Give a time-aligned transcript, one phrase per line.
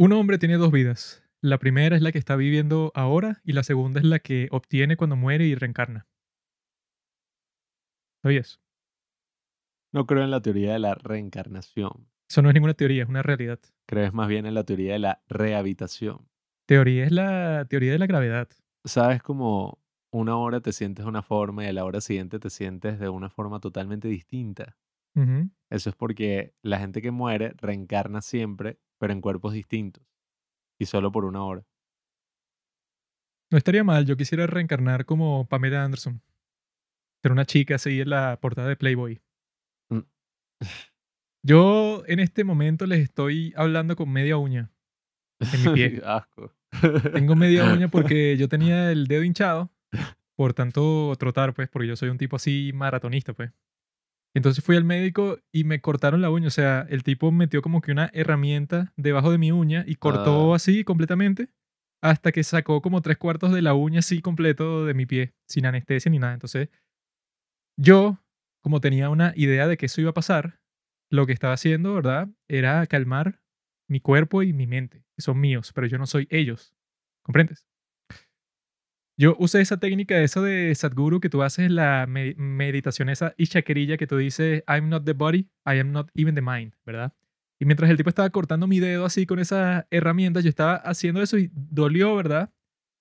[0.00, 1.22] Un hombre tiene dos vidas.
[1.42, 4.96] La primera es la que está viviendo ahora y la segunda es la que obtiene
[4.96, 6.08] cuando muere y reencarna.
[8.22, 8.62] ¿Sabías?
[9.92, 12.08] No creo en la teoría de la reencarnación.
[12.30, 13.58] Eso no es ninguna teoría, es una realidad.
[13.86, 16.26] Crees más bien en la teoría de la rehabitación.
[16.66, 18.48] Teoría es la teoría de la gravedad.
[18.86, 22.48] ¿Sabes cómo una hora te sientes de una forma y a la hora siguiente te
[22.48, 24.78] sientes de una forma totalmente distinta?
[25.68, 30.04] Eso es porque la gente que muere reencarna siempre, pero en cuerpos distintos.
[30.78, 31.66] Y solo por una hora.
[33.50, 36.22] No estaría mal, yo quisiera reencarnar como Pamela Anderson.
[37.22, 39.20] Ser una chica así en la portada de Playboy.
[39.90, 40.00] Mm.
[41.42, 44.70] Yo en este momento les estoy hablando con media uña
[45.40, 46.00] en mi pie.
[46.04, 46.54] Asco.
[47.12, 49.72] Tengo media uña porque yo tenía el dedo hinchado,
[50.36, 53.50] por tanto trotar, pues, porque yo soy un tipo así maratonista, pues.
[54.34, 57.80] Entonces fui al médico y me cortaron la uña, o sea, el tipo metió como
[57.80, 60.56] que una herramienta debajo de mi uña y cortó Ah.
[60.56, 61.48] así completamente
[62.02, 65.66] hasta que sacó como tres cuartos de la uña así completo de mi pie, sin
[65.66, 66.34] anestesia ni nada.
[66.34, 66.68] Entonces,
[67.78, 68.18] yo,
[68.62, 70.60] como tenía una idea de que eso iba a pasar,
[71.10, 72.28] lo que estaba haciendo, ¿verdad?
[72.48, 73.40] Era calmar
[73.88, 76.74] mi cuerpo y mi mente, que son míos, pero yo no soy ellos.
[77.24, 77.66] ¿Comprendes?
[79.20, 83.98] Yo usé esa técnica, esa de Sadhguru que tú haces la me- meditación, esa ishakerilla
[83.98, 87.12] que tú dices, I'm not the body, I am not even the mind, ¿verdad?
[87.60, 91.20] Y mientras el tipo estaba cortando mi dedo así con esa herramienta, yo estaba haciendo
[91.20, 92.50] eso y dolió, ¿verdad?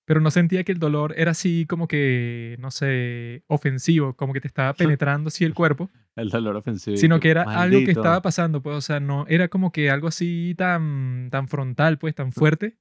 [0.05, 4.41] Pero no sentía que el dolor era así como que, no sé, ofensivo, como que
[4.41, 6.95] te estaba penetrando así el cuerpo El dolor ofensivo.
[6.95, 9.89] y sino que era algo que estaba pasando, pues, o sea, no era como que
[9.89, 12.77] algo así tan, tan frontal, pues, tan fuerte,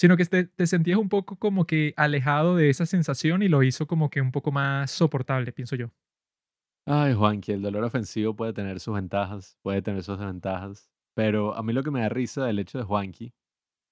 [0.00, 3.62] sino que te, te sentías un poco como que alejado de esa sensación y lo
[3.62, 5.90] hizo como que un poco más soportable, pienso yo.
[6.86, 10.90] Ay, Juanqui, el dolor ofensivo puede tener sus ventajas, puede tener sus desventajas.
[11.14, 13.34] Pero a mí lo que me da risa del hecho de Juanqui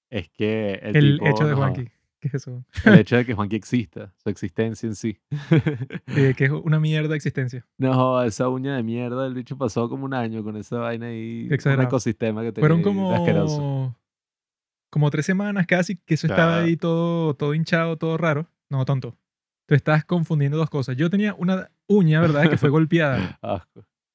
[0.09, 1.85] es que el, El tipo, hecho de no, Juanqui,
[2.19, 2.65] ¿qué es eso?
[2.85, 5.19] El hecho de que Juanqui exista, su existencia en sí.
[6.07, 7.67] Eh, que es una mierda de existencia.
[7.77, 11.45] No, esa uña de mierda, el bicho pasó como un año con esa vaina ahí.
[11.45, 11.87] Un Exagerado.
[11.87, 13.13] ecosistema que tenía Fueron como,
[14.89, 16.61] como tres semanas casi que eso estaba Ah.
[16.63, 18.47] ahí todo, todo hinchado, todo raro.
[18.69, 19.17] No, tonto.
[19.67, 20.95] Tú estás confundiendo dos cosas.
[20.97, 22.49] Yo tenía una uña, ¿verdad?
[22.49, 23.39] Que fue golpeada.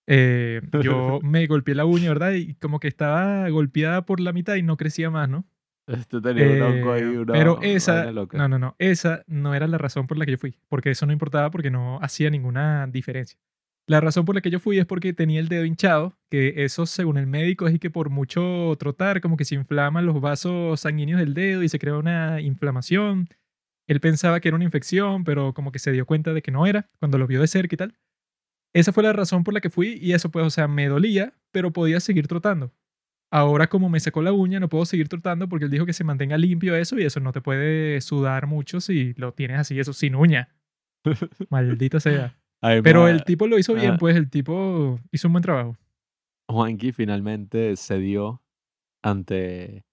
[0.07, 2.33] Eh, yo me golpeé la uña, ¿verdad?
[2.33, 5.45] Y como que estaba golpeada por la mitad y no crecía más, ¿no?
[5.87, 8.39] Este tenía un hongo ahí, Eh, una pero esa, loca.
[8.39, 11.05] no, no, no, esa no era la razón por la que yo fui, porque eso
[11.05, 13.39] no importaba porque no hacía ninguna diferencia.
[13.87, 16.87] La razón por la que yo fui es porque tenía el dedo hinchado, que eso
[16.87, 21.21] según el médico es que por mucho trotar como que se inflaman los vasos sanguíneos
[21.21, 23.29] del dedo y se crea una inflamación.
[23.87, 26.67] Él pensaba que era una infección, pero como que se dio cuenta de que no
[26.67, 27.99] era cuando lo vio de cerca y tal.
[28.75, 31.35] Esa fue la razón por la que fui y eso pues, o sea, me dolía,
[31.53, 32.73] pero podía seguir trotando.
[33.31, 36.05] Ahora como me sacó la uña no puedo seguir trotando porque él dijo que se
[36.05, 39.93] mantenga limpio eso y eso no te puede sudar mucho si lo tienes así, eso
[39.93, 40.49] sin uña.
[41.51, 42.39] Maldita sea.
[42.83, 43.97] Pero el tipo lo hizo bien, ah.
[43.99, 45.77] pues el tipo hizo un buen trabajo.
[46.49, 48.43] Juanqui finalmente cedió
[49.03, 49.85] ante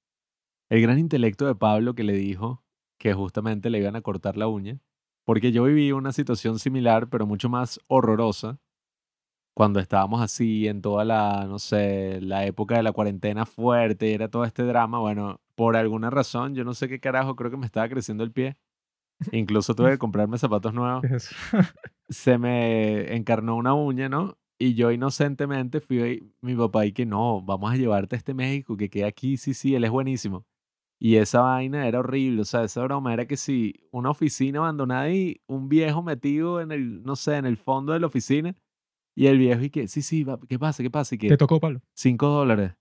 [0.70, 2.64] el gran intelecto de Pablo que le dijo
[2.98, 4.80] que justamente le iban a cortar la uña.
[5.26, 8.60] Porque yo viví una situación similar, pero mucho más horrorosa,
[9.54, 14.14] cuando estábamos así en toda la, no sé, la época de la cuarentena fuerte y
[14.14, 15.00] era todo este drama.
[15.00, 18.32] Bueno, por alguna razón, yo no sé qué carajo, creo que me estaba creciendo el
[18.32, 18.58] pie.
[19.32, 21.04] Incluso tuve que comprarme zapatos nuevos
[22.10, 24.38] se me encarnó una uña, ¿no?
[24.60, 28.34] Y yo inocentemente fui ahí, mi papá y que no, vamos a llevarte a este
[28.34, 30.46] México que queda aquí, sí, sí, él es buenísimo.
[31.00, 35.10] Y esa vaina era horrible, o sea, esa broma era que si una oficina abandonada
[35.10, 38.56] y un viejo metido en el, no sé, en el fondo de la oficina,
[39.16, 40.84] y el viejo y que, sí, sí, va, ¿qué pasa?
[40.84, 41.16] ¿Qué pasa?
[41.16, 41.82] Y Te que, tocó, Pablo.
[41.96, 42.74] cinco dólares.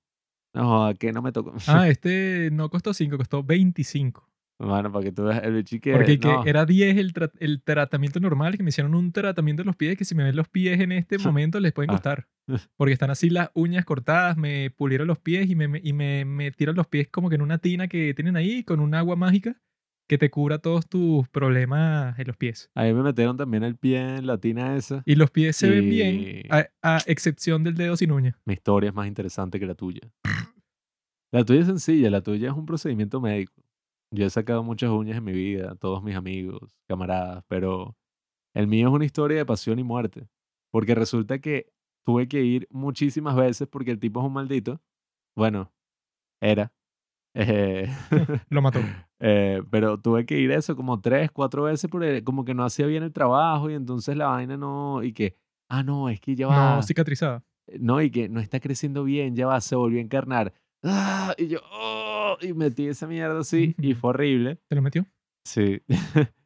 [0.52, 1.54] No, que no me tocó.
[1.66, 4.28] Ah, este no costó 5, costó 25.
[4.60, 7.32] Bueno, para que tú veas el bicho y que, Porque que era 10 el, tra-
[7.38, 10.36] el tratamiento normal, que me hicieron un tratamiento de los pies, que si me ven
[10.36, 11.94] los pies en este momento les pueden Ah.
[11.94, 12.28] costar.
[12.76, 16.24] Porque están así las uñas cortadas, me pulieron los pies y me, me- y me
[16.26, 19.56] metieron los pies como que en una tina que tienen ahí con un agua mágica
[20.08, 22.68] que te cura todos tus problemas en los pies.
[22.74, 25.02] A mí me metieron también el pie en la tina esa.
[25.06, 26.42] Y los pies se ven bien,
[26.82, 28.36] a excepción del dedo sin uña.
[28.44, 30.00] Mi historia es más interesante que la tuya.
[31.32, 33.54] La tuya es sencilla, la tuya es un procedimiento médico.
[34.12, 37.96] Yo he sacado muchas uñas en mi vida, todos mis amigos, camaradas, pero
[38.54, 40.28] el mío es una historia de pasión y muerte.
[40.72, 41.72] Porque resulta que
[42.04, 44.80] tuve que ir muchísimas veces porque el tipo es un maldito.
[45.36, 45.72] Bueno,
[46.40, 46.72] era.
[47.34, 47.88] Eh,
[48.50, 48.80] Lo mató.
[49.20, 52.86] eh, pero tuve que ir eso como tres, cuatro veces porque como que no hacía
[52.86, 55.02] bien el trabajo y entonces la vaina no...
[55.04, 55.36] Y que,
[55.68, 56.76] ah, no, es que ya va.
[56.76, 57.44] No cicatrizada.
[57.78, 60.52] No, y que no está creciendo bien, ya va, se volvió a encarnar.
[60.82, 61.34] ¡Ah!
[61.38, 62.09] Y yo, ¡oh!
[62.32, 64.58] Oh, y metí esa mierda así y fue horrible.
[64.68, 65.06] ¿Te lo metió?
[65.44, 65.82] Sí.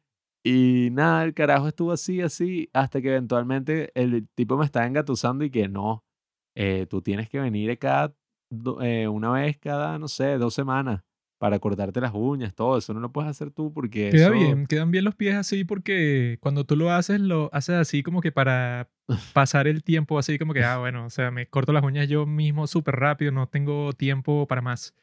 [0.47, 5.43] Y nada, el carajo estuvo así, así, hasta que eventualmente el tipo me estaba engatusando
[5.43, 6.05] y que no,
[6.55, 8.15] eh, tú tienes que venir cada,
[8.83, 11.01] eh, una vez cada, no sé, dos semanas
[11.39, 14.33] para cortarte las uñas, todo eso no lo puedes hacer tú porque Queda eso...
[14.33, 18.21] bien, quedan bien los pies así porque cuando tú lo haces, lo haces así como
[18.21, 18.87] que para
[19.33, 22.27] pasar el tiempo, así como que, ah, bueno, o sea, me corto las uñas yo
[22.27, 24.93] mismo súper rápido, no tengo tiempo para más.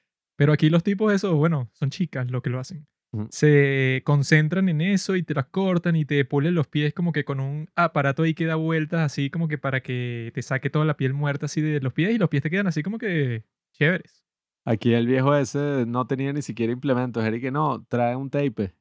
[0.43, 2.89] Pero aquí los tipos, eso, bueno, son chicas lo que lo hacen.
[3.31, 7.25] Se concentran en eso y te las cortan y te pulen los pies como que
[7.25, 10.85] con un aparato ahí que da vueltas así como que para que te saque toda
[10.85, 13.45] la piel muerta así de los pies y los pies te quedan así como que
[13.75, 14.25] chéveres.
[14.65, 18.75] Aquí el viejo ese no tenía ni siquiera implementos, era que no, trae un tape,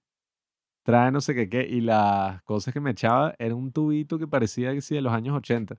[0.84, 4.28] trae no sé qué qué, y las cosas que me echaba era un tubito que
[4.28, 5.78] parecía que sí de los años 80,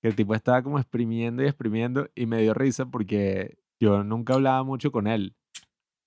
[0.00, 4.34] que el tipo estaba como exprimiendo y exprimiendo y me dio risa porque yo nunca
[4.34, 5.34] hablaba mucho con él,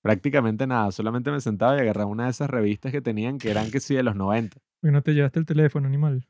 [0.01, 3.71] prácticamente nada, solamente me sentaba y agarraba una de esas revistas que tenían que eran
[3.71, 4.57] que sí de los 90.
[4.79, 6.25] Porque no te llevaste el teléfono, animal.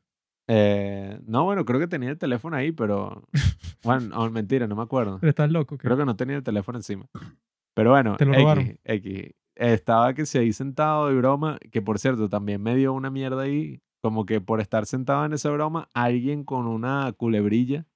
[0.48, 3.22] Eh, no, bueno, creo que tenía el teléfono ahí, pero
[3.82, 5.18] bueno, no, mentira, no me acuerdo.
[5.20, 5.86] Pero estás loco, ¿qué?
[5.86, 7.06] Creo que no tenía el teléfono encima.
[7.74, 8.64] Pero bueno, Te lo robaron.
[8.64, 9.30] X, X.
[9.54, 13.42] Estaba que se ahí sentado de broma, que por cierto también me dio una mierda
[13.42, 17.86] ahí, como que por estar sentado en esa broma, alguien con una culebrilla,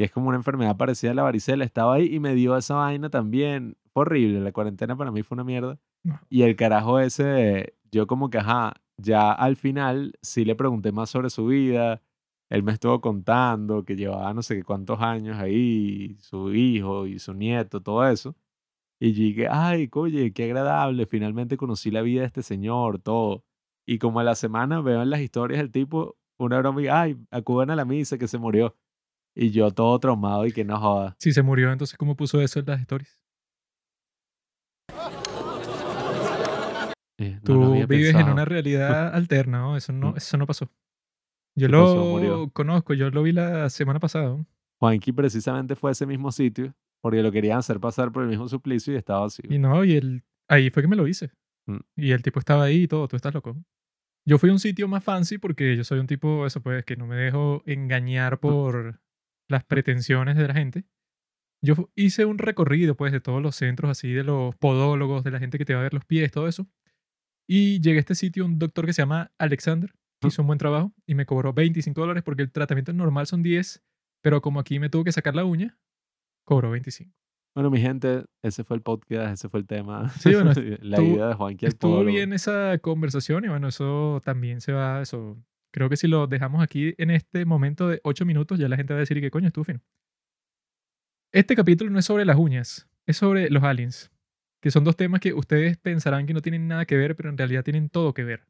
[0.00, 2.74] que es como una enfermedad parecida a la varicela, estaba ahí y me dio esa
[2.76, 3.76] vaina también.
[3.92, 5.78] Fue horrible, la cuarentena para mí fue una mierda.
[6.02, 6.18] No.
[6.30, 11.10] Y el carajo ese, yo como que, ajá, ya al final sí le pregunté más
[11.10, 12.00] sobre su vida.
[12.48, 17.18] Él me estuvo contando que llevaba no sé qué cuántos años ahí, su hijo y
[17.18, 18.34] su nieto, todo eso.
[18.98, 23.44] Y yo dije, ay, oye, qué agradable, finalmente conocí la vida de este señor, todo.
[23.86, 27.18] Y como a la semana veo en las historias del tipo una broma y, ay,
[27.30, 28.74] acudan a la misa que se murió.
[29.34, 31.16] Y yo todo traumado y que no joda.
[31.18, 33.18] Si se murió, entonces, ¿cómo puso eso en las stories?
[37.18, 38.32] Eh, no Tú vives en pensado.
[38.32, 39.76] una realidad alterna, ¿no?
[39.76, 40.16] Eso no, Mm.
[40.16, 40.70] eso no pasó.
[41.56, 42.50] Yo ¿Qué lo pasó?
[42.52, 44.36] Conozco, yo lo vi la semana pasada.
[44.80, 48.48] Juanqui precisamente fue a ese mismo sitio porque lo querían hacer pasar por el mismo
[48.48, 49.42] suplicio y estaba así.
[49.48, 51.30] Y no, y el, ahí fue que me lo hice.
[51.66, 51.78] Mm.
[51.96, 53.56] Y el tipo estaba ahí y todo, tú estás loco.
[54.26, 56.96] Yo fui a un sitio más fancy porque yo soy un tipo, eso pues, que
[56.96, 59.00] no me dejo engañar por
[59.50, 60.84] las pretensiones de la gente.
[61.62, 65.38] Yo hice un recorrido, pues, de todos los centros así, de los podólogos, de la
[65.38, 66.66] gente que te va a ver los pies, todo eso.
[67.48, 69.92] Y llegué a este sitio, un doctor que se llama Alexander,
[70.22, 70.26] Mm.
[70.28, 73.82] hizo un buen trabajo y me cobró 25 dólares porque el tratamiento normal son 10,
[74.22, 75.78] pero como aquí me tuvo que sacar la uña,
[76.46, 77.14] cobró 25.
[77.54, 80.08] Bueno, mi gente, ese fue el podcast, ese fue el tema.
[80.10, 80.52] Sí, bueno,
[80.82, 85.02] la estuvo- idea de al Estuvo bien esa conversación y bueno, eso también se va,
[85.02, 85.36] eso.
[85.72, 88.92] Creo que si lo dejamos aquí en este momento de 8 minutos, ya la gente
[88.92, 89.80] va a decir que coño, estuvo fino.
[91.32, 94.10] Este capítulo no es sobre las uñas, es sobre los aliens,
[94.60, 97.38] que son dos temas que ustedes pensarán que no tienen nada que ver, pero en
[97.38, 98.46] realidad tienen todo que ver.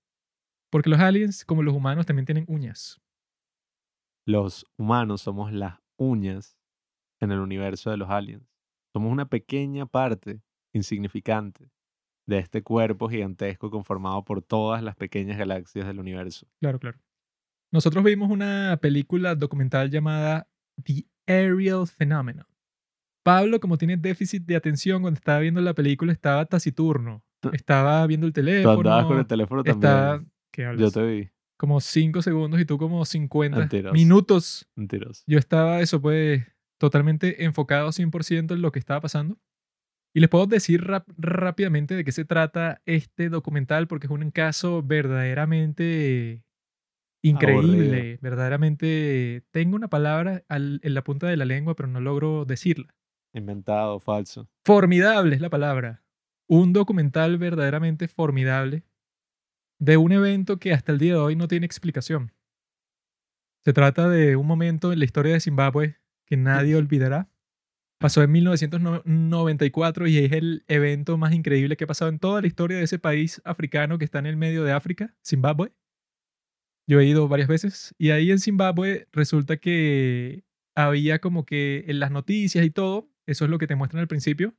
[0.71, 3.01] Porque los aliens, como los humanos, también tienen uñas.
[4.27, 6.57] Los humanos somos las uñas
[7.21, 8.49] en el universo de los aliens.
[8.95, 10.41] Somos una pequeña parte
[10.73, 11.71] insignificante
[12.27, 16.47] de este cuerpo gigantesco conformado por todas las pequeñas galaxias del universo.
[16.61, 16.99] Claro, claro.
[17.73, 20.49] Nosotros vimos una película documental llamada
[20.83, 22.47] The Aerial Phenomenon.
[23.23, 27.23] Pablo, como tiene déficit de atención, cuando estaba viendo la película estaba taciturno.
[27.53, 28.79] Estaba viendo el Tú teléfono.
[28.79, 29.91] andabas con el teléfono también.
[29.91, 30.81] Estaba, ¿qué hablas?
[30.81, 31.29] Yo te vi.
[31.57, 33.93] Como 5 segundos y tú como 50 Mentiroso.
[33.93, 34.69] minutos.
[34.75, 35.23] Mentiroso.
[35.27, 36.43] Yo estaba, eso pues,
[36.79, 39.39] totalmente enfocado 100% en lo que estaba pasando.
[40.15, 40.83] Y les puedo decir
[41.19, 46.43] rápidamente de qué se trata este documental, porque es un caso verdaderamente
[47.23, 47.87] increíble.
[47.87, 48.19] Aburrido.
[48.23, 52.95] Verdaderamente, tengo una palabra al- en la punta de la lengua, pero no logro decirla.
[53.33, 54.49] Inventado, falso.
[54.65, 56.03] Formidable es la palabra.
[56.49, 58.83] Un documental verdaderamente formidable
[59.79, 62.33] de un evento que hasta el día de hoy no tiene explicación.
[63.65, 65.97] Se trata de un momento en la historia de Zimbabue
[66.27, 67.29] que nadie olvidará.
[67.99, 72.47] Pasó en 1994 y es el evento más increíble que ha pasado en toda la
[72.47, 75.73] historia de ese país africano que está en el medio de África, Zimbabue.
[76.87, 80.45] Yo he ido varias veces y ahí en Zimbabue resulta que
[80.75, 84.09] había como que en las noticias y todo, eso es lo que te muestran al
[84.09, 84.55] principio,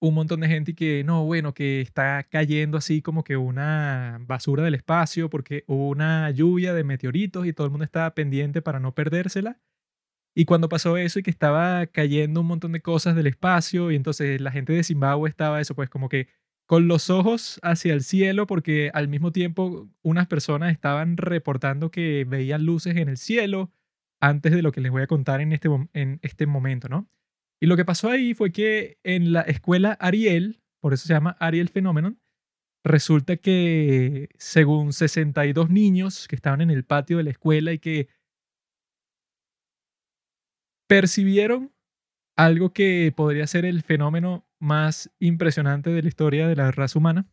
[0.00, 4.64] un montón de gente que no, bueno, que está cayendo así como que una basura
[4.64, 8.80] del espacio porque hubo una lluvia de meteoritos y todo el mundo estaba pendiente para
[8.80, 9.60] no perdérsela.
[10.34, 13.96] Y cuando pasó eso y que estaba cayendo un montón de cosas del espacio y
[13.96, 16.28] entonces la gente de Zimbabue estaba eso pues como que
[16.66, 22.24] con los ojos hacia el cielo porque al mismo tiempo unas personas estaban reportando que
[22.28, 23.70] veían luces en el cielo
[24.20, 27.08] antes de lo que les voy a contar en este, en este momento, ¿no?
[27.60, 31.36] Y lo que pasó ahí fue que en la escuela Ariel, por eso se llama
[31.40, 32.18] Ariel Phenomenon,
[32.84, 38.08] resulta que según 62 niños que estaban en el patio de la escuela y que
[40.88, 41.72] percibieron
[42.36, 47.26] algo que podría ser el fenómeno más impresionante de la historia de la raza humana.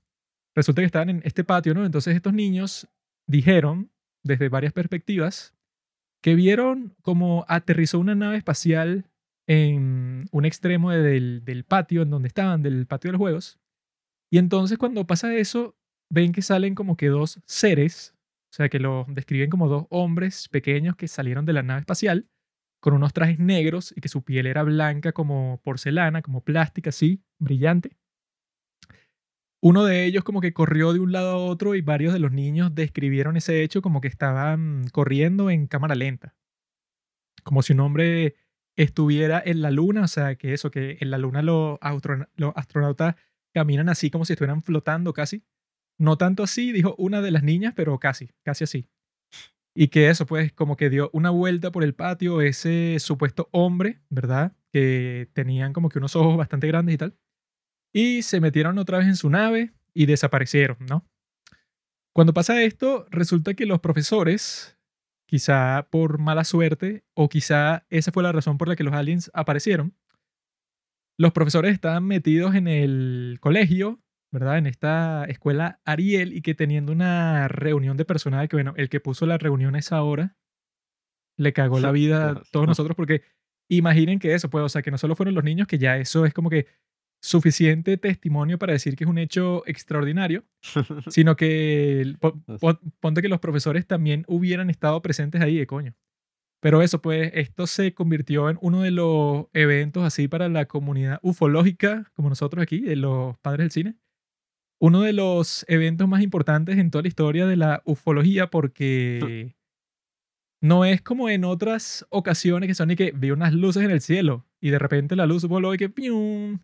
[0.56, 1.86] Resulta que estaban en este patio, ¿no?
[1.86, 2.90] Entonces estos niños
[3.28, 3.92] dijeron,
[4.24, 5.54] desde varias perspectivas,
[6.24, 9.06] que vieron como aterrizó una nave espacial
[9.48, 13.60] en un extremo del, del patio en donde estaban, del patio de los juegos.
[14.32, 15.78] Y entonces cuando pasa eso,
[16.12, 18.16] ven que salen como que dos seres,
[18.52, 22.28] o sea, que lo describen como dos hombres pequeños que salieron de la nave espacial
[22.80, 27.24] con unos trajes negros y que su piel era blanca como porcelana, como plástica, así,
[27.38, 27.98] brillante.
[29.62, 32.32] Uno de ellos como que corrió de un lado a otro y varios de los
[32.32, 36.36] niños describieron ese hecho como que estaban corriendo en cámara lenta.
[37.44, 38.36] Como si un hombre
[38.78, 41.78] estuviera en la luna, o sea, que eso, que en la luna los,
[42.38, 43.16] los astronautas
[43.54, 45.44] caminan así como si estuvieran flotando casi.
[45.98, 48.88] No tanto así, dijo una de las niñas, pero casi, casi así.
[49.82, 54.02] Y que eso, pues, como que dio una vuelta por el patio ese supuesto hombre,
[54.10, 54.52] ¿verdad?
[54.74, 57.18] Que tenían como que unos ojos bastante grandes y tal.
[57.94, 61.08] Y se metieron otra vez en su nave y desaparecieron, ¿no?
[62.14, 64.78] Cuando pasa esto, resulta que los profesores,
[65.26, 69.32] quizá por mala suerte, o quizá esa fue la razón por la que los aliens
[69.34, 69.96] aparecieron,
[71.18, 74.58] los profesores estaban metidos en el colegio ¿verdad?
[74.58, 79.00] En esta escuela Ariel y que teniendo una reunión de personal, que bueno, el que
[79.00, 80.38] puso la reunión a esa hora,
[81.38, 83.24] le cagó la vida a todos nosotros porque
[83.70, 86.26] imaginen que eso, pues, o sea, que no solo fueron los niños, que ya eso
[86.26, 86.68] es como que
[87.22, 90.46] suficiente testimonio para decir que es un hecho extraordinario,
[91.10, 92.16] sino que
[93.00, 95.96] ponte que los profesores también hubieran estado presentes ahí, de coño.
[96.62, 101.20] Pero eso, pues, esto se convirtió en uno de los eventos así para la comunidad
[101.22, 103.96] ufológica, como nosotros aquí, de los padres del cine,
[104.80, 109.56] uno de los eventos más importantes en toda la historia de la ufología porque
[110.62, 114.02] no es como en otras ocasiones que son y que vi unas luces en el
[114.02, 115.92] cielo y de repente la luz voló y que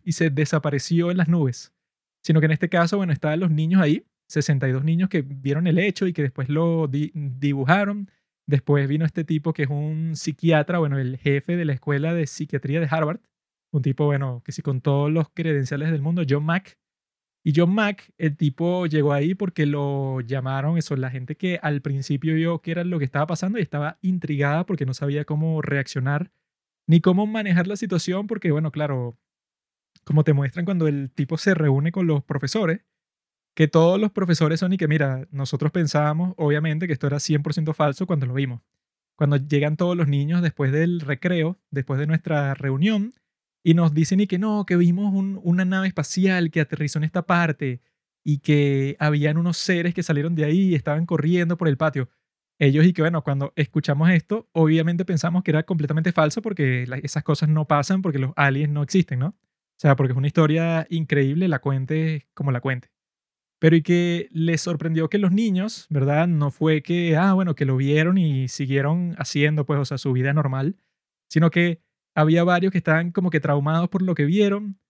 [0.02, 1.72] y se desapareció en las nubes,
[2.22, 5.78] sino que en este caso, bueno, estaban los niños ahí, 62 niños que vieron el
[5.78, 8.10] hecho y que después lo dibujaron.
[8.48, 12.26] Después vino este tipo que es un psiquiatra, bueno, el jefe de la escuela de
[12.26, 13.20] psiquiatría de Harvard,
[13.72, 16.78] un tipo, bueno, que sí con todos los credenciales del mundo, John Mack,
[17.46, 21.80] y John Mack, el tipo llegó ahí porque lo llamaron, eso, la gente que al
[21.80, 25.62] principio vio que era lo que estaba pasando y estaba intrigada porque no sabía cómo
[25.62, 26.32] reaccionar
[26.88, 29.16] ni cómo manejar la situación porque, bueno, claro,
[30.02, 32.80] como te muestran cuando el tipo se reúne con los profesores,
[33.54, 37.74] que todos los profesores son y que, mira, nosotros pensábamos, obviamente, que esto era 100%
[37.74, 38.62] falso cuando lo vimos.
[39.14, 43.12] Cuando llegan todos los niños después del recreo, después de nuestra reunión,
[43.66, 47.26] y nos dicen y que no, que vimos una nave espacial que aterrizó en esta
[47.26, 47.80] parte
[48.24, 52.08] y que habían unos seres que salieron de ahí y estaban corriendo por el patio.
[52.60, 57.24] Ellos y que bueno, cuando escuchamos esto, obviamente pensamos que era completamente falso porque esas
[57.24, 59.30] cosas no pasan porque los aliens no existen, ¿no?
[59.30, 62.92] O sea, porque es una historia increíble, la cuente como la cuente.
[63.58, 66.28] Pero y que les sorprendió que los niños, ¿verdad?
[66.28, 70.12] No fue que, ah, bueno, que lo vieron y siguieron haciendo, pues, o sea, su
[70.12, 70.76] vida normal,
[71.28, 71.80] sino que
[72.16, 74.80] había varios que estaban como que traumados por lo que vieron.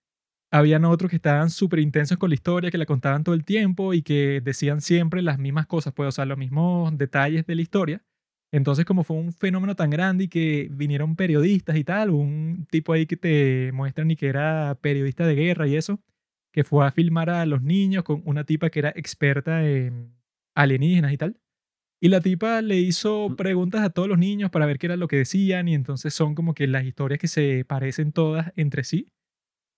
[0.52, 3.94] Habían otros que estaban súper intensos con la historia, que la contaban todo el tiempo
[3.94, 7.62] y que decían siempre las mismas cosas, pues, o sea, los mismos detalles de la
[7.62, 8.04] historia.
[8.52, 12.92] Entonces, como fue un fenómeno tan grande y que vinieron periodistas y tal, un tipo
[12.92, 16.00] ahí que te muestran y que era periodista de guerra y eso,
[16.52, 20.14] que fue a filmar a los niños con una tipa que era experta en
[20.54, 21.36] alienígenas y tal.
[22.00, 23.36] Y la tipa le hizo mm.
[23.36, 26.34] preguntas a todos los niños para ver qué era lo que decían y entonces son
[26.34, 29.12] como que las historias que se parecen todas entre sí.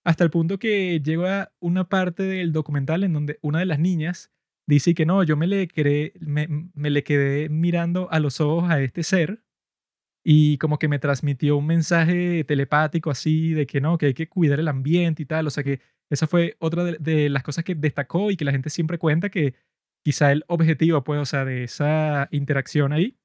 [0.05, 4.31] Hasta el punto que llega una parte del documental en donde una de las niñas
[4.67, 8.69] dice que no, yo me le, quedé, me, me le quedé mirando a los ojos
[8.69, 9.43] a este ser
[10.23, 14.29] y como que me transmitió un mensaje telepático así de que no, que hay que
[14.29, 15.47] cuidar el ambiente y tal.
[15.47, 18.51] O sea que esa fue otra de, de las cosas que destacó y que la
[18.51, 19.55] gente siempre cuenta que
[20.03, 23.17] quizá el objetivo, pues, o sea, de esa interacción ahí,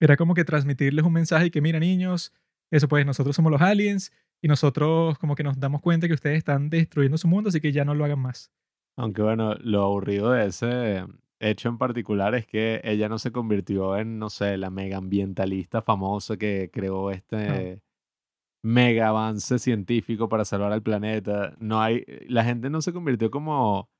[0.00, 2.32] era como que transmitirles un mensaje que, mira, niños,
[2.70, 4.12] eso pues, nosotros somos los aliens
[4.42, 7.72] y nosotros como que nos damos cuenta que ustedes están destruyendo su mundo, así que
[7.72, 8.50] ya no lo hagan más.
[8.96, 11.04] Aunque bueno, lo aburrido de ese
[11.40, 15.82] hecho en particular es que ella no se convirtió en, no sé, la mega ambientalista
[15.82, 17.82] famosa que creó este
[18.62, 21.54] mega avance científico para salvar al planeta.
[21.58, 23.90] No hay, la gente no se convirtió como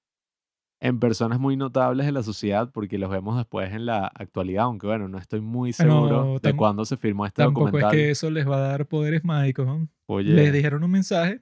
[0.87, 4.87] en personas muy notables de la sociedad porque los vemos después en la actualidad, aunque
[4.87, 7.95] bueno, no estoy muy seguro de cuándo se firmó este tampoco documental.
[7.95, 9.67] es que eso les va a dar poderes mágicos.
[9.67, 9.89] ¿no?
[10.21, 11.41] Les dijeron un mensaje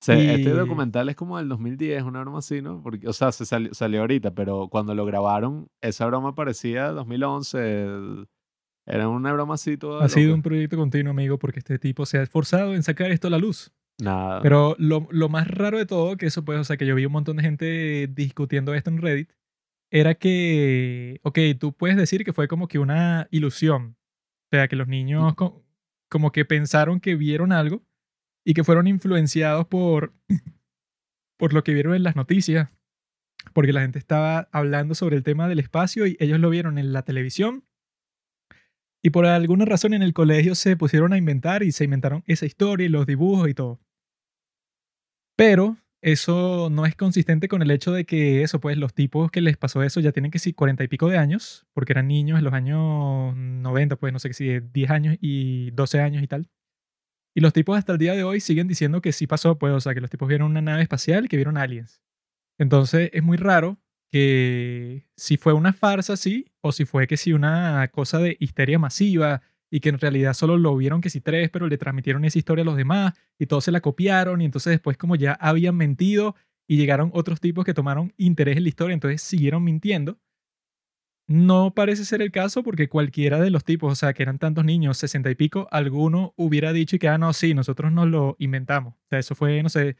[0.00, 2.82] Se- este Y documental es como del 2010, una broma así, ¿no?
[2.82, 8.26] Porque, o sea, se salió, salió ahorita, pero cuando lo grabaron, esa broma parecía 2011.
[8.84, 10.34] Era una broma así toda ha sido loca.
[10.34, 13.38] un proyecto continuo, amigo, porque este tipo se ha esforzado en sacar esto a la
[13.38, 13.70] luz.
[14.02, 14.40] Nada.
[14.42, 17.06] Pero lo, lo más raro de todo, que eso pues, o sea, que yo vi
[17.06, 19.30] un montón de gente discutiendo esto en Reddit,
[19.90, 23.96] era que, ok, tú puedes decir que fue como que una ilusión.
[24.46, 25.64] O sea, que los niños co-
[26.10, 27.82] como que pensaron que vieron algo
[28.44, 30.14] y que fueron influenciados por,
[31.38, 32.70] por lo que vieron en las noticias.
[33.52, 36.92] Porque la gente estaba hablando sobre el tema del espacio y ellos lo vieron en
[36.92, 37.64] la televisión.
[39.04, 42.46] Y por alguna razón en el colegio se pusieron a inventar y se inventaron esa
[42.46, 43.80] historia y los dibujos y todo.
[45.38, 49.40] Pero eso no es consistente con el hecho de que eso, pues los tipos que
[49.40, 52.38] les pasó eso ya tienen que sí, cuarenta y pico de años, porque eran niños
[52.38, 56.26] en los años 90, pues no sé qué si 10 años y 12 años y
[56.26, 56.48] tal.
[57.34, 59.80] Y los tipos hasta el día de hoy siguen diciendo que sí pasó, pues, o
[59.80, 62.02] sea, que los tipos vieron una nave espacial que vieron aliens.
[62.58, 63.78] Entonces es muy raro
[64.10, 68.78] que si fue una farsa, sí, o si fue que sí una cosa de histeria
[68.78, 72.38] masiva y que en realidad solo lo vieron que sí tres, pero le transmitieron esa
[72.38, 75.76] historia a los demás y todos se la copiaron y entonces después como ya habían
[75.76, 76.36] mentido
[76.68, 80.18] y llegaron otros tipos que tomaron interés en la historia, entonces siguieron mintiendo.
[81.26, 84.66] No parece ser el caso porque cualquiera de los tipos, o sea, que eran tantos
[84.66, 88.92] niños, sesenta y pico, alguno hubiera dicho que, ah, no, sí, nosotros nos lo inventamos.
[88.94, 89.96] O sea, eso fue, no sé,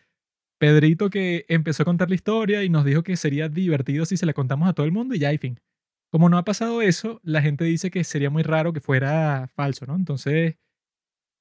[0.59, 4.27] Pedrito que empezó a contar la historia y nos dijo que sería divertido si se
[4.27, 5.59] la contamos a todo el mundo y ya, y fin.
[6.13, 9.87] Como no ha pasado eso, la gente dice que sería muy raro que fuera falso,
[9.87, 9.97] ¿no?
[9.97, 10.57] Entonces,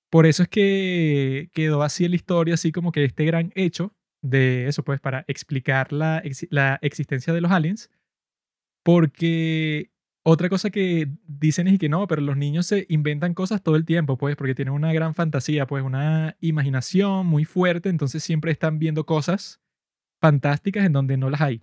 [0.10, 4.68] por eso es que quedó así la historia, así como que este gran hecho de
[4.68, 7.90] eso, pues, para explicar la, la existencia de los aliens.
[8.84, 9.92] Porque
[10.24, 13.86] otra cosa que dicen es que no, pero los niños se inventan cosas todo el
[13.86, 18.80] tiempo, pues, porque tienen una gran fantasía, pues, una imaginación muy fuerte, entonces siempre están
[18.80, 19.62] viendo cosas
[20.22, 21.62] fantásticas en donde no las hay.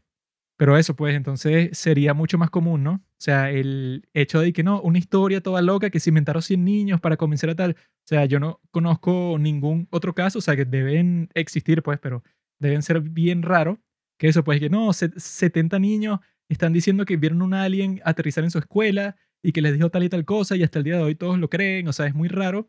[0.58, 2.92] Pero eso, pues, entonces sería mucho más común, ¿no?
[2.94, 6.64] O sea, el hecho de que no, una historia toda loca que se inventaron 100
[6.64, 7.72] niños para convencer a tal.
[7.78, 12.24] O sea, yo no conozco ningún otro caso, o sea, que deben existir, pues, pero
[12.58, 13.80] deben ser bien raro.
[14.18, 16.18] Que eso, pues, que no, se- 70 niños
[16.48, 20.02] están diciendo que vieron un alien aterrizar en su escuela y que les dijo tal
[20.04, 21.86] y tal cosa y hasta el día de hoy todos lo creen.
[21.88, 22.68] O sea, es muy raro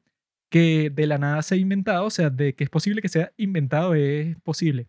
[0.52, 3.32] que de la nada se ha inventado, o sea, de que es posible que sea
[3.38, 4.88] inventado, es posible.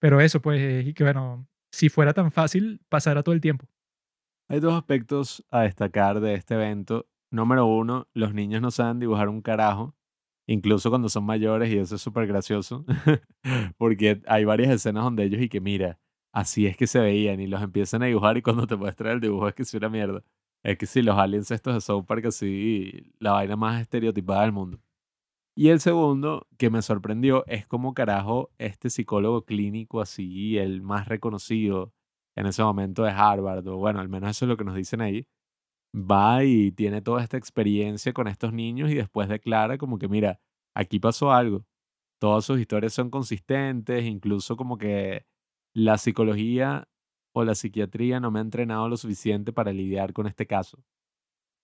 [0.00, 3.66] Pero eso, pues, y que bueno, si fuera tan fácil, pasará todo el tiempo.
[4.48, 7.06] Hay dos aspectos a destacar de este evento.
[7.30, 9.94] Número uno, los niños no saben dibujar un carajo,
[10.46, 12.86] incluso cuando son mayores, y eso es súper gracioso,
[13.76, 16.00] porque hay varias escenas donde ellos y que mira,
[16.32, 19.20] así es que se veían y los empiezan a dibujar y cuando te muestran el
[19.20, 20.24] dibujo es que es una mierda.
[20.62, 24.52] Es que si los aliens estos de South Park así, la vaina más estereotipada del
[24.52, 24.80] mundo.
[25.60, 31.08] Y el segundo que me sorprendió es cómo carajo este psicólogo clínico así, el más
[31.08, 31.92] reconocido
[32.36, 35.00] en ese momento de Harvard, o bueno, al menos eso es lo que nos dicen
[35.00, 35.26] ahí,
[35.94, 40.40] va y tiene toda esta experiencia con estos niños y después declara como que, mira,
[40.76, 41.66] aquí pasó algo.
[42.20, 45.26] Todas sus historias son consistentes, incluso como que
[45.74, 46.88] la psicología
[47.34, 50.78] o la psiquiatría no me ha entrenado lo suficiente para lidiar con este caso.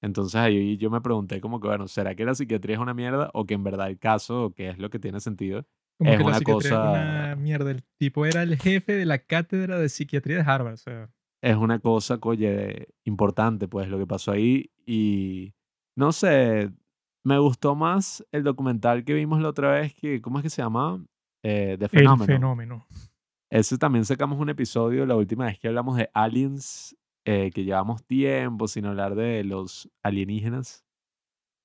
[0.05, 3.31] Entonces ahí yo me pregunté como que, bueno, ¿será que la psiquiatría es una mierda
[3.33, 5.65] o que en verdad el caso, o que es lo que tiene sentido,
[5.97, 7.71] Como es que una es una cosa, mierda.
[7.71, 10.75] El tipo era el jefe de la cátedra de psiquiatría de Harvard.
[10.75, 11.11] O sea,
[11.43, 15.55] es una cosa, oye, importante, pues lo que pasó ahí y
[15.97, 16.71] no sé,
[17.25, 20.61] me gustó más el documental que vimos la otra vez que, ¿cómo es que se
[20.61, 21.03] llama?
[21.43, 22.27] Eh, The el Phenomenon.
[22.27, 22.87] fenómeno.
[23.51, 28.05] Ese también sacamos un episodio la última vez que hablamos de aliens, eh, que llevamos
[28.05, 30.85] tiempo sin hablar de los alienígenas.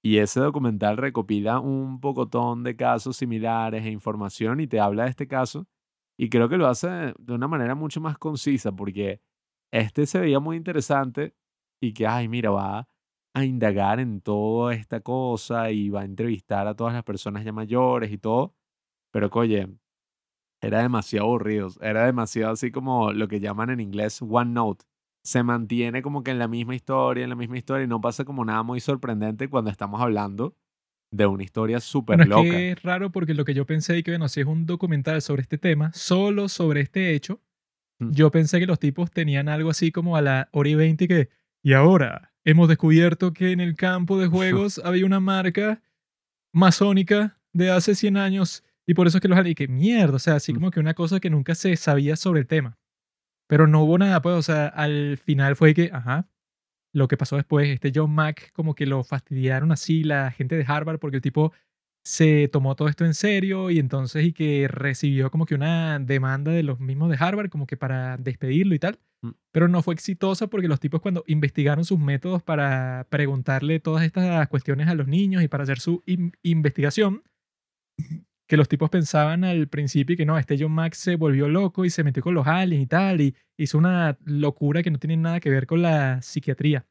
[0.04, 5.10] Y ese documental recopila un pocotón de casos similares e información y te habla de
[5.10, 5.68] este caso.
[6.18, 9.22] Y creo que lo hace de una manera mucho más concisa porque
[9.72, 11.36] este se veía muy interesante
[11.82, 12.88] y que, ay, mira, va
[13.34, 17.54] a indagar en toda esta cosa y va a entrevistar a todas las personas ya
[17.54, 18.56] mayores y todo.
[19.12, 19.70] Pero, que,
[20.62, 21.70] era demasiado aburrido.
[21.82, 24.86] Era demasiado así como lo que llaman en inglés one note.
[25.24, 28.26] Se mantiene como que en la misma historia, en la misma historia y no pasa
[28.26, 30.56] como nada muy sorprendente cuando estamos hablando
[31.12, 32.44] de una historia Bueno, súper es loca.
[32.44, 35.22] que es raro porque lo que yo pensé y que, bueno, si es un documental
[35.22, 37.42] sobre este tema, solo sobre este hecho,
[38.02, 38.12] Mm.
[38.12, 41.30] yo pensé que los tipos tenían algo así como a la hora y 20 que,
[41.62, 45.82] y ahora hemos descubierto que en el campo de juegos había una marca
[46.54, 50.20] masónica de hace 100 años y por eso es que los y que mierda, o
[50.20, 50.56] sea, así Mm.
[50.56, 52.79] como que una cosa que nunca se sabía sobre el tema.
[53.50, 56.30] Pero no hubo nada, pues, o sea, al final fue que, ajá,
[56.94, 60.66] lo que pasó después, este John Mack como que lo fastidiaron así la gente de
[60.68, 61.54] Harvard porque el tipo
[62.06, 66.52] se tomó todo esto en serio y entonces y que recibió como que una demanda
[66.52, 69.00] de los mismos de Harvard como que para despedirlo y tal.
[69.22, 69.32] Mm.
[69.52, 74.48] Pero no fue exitosa porque los tipos cuando investigaron sus métodos para preguntarle todas estas
[74.48, 77.24] cuestiones a los niños y para hacer su in- investigación,
[78.50, 81.92] que los tipos pensaban al principio que no, este John Max se volvió loco y
[81.92, 85.40] se metió con los aliens y tal, y hizo una locura que no tiene nada
[85.40, 86.86] que ver con la psiquiatría.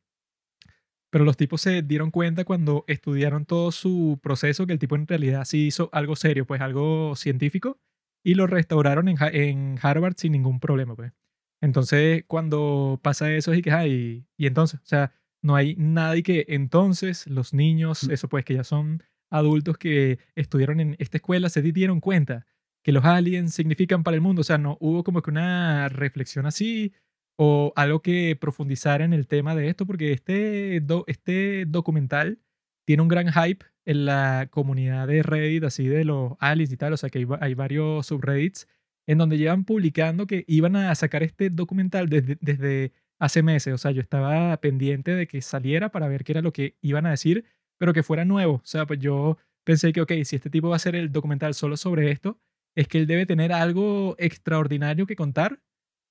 [1.11, 5.07] Pero los tipos se dieron cuenta cuando estudiaron todo su proceso que el tipo en
[5.07, 7.79] realidad sí hizo algo serio, pues algo científico,
[8.23, 11.13] y lo restauraron en, en Harvard sin ningún problema, pues.
[11.63, 16.17] Entonces, cuando pasa eso, es y que, ah, y, entonces, o sea, no hay nada
[16.17, 18.11] y que entonces los niños, Mm.
[18.13, 22.47] eso pues que ya son adultos que estudiaron en esta escuela, se dieron cuenta
[22.85, 24.41] que los aliens significan para el mundo.
[24.41, 26.93] O sea, no hubo como que una reflexión así
[27.37, 32.41] o algo que profundizara en el tema de esto, porque este, do- este documental
[32.87, 36.93] tiene un gran hype en la comunidad de Reddit, así de los aliens y tal.
[36.93, 38.67] O sea, que hay, hay varios subreddits
[39.07, 43.73] en donde llevan publicando que iban a sacar este documental desde, desde hace meses.
[43.75, 47.07] O sea, yo estaba pendiente de que saliera para ver qué era lo que iban
[47.07, 47.45] a decir,
[47.79, 48.55] pero que fuera nuevo.
[48.57, 51.55] O sea, pues yo pensé que, ok, si este tipo va a hacer el documental
[51.55, 52.39] solo sobre esto,
[52.77, 55.61] es que él debe tener algo extraordinario que contar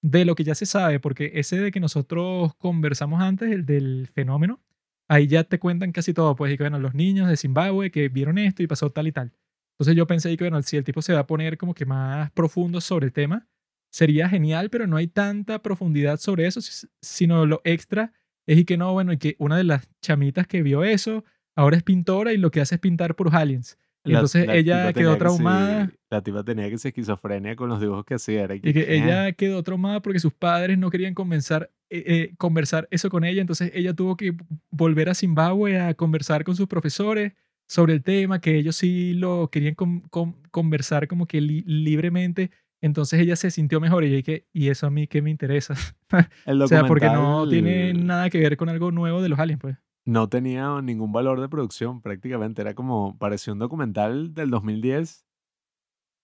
[0.02, 4.08] de lo que ya se sabe, porque ese de que nosotros conversamos antes, el del
[4.14, 4.62] fenómeno,
[5.10, 8.10] ahí ya te cuentan casi todo, pues, y que, bueno, los niños de Zimbabue que
[8.10, 9.34] vieron esto y pasó tal y tal.
[9.74, 12.32] Entonces yo pensé que, bueno, si el tipo se va a poner como que más
[12.32, 13.48] profundo sobre el tema,
[13.92, 18.14] sería genial, pero no hay tanta profundidad sobre eso, si- sino lo extra
[18.48, 21.24] es y que no, bueno, y que una de las chamitas que vio eso
[21.58, 23.78] ahora es pintora y lo que hace es pintar puros aliens.
[24.06, 25.92] Y La- entonces la ella quedó tenía que sí- traumada.
[26.10, 28.44] la tipa tenía que ser esquizofrenia con los dibujos que hacía.
[28.44, 28.96] Era Y que ¿qué?
[28.96, 33.42] ella quedó traumada porque sus padres no querían conversar, eh, eh, conversar eso con ella.
[33.42, 34.34] Entonces ella tuvo que
[34.70, 37.34] volver a Zimbabue a conversar con sus profesores
[37.68, 42.52] sobre el tema, que ellos sí lo querían con- con- conversar como que li- libremente.
[42.80, 45.74] Entonces ella se sintió mejor y yo dije, ¿y eso a mí qué me interesa?
[46.48, 49.76] O sea, porque no tiene nada que ver con algo nuevo de los aliens, pues.
[50.08, 52.62] No tenía ningún valor de producción prácticamente.
[52.62, 55.26] Era como, parecía un documental del 2010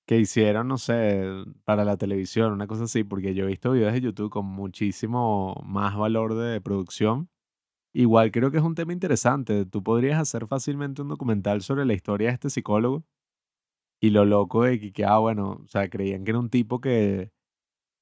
[0.07, 1.25] que hicieron, no sé,
[1.65, 5.61] para la televisión, una cosa así, porque yo he visto videos de YouTube con muchísimo
[5.65, 7.29] más valor de producción.
[7.93, 9.65] Igual creo que es un tema interesante.
[9.65, 13.05] Tú podrías hacer fácilmente un documental sobre la historia de este psicólogo
[14.01, 17.31] y lo loco de que, ah, bueno, o sea, creían que era un tipo que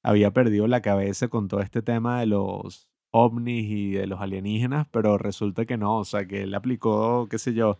[0.04, 4.86] había perdido la cabeza con todo este tema de los ovnis y de los alienígenas,
[4.90, 7.78] pero resulta que no, o sea, que él aplicó, qué sé yo,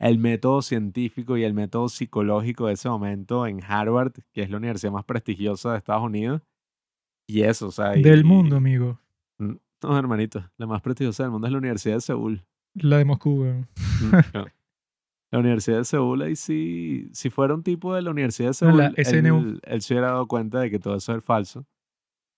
[0.00, 4.56] el método científico y el método psicológico de ese momento en Harvard, que es la
[4.56, 6.42] universidad más prestigiosa de Estados Unidos,
[7.28, 8.98] y eso, o sea, Del mundo, amigo.
[9.38, 12.42] Mm, No, hermanito, la más prestigiosa del mundo es la Universidad de Seúl.
[12.74, 13.44] La de Moscú.
[13.44, 14.46] Mm, no.
[15.30, 18.76] La Universidad de Seúl, ahí sí, si fuera un tipo de la Universidad de No,
[18.76, 19.38] Seúl, SNU.
[19.38, 21.64] él, él se hubiera dado cuenta de que todo eso es falso.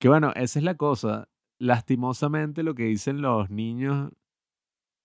[0.01, 1.29] Que bueno, esa es la cosa.
[1.59, 4.13] Lastimosamente lo que dicen los niños,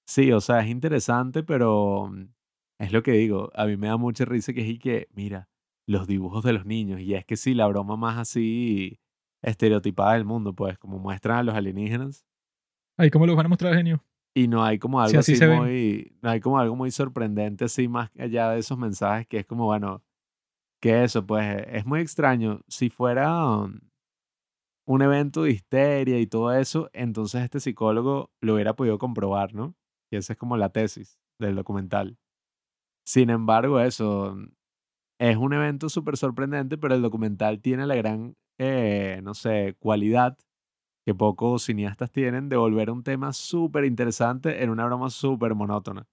[0.08, 2.34] sí, o sea, es interesante, pero mm,
[2.80, 3.52] es lo que digo.
[3.56, 5.50] A mí me da mucha risa que es y que, mira,
[5.88, 7.02] los dibujos de los niños.
[7.02, 9.00] Y es que sí, la broma más así
[9.42, 12.26] estereotipada del mundo, pues, como muestran a los alienígenas.
[12.98, 14.04] Ay, ¿cómo los van a mostrar, genio?
[14.36, 18.12] Y no hay como algo así muy, no hay como algo muy sorprendente así más
[18.18, 20.04] allá de esos mensajes que es como, bueno,
[20.82, 22.62] que eso, pues es muy extraño.
[22.68, 23.80] Si fuera um,
[24.90, 29.76] un evento de histeria y todo eso, entonces este psicólogo lo hubiera podido comprobar, ¿no?
[30.12, 32.18] Y esa es como la tesis del documental.
[33.06, 34.48] Sin embargo, eso mm,
[35.20, 40.38] es un evento súper sorprendente, pero el documental tiene la gran, eh, no sé, cualidad
[41.06, 46.08] que pocos cineastas tienen de volver un tema súper interesante en una broma súper monótona.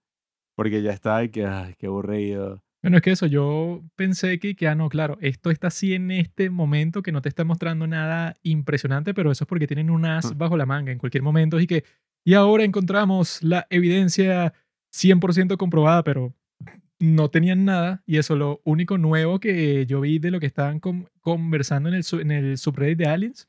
[0.57, 2.63] Porque ya está y que, ay, qué aburrido.
[2.83, 6.11] Bueno, es que eso, yo pensé que, que, ah, no, claro, esto está así en
[6.11, 10.05] este momento que no te está mostrando nada impresionante, pero eso es porque tienen un
[10.05, 11.85] as bajo la manga en cualquier momento y que,
[12.25, 14.53] y ahora encontramos la evidencia
[14.93, 16.33] 100% comprobada, pero
[17.01, 20.79] no tenían nada y eso, lo único nuevo que yo vi de lo que estaban
[20.81, 23.49] con- conversando en el, en el subreddit de Aliens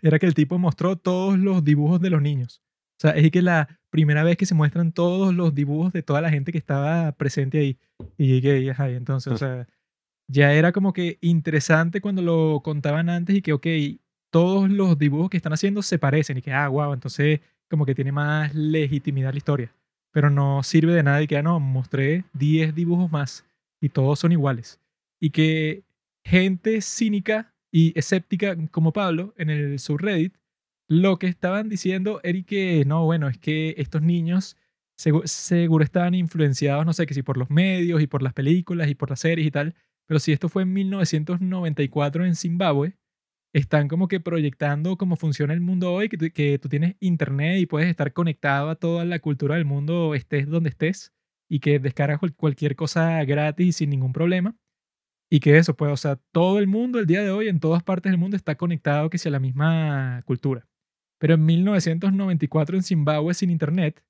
[0.00, 2.62] era que el tipo mostró todos los dibujos de los niños.
[3.00, 6.20] O sea, es que la primera vez que se muestran todos los dibujos de toda
[6.20, 7.78] la gente que estaba presente ahí.
[8.18, 9.66] Y llegué, y entonces, o sea,
[10.28, 13.66] ya era como que interesante cuando lo contaban antes y que, ok,
[14.30, 17.94] todos los dibujos que están haciendo se parecen y que, ah, wow, entonces como que
[17.94, 19.74] tiene más legitimidad la historia.
[20.12, 23.46] Pero no sirve de nada y que, ah, no, mostré 10 dibujos más
[23.80, 24.78] y todos son iguales.
[25.18, 25.84] Y que
[26.22, 30.34] gente cínica y escéptica como Pablo en el subreddit,
[30.90, 34.58] lo que estaban diciendo era que, no, bueno, es que estos niños
[34.98, 38.90] segu- seguro estaban influenciados, no sé, que si por los medios y por las películas
[38.90, 39.76] y por las series y tal,
[40.06, 42.98] pero si esto fue en 1994 en Zimbabue,
[43.54, 47.60] están como que proyectando cómo funciona el mundo hoy, que tú, que tú tienes internet
[47.60, 51.12] y puedes estar conectado a toda la cultura del mundo, estés donde estés,
[51.50, 54.56] y que descargas cual- cualquier cosa gratis y sin ningún problema.
[55.30, 57.82] Y que eso, pues, o sea, todo el mundo el día de hoy, en todas
[57.84, 60.68] partes del mundo, está conectado que sea la misma cultura.
[61.20, 64.02] Pero en 1994 en Zimbabue sin internet,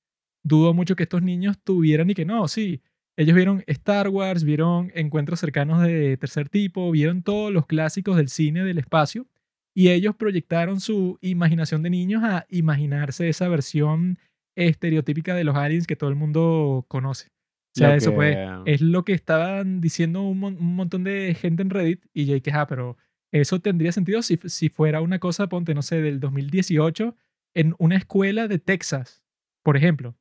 [0.45, 2.81] dudo mucho que estos niños tuvieran y que no, sí.
[3.17, 8.29] Ellos vieron Star Wars, vieron encuentros cercanos de tercer tipo, vieron todos los clásicos del
[8.29, 9.27] cine del espacio
[9.75, 14.19] y ellos proyectaron su imaginación de niños a imaginarse esa versión
[14.57, 17.29] estereotípica de los aliens que todo el mundo conoce.
[17.29, 21.35] O sea, eso pues que- es lo que estaban diciendo un, mon- un montón de
[21.35, 22.97] gente en Reddit y dije, ah, pero
[23.33, 27.17] eso tendría sentido si, si fuera una cosa, ponte, no sé, del 2018
[27.55, 29.25] en una escuela de Texas,
[29.63, 30.17] por ejemplo.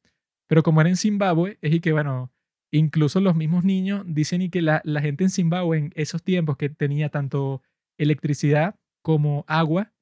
[0.47, 2.31] Pero como era en Zimbabue, es y que, bueno,
[2.71, 6.57] incluso los mismos niños dicen y que la, la gente en Zimbabue en esos tiempos
[6.57, 7.61] que tenía tanto
[7.97, 9.93] electricidad como agua,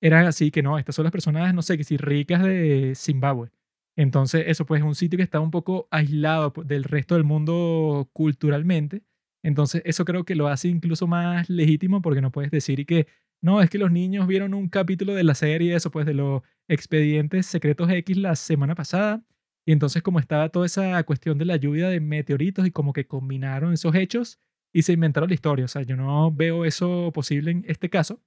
[0.00, 3.50] eran así que no, estas son las personas, no sé, que si ricas de Zimbabue.
[3.96, 7.24] Entonces, eso pues es un sitio que está un poco aislado po- del resto del
[7.24, 9.02] mundo culturalmente.
[9.46, 13.06] Entonces, eso creo que lo hace incluso más legítimo porque no puedes decir que,
[13.40, 16.42] no, es que los niños vieron un capítulo de la serie, eso pues de los
[16.66, 19.24] expedientes secretos X la semana pasada.
[19.64, 23.06] Y entonces como estaba toda esa cuestión de la lluvia de meteoritos y como que
[23.06, 24.40] combinaron esos hechos
[24.72, 25.66] y se inventaron la historia.
[25.66, 28.20] O sea, yo no veo eso posible en este caso.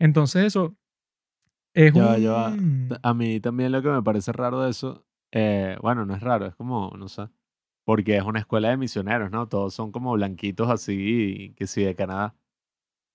[0.00, 0.76] Entonces eso
[1.72, 2.98] es un...
[3.00, 6.46] A mí también lo que me parece raro de eso, eh, bueno, no es raro,
[6.46, 7.28] es como, no sé,
[7.88, 9.48] porque es una escuela de misioneros, ¿no?
[9.48, 12.34] Todos son como blanquitos así, que sí, de Canadá.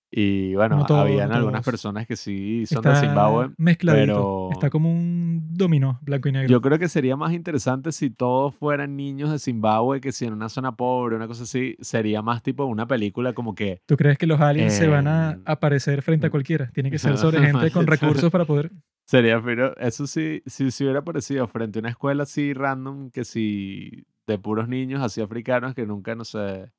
[0.09, 4.49] Y bueno, No todos, habían no algunas personas que sí son de Está Zimbabue, mezcladito.
[4.49, 6.49] Está pero como un dominó, blanco y negro.
[6.49, 10.33] yo creo que sería más interesante si todos fueran niños de Zimbabue, que si en
[10.33, 13.79] una zona pobre, una cosa así, sería más tipo una película como que...
[13.85, 16.71] ¿Tú crees que los aliens se van a aparecer frente a cualquiera?
[16.73, 18.71] Tiene que ser sobre gente con recursos para poder...
[19.05, 23.23] Sería, pero eso sí, si se hubiera aparecido frente a una escuela así random, que
[23.23, 26.71] si de puros niños así africanos que nunca, no sé,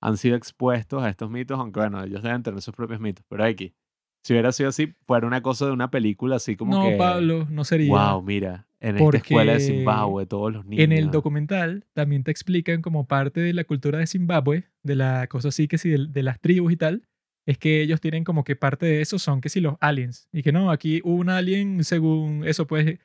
[0.00, 3.44] han sido expuestos a estos mitos, aunque bueno, ellos deben tener sus propios mitos, pero
[3.44, 3.74] aquí,
[4.22, 7.46] si hubiera sido así, fuera una cosa de una película así como No, que, Pablo,
[7.50, 7.90] no sería.
[7.90, 10.84] wow, mira, en esta escuela de Zimbabue, todos los niños.
[10.84, 15.26] En el documental también te explican como parte de la cultura de Zimbabue, de la
[15.28, 17.02] cosa así que si de, de las tribus y tal,
[17.46, 20.28] es que ellos tienen como que parte de eso son que si los aliens.
[20.32, 22.98] Y que no, aquí un alien según eso pues...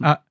[0.00, 0.24] ah,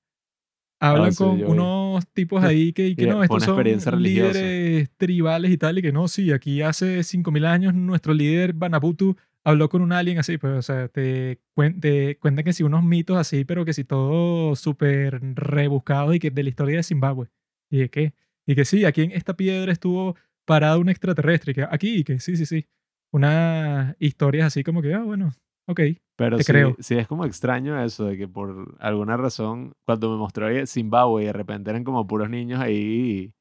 [0.79, 1.51] hablan Ah, sí, con yo vi.
[1.51, 3.55] unos tipos ahí que, que Y no, estos son
[3.93, 4.39] religiosa.
[4.41, 9.15] líderes tribales y tal, y que no, sí, aquí hace 5.000 años nuestro líder Banabutu
[9.43, 12.83] habló con un alien así, pues, o sea, te, cuen- te cuentan que sí unos
[12.83, 17.29] mitos así, pero que sí todo súper rebuscado y que de la historia de Zimbabue.
[17.71, 18.13] Y de qué,
[18.47, 20.15] y que sí, aquí en esta piedra estuvo
[20.45, 22.67] parado un extraterrestre, que aquí, y que sí, sí, sí.
[23.11, 25.31] Unas historias así como que, ah, bueno,
[25.67, 25.81] ok.
[26.19, 26.75] Pero Te sí, creo.
[26.79, 31.25] sí es como extraño eso de que por alguna razón, cuando me mostró Zimbabue y
[31.27, 33.33] de repente eran como puros niños ahí,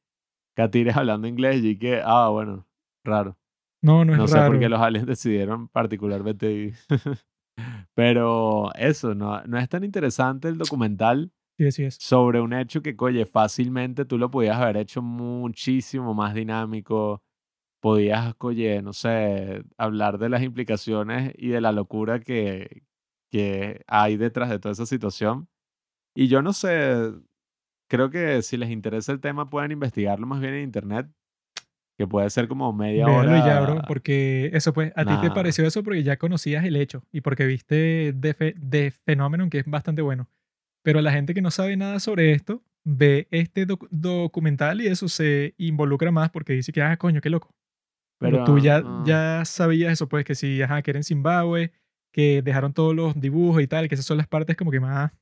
[0.57, 2.67] catires hablando inglés y que, ah, bueno,
[3.05, 3.37] raro.
[3.83, 4.53] No, no es No sé raro.
[4.53, 6.75] por qué los aliens decidieron particularmente.
[7.95, 11.97] Pero eso, no, no es tan interesante el documental Sí, así es.
[11.97, 17.23] sobre un hecho que, oye, fácilmente tú lo podías haber hecho muchísimo más dinámico.
[17.81, 22.83] Podías, oye, no sé, hablar de las implicaciones y de la locura que,
[23.31, 25.49] que hay detrás de toda esa situación.
[26.17, 27.13] Y yo no sé,
[27.89, 31.07] creo que si les interesa el tema pueden investigarlo más bien en internet,
[31.97, 33.87] que puede ser como media Véalo y ya, bro, hora.
[33.87, 35.35] porque eso pues, a ti te Nah.
[35.35, 39.67] pareció eso porque ya conocías el hecho y porque viste de, de fenómeno que es
[39.67, 40.29] bastante bueno.
[40.83, 45.09] Pero la gente que no sabe nada sobre esto ve este doc- documental y eso
[45.09, 47.55] se involucra más porque dice que, ah, coño, qué loco.
[48.19, 51.05] Pero, Pero tú ya, ah, ya sabías eso, pues, que si, ajá, que era en
[51.05, 51.73] Zimbabue,
[52.13, 55.13] que dejaron todos los dibujos y tal, que esas son las partes como que más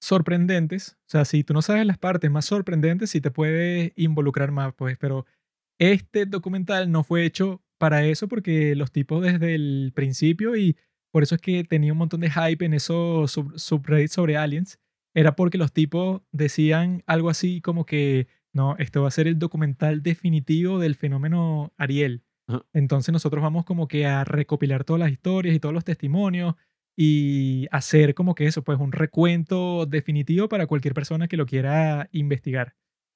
[0.00, 0.96] sorprendentes.
[1.06, 4.74] O sea, si tú no sabes las partes más sorprendentes, sí te puede involucrar más,
[4.74, 5.26] pues, pero
[5.80, 10.76] este documental no fue hecho para eso porque los tipos desde el principio y
[11.12, 14.78] por eso es que tenía un montón de hype en esos sub- subreddits sobre aliens,
[15.14, 19.38] era porque los tipos decían algo así como que, no, esto va a ser el
[19.38, 22.24] documental definitivo del fenómeno Ariel.
[22.46, 22.64] Ajá.
[22.72, 26.54] Entonces nosotros vamos como que a recopilar todas las historias y todos los testimonios
[26.96, 32.08] y hacer como que eso, pues un recuento definitivo para cualquier persona que lo quiera
[32.12, 32.74] investigar.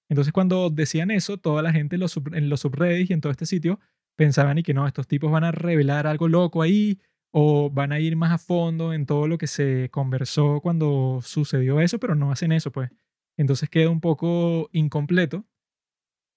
[0.09, 3.21] Entonces cuando decían eso, toda la gente en los, sub- en los subreddits y en
[3.21, 3.81] todo este sitio
[4.16, 7.01] pensaban y que no, estos tipos van a revelar algo loco ahí
[7.33, 11.81] o van a ir más a fondo en todo lo que se conversó cuando sucedió
[11.81, 12.90] eso, pero no hacen eso, pues.
[13.37, 15.45] Entonces queda un poco incompleto.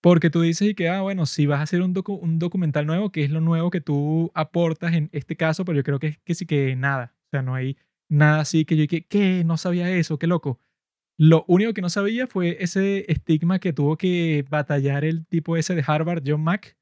[0.02, 3.12] Porque tú dices y que, ah, bueno, si vas a hacer un, un documental nuevo,
[3.12, 5.66] ¿qué es lo nuevo que tú aportas en este caso?
[5.66, 7.16] Pero yo creo que, que sí que nada.
[7.28, 7.78] O sea, no hay
[8.08, 9.44] nada así que yo dije, ¿qué?
[9.44, 10.60] No sabía eso, qué loco.
[11.18, 15.74] Lo único que no sabía fue ese estigma que tuvo que batallar el tipo ese
[15.76, 16.78] de Harvard, John Mack,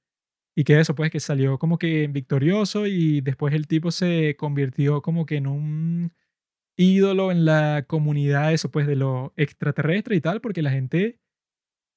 [0.55, 5.01] y que eso, pues, que salió como que victorioso y después el tipo se convirtió
[5.01, 6.13] como que en un
[6.77, 11.19] ídolo en la comunidad, eso, pues, de lo extraterrestre y tal, porque la gente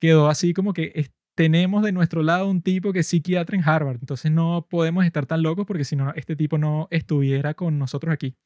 [0.00, 3.98] quedó así como que tenemos de nuestro lado un tipo que es psiquiatra en Harvard,
[4.00, 8.12] entonces no podemos estar tan locos porque si no, este tipo no estuviera con nosotros
[8.12, 8.36] aquí.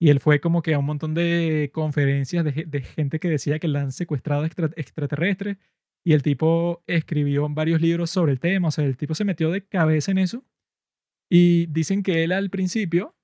[0.00, 3.68] Y él fue como que a un montón de conferencias de, gente que decía que
[3.68, 5.58] la han secuestrado extraterrestres
[6.04, 9.50] y el tipo escribió varios libros sobre el tema, o sea, el tipo se metió
[9.50, 10.44] de cabeza en eso
[11.28, 13.17] y dicen que él al principio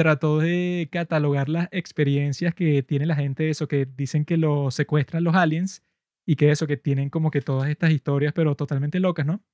[0.00, 5.24] trató de catalogar las experiencias que tiene la gente, eso que dicen que lo secuestran
[5.24, 5.82] los aliens
[6.24, 9.44] y que eso, que tienen como que todas estas historias, pero totalmente locas, ¿no?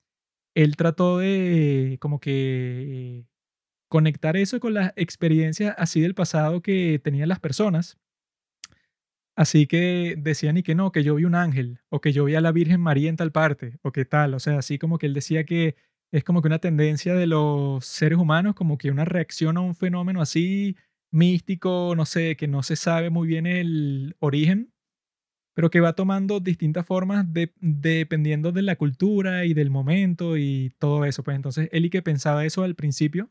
[0.54, 3.26] Él trató de como que
[3.88, 7.98] conectar eso con las experiencias así del pasado que tenían las personas.
[9.34, 12.36] Así que decían y que no, que yo vi un ángel, o que yo vi
[12.36, 14.34] a la Virgen María en tal parte, o que tal.
[14.34, 15.74] O sea, así como que él decía que
[16.12, 19.74] es como que una tendencia de los seres humanos, como que una reacción a un
[19.74, 20.76] fenómeno así
[21.10, 24.72] místico, no sé, que no se sabe muy bien el origen,
[25.54, 27.26] pero que va tomando distintas formas
[27.60, 31.24] dependiendo de la cultura y del momento y todo eso.
[31.24, 33.30] Pues entonces y que pensaba eso al principio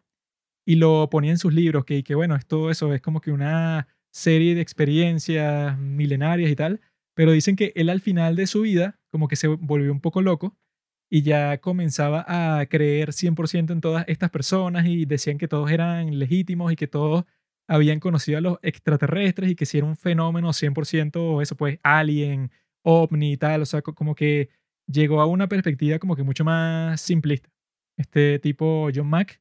[0.65, 3.87] y lo ponía en sus libros, que, que bueno, esto eso es como que una
[4.11, 6.81] serie de experiencias milenarias y tal,
[7.13, 10.21] pero dicen que él al final de su vida como que se volvió un poco
[10.21, 10.57] loco
[11.15, 16.19] y ya comenzaba a creer 100% en todas estas personas y decían que todos eran
[16.19, 17.23] legítimos y que todos
[17.69, 22.51] habían conocido a los extraterrestres y que si era un fenómeno 100% eso pues alien,
[22.83, 24.49] ovni y tal, o sea, como que
[24.91, 27.49] llegó a una perspectiva como que mucho más simplista.
[27.95, 29.39] Este tipo John Mack.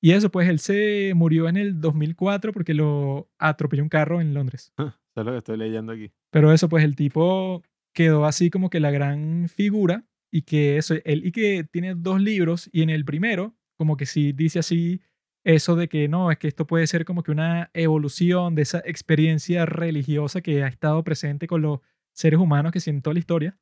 [0.00, 4.32] Y eso, pues él se murió en el 2004 porque lo atropelló un carro en
[4.32, 4.72] Londres.
[4.78, 6.12] eso es lo que estoy leyendo aquí.
[6.30, 10.94] Pero eso, pues el tipo quedó así como que la gran figura y que eso,
[11.04, 15.00] y que tiene dos libros y en el primero, como que sí dice así
[15.44, 18.82] eso de que no, es que esto puede ser como que una evolución de esa
[18.84, 21.80] experiencia religiosa que ha estado presente con los
[22.12, 23.58] seres humanos que siento la historia.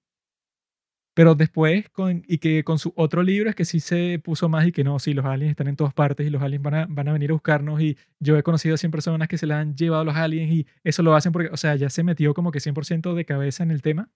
[1.14, 4.66] Pero después, con, y que con su otro libro es que sí se puso más
[4.68, 6.87] y que no, sí, los aliens están en todas partes y los aliens van a,
[6.88, 9.59] van a venir a buscarnos y yo he conocido a 100 personas que se la
[9.59, 12.35] han llevado a los aliens y eso lo hacen porque, o sea, ya se metió
[12.35, 14.11] como que 100% de cabeza en el tema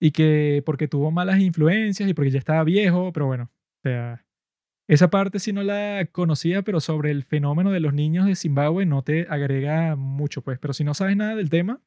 [0.00, 4.24] y que porque tuvo malas influencias y porque ya estaba viejo, pero bueno, o sea,
[4.88, 8.86] esa parte sí no la conocía, pero sobre el fenómeno de los niños de Zimbabue
[8.86, 10.58] no te agrega mucho, pues.
[10.58, 11.82] Pero si no sabes nada del tema,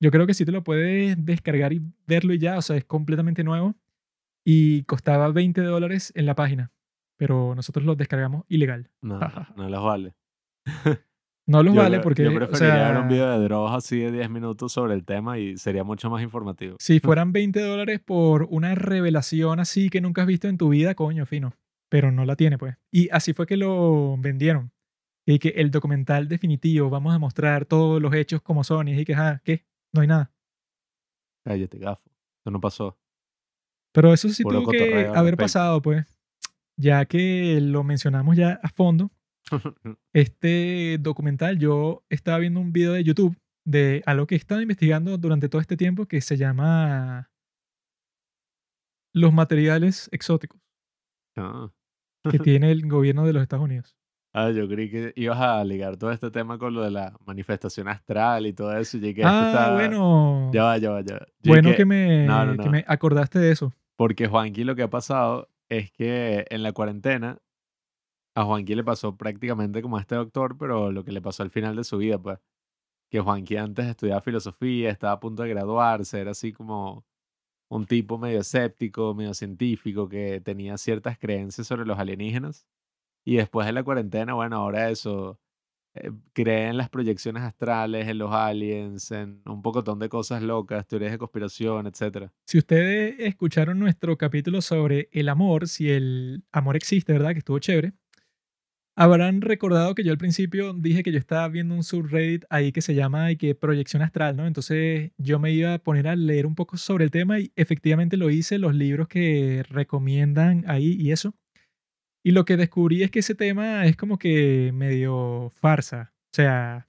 [0.00, 2.56] yo creo que sí te lo puedes descargar y verlo y ya.
[2.56, 3.74] O sea, es completamente nuevo.
[4.42, 6.72] Y costaba 20 dólares en la página.
[7.18, 8.90] Pero nosotros lo descargamos ilegal.
[9.02, 9.18] No,
[9.56, 10.14] no los vale.
[11.46, 12.24] No los vale porque.
[12.24, 15.56] Yo preferiría ver un video de drogas así de 10 minutos sobre el tema y
[15.58, 16.76] sería mucho más informativo.
[16.80, 20.94] Si fueran 20 dólares por una revelación así que nunca has visto en tu vida,
[20.94, 21.54] coño, fino
[21.94, 22.74] pero no la tiene, pues.
[22.90, 24.72] Y así fue que lo vendieron.
[25.24, 28.88] Y que el documental definitivo, vamos a mostrar todos los hechos como son.
[28.88, 29.64] Y que, ah, ¿qué?
[29.92, 30.32] No hay nada.
[31.44, 32.10] Cállate, gafo.
[32.40, 32.98] Eso no pasó.
[33.92, 36.04] Pero eso sí tuvo que haber pasado, pues.
[36.76, 39.12] Ya que lo mencionamos ya a fondo.
[40.12, 45.16] este documental, yo estaba viendo un video de YouTube de algo que he estado investigando
[45.18, 47.30] durante todo este tiempo que se llama
[49.12, 50.60] Los materiales exóticos.
[51.36, 51.70] Ah
[52.30, 53.96] que tiene el gobierno de los Estados Unidos.
[54.32, 57.86] Ah, yo creí que ibas a ligar todo este tema con lo de la manifestación
[57.86, 58.98] astral y todo eso.
[58.98, 60.50] Y ah, bueno.
[60.52, 62.26] Ya va, ya va, ya Bueno que, me,
[62.60, 63.72] que me acordaste de eso.
[63.96, 67.38] Porque Juanqui lo que ha pasado es que en la cuarentena
[68.34, 71.50] a Juanqui le pasó prácticamente como a este doctor, pero lo que le pasó al
[71.50, 72.38] final de su vida, pues.
[73.10, 77.04] Que Juanqui antes estudiaba filosofía, estaba a punto de graduarse, era así como
[77.68, 82.66] un tipo medio escéptico, medio científico, que tenía ciertas creencias sobre los alienígenas.
[83.24, 85.40] Y después de la cuarentena, bueno, ahora eso,
[85.94, 90.86] eh, cree en las proyecciones astrales, en los aliens, en un pocotón de cosas locas,
[90.86, 92.30] teorías de conspiración, etc.
[92.46, 97.32] Si ustedes escucharon nuestro capítulo sobre el amor, si el amor existe, ¿verdad?
[97.32, 97.92] Que estuvo chévere.
[98.96, 102.80] Habrán recordado que yo al principio dije que yo estaba viendo un subreddit ahí que
[102.80, 104.46] se llama y que proyección astral, ¿no?
[104.46, 108.16] Entonces yo me iba a poner a leer un poco sobre el tema y efectivamente
[108.16, 111.34] lo hice, los libros que recomiendan ahí y eso.
[112.24, 116.14] Y lo que descubrí es que ese tema es como que medio farsa.
[116.32, 116.88] O sea,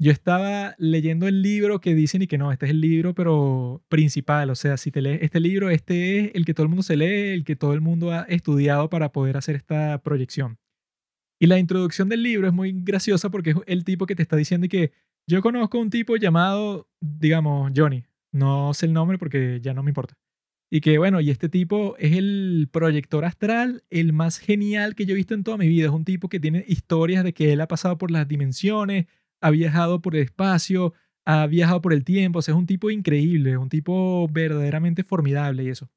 [0.00, 3.82] yo estaba leyendo el libro que dicen y que no, este es el libro, pero
[3.88, 4.50] principal.
[4.50, 6.96] O sea, si te lees este libro, este es el que todo el mundo se
[6.96, 10.58] lee, el que todo el mundo ha estudiado para poder hacer esta proyección.
[11.44, 14.34] Y la introducción del libro es muy graciosa porque es el tipo que te está
[14.34, 14.92] diciendo que
[15.26, 18.02] yo conozco un tipo llamado, digamos, Johnny.
[18.32, 20.16] No sé el nombre porque ya no me importa.
[20.70, 25.12] Y que bueno, y este tipo es el proyector astral, el más genial que yo
[25.12, 25.84] he visto en toda mi vida.
[25.84, 29.04] Es un tipo que tiene historias de que él ha pasado por las dimensiones,
[29.42, 30.94] ha viajado por el espacio,
[31.26, 35.64] ha viajado por el tiempo, o sea, es un tipo increíble, un tipo verdaderamente formidable
[35.64, 35.90] y eso.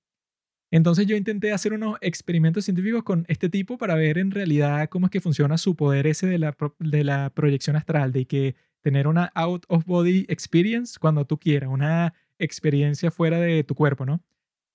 [0.71, 5.07] Entonces yo intenté hacer unos experimentos científicos con este tipo para ver en realidad cómo
[5.07, 9.07] es que funciona su poder ese de la, de la proyección astral, de que tener
[9.07, 14.21] una out of body experience cuando tú quieras, una experiencia fuera de tu cuerpo, ¿no?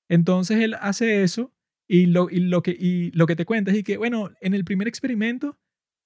[0.08, 1.52] Entonces él hace eso
[1.88, 4.64] y lo, y lo, que, y lo que te cuenta es que, bueno, en el
[4.64, 5.58] primer experimento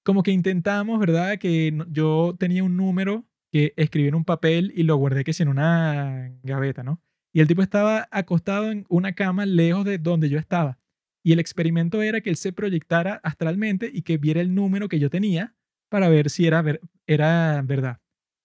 [0.05, 1.39] como que intentamos, ¿verdad?
[1.39, 5.43] Que yo tenía un número que escribí en un papel y lo guardé que si
[5.43, 7.01] en una gaveta, ¿no?
[7.37, 10.79] Y el tipo estaba acostado en una cama lejos de donde yo estaba.
[11.23, 14.99] Y el experimento era que él se proyectara astralmente y que viera el número que
[14.99, 15.55] yo tenía
[15.91, 16.65] para ver si era,
[17.07, 18.01] era verdad.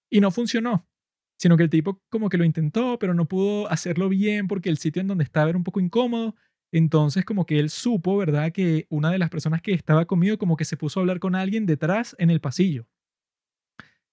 [0.10, 0.90] Y no funcionó,
[1.40, 4.78] sino que el tipo como que lo intentó, pero no pudo hacerlo bien porque el
[4.78, 6.36] sitio en donde estaba era un poco incómodo
[6.74, 8.52] entonces como que él supo, ¿verdad?
[8.52, 11.36] Que una de las personas que estaba conmigo como que se puso a hablar con
[11.36, 12.90] alguien detrás en el pasillo.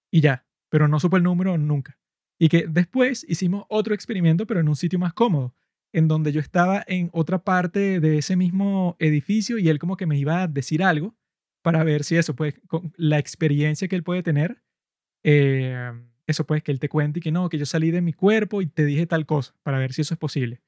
[0.09, 1.99] Y ya, pero no supo el número nunca.
[2.39, 5.53] Y que después hicimos otro experimento, pero en un sitio más cómodo,
[5.91, 10.05] en donde yo estaba en otra parte de ese mismo edificio y él como que
[10.05, 11.15] me iba a decir algo
[11.61, 14.63] para ver si eso, pues, con la experiencia que él puede tener,
[15.23, 15.91] eh,
[16.27, 18.61] eso pues, que él te cuente y que no, que yo salí de mi cuerpo
[18.61, 20.61] y te dije tal cosa, para ver si eso es posible.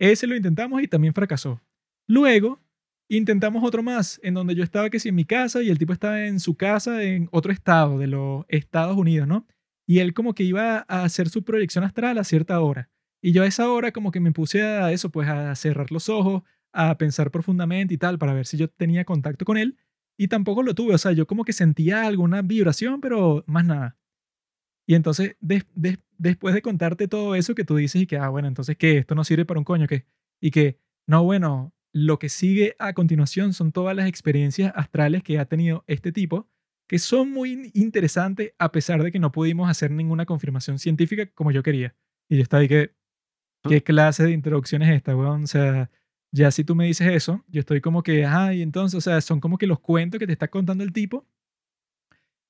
[0.00, 1.60] Ese lo intentamos y también fracasó.
[2.08, 2.60] Luego,
[3.08, 5.92] intentamos otro más, en donde yo estaba que sí en mi casa y el tipo
[5.92, 9.46] estaba en su casa en otro estado de los Estados Unidos, ¿no?
[9.86, 12.90] Y él como que iba a hacer su proyección astral a cierta hora.
[13.20, 16.08] Y yo a esa hora como que me puse a eso, pues a cerrar los
[16.08, 19.76] ojos, a pensar profundamente y tal, para ver si yo tenía contacto con él.
[20.16, 23.96] Y tampoco lo tuve, o sea, yo como que sentía alguna vibración, pero más nada.
[24.86, 28.76] Y entonces, después de contarte todo eso que tú dices y que, ah, bueno, entonces,
[28.76, 28.98] ¿qué?
[28.98, 30.04] Esto no sirve para un coño, ¿qué?
[30.40, 35.38] Y que, no, bueno, lo que sigue a continuación son todas las experiencias astrales que
[35.38, 36.48] ha tenido este tipo,
[36.92, 41.50] que son muy interesantes a pesar de que no pudimos hacer ninguna confirmación científica como
[41.50, 41.96] yo quería.
[42.28, 42.92] Y yo estaba ahí que,
[43.64, 43.70] ah.
[43.70, 45.44] ¿qué clase de introducción es esta, weón?
[45.44, 45.90] O sea,
[46.32, 49.40] ya si tú me dices eso, yo estoy como que, ay, entonces, o sea, son
[49.40, 51.26] como que los cuentos que te está contando el tipo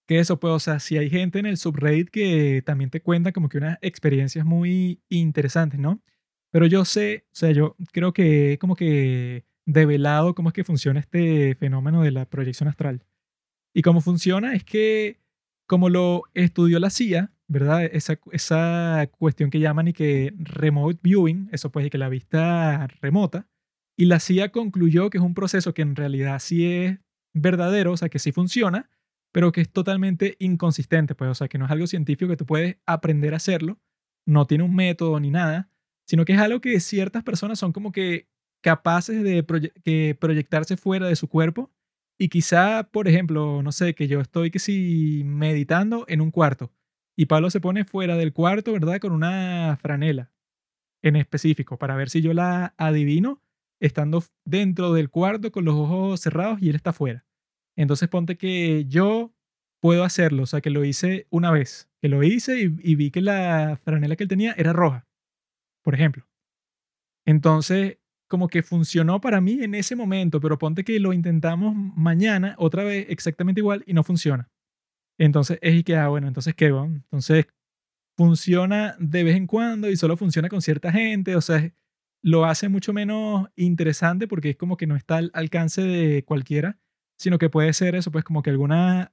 [0.09, 3.30] que eso, pues, o sea, si hay gente en el subreddit que también te cuenta
[3.30, 6.03] como que unas experiencias muy interesantes, ¿no?
[6.51, 10.99] Pero yo sé, o sea, yo creo que como que develado cómo es que funciona
[10.99, 13.05] este fenómeno de la proyección astral.
[13.75, 15.20] Y cómo funciona es que,
[15.66, 17.85] como lo estudió la CIA, ¿verdad?
[17.85, 22.87] Esa, esa cuestión que llaman y que remote viewing, eso pues, y que la vista
[23.01, 23.49] remota,
[23.97, 26.99] y la CIA concluyó que es un proceso que en realidad sí es
[27.35, 28.91] verdadero, o sea, que sí funciona,
[29.33, 32.47] pero que es totalmente inconsistente, pues, o sea, que no es algo científico que tú
[32.47, 33.79] puedes aprender a hacerlo,
[34.27, 35.70] no tiene un método ni nada,
[36.07, 38.29] sino que es algo que ciertas personas son como que
[38.62, 39.45] capaces de
[39.85, 41.70] que proyectarse fuera de su cuerpo
[42.19, 46.73] y quizá, por ejemplo, no sé, que yo estoy que si meditando en un cuarto
[47.17, 48.99] y Pablo se pone fuera del cuarto, ¿verdad?
[49.01, 50.33] Con una franela
[51.03, 53.43] en específico para ver si yo la adivino
[53.81, 57.27] estando dentro del cuarto con los ojos cerrados y él está fuera.
[57.77, 59.35] Entonces ponte que yo
[59.81, 63.21] puedo hacerlo, o sea, que lo hice una vez, que lo hice y, vi que
[63.21, 65.09] la franela que él tenía era roja,
[65.83, 66.29] por ejemplo.
[67.27, 67.99] Entonces,
[68.33, 72.83] como que funcionó para mí en ese momento, pero ponte que lo intentamos mañana otra
[72.83, 74.49] vez exactamente igual y no funciona.
[75.18, 76.95] Entonces es y que, ah, bueno, entonces qué, bueno?
[76.97, 77.47] entonces
[78.16, 81.72] funciona de vez en cuando y solo funciona con cierta gente, o sea,
[82.22, 86.78] lo hace mucho menos interesante porque es como que no está al alcance de cualquiera
[87.22, 89.12] sino que puede ser eso, pues como que alguna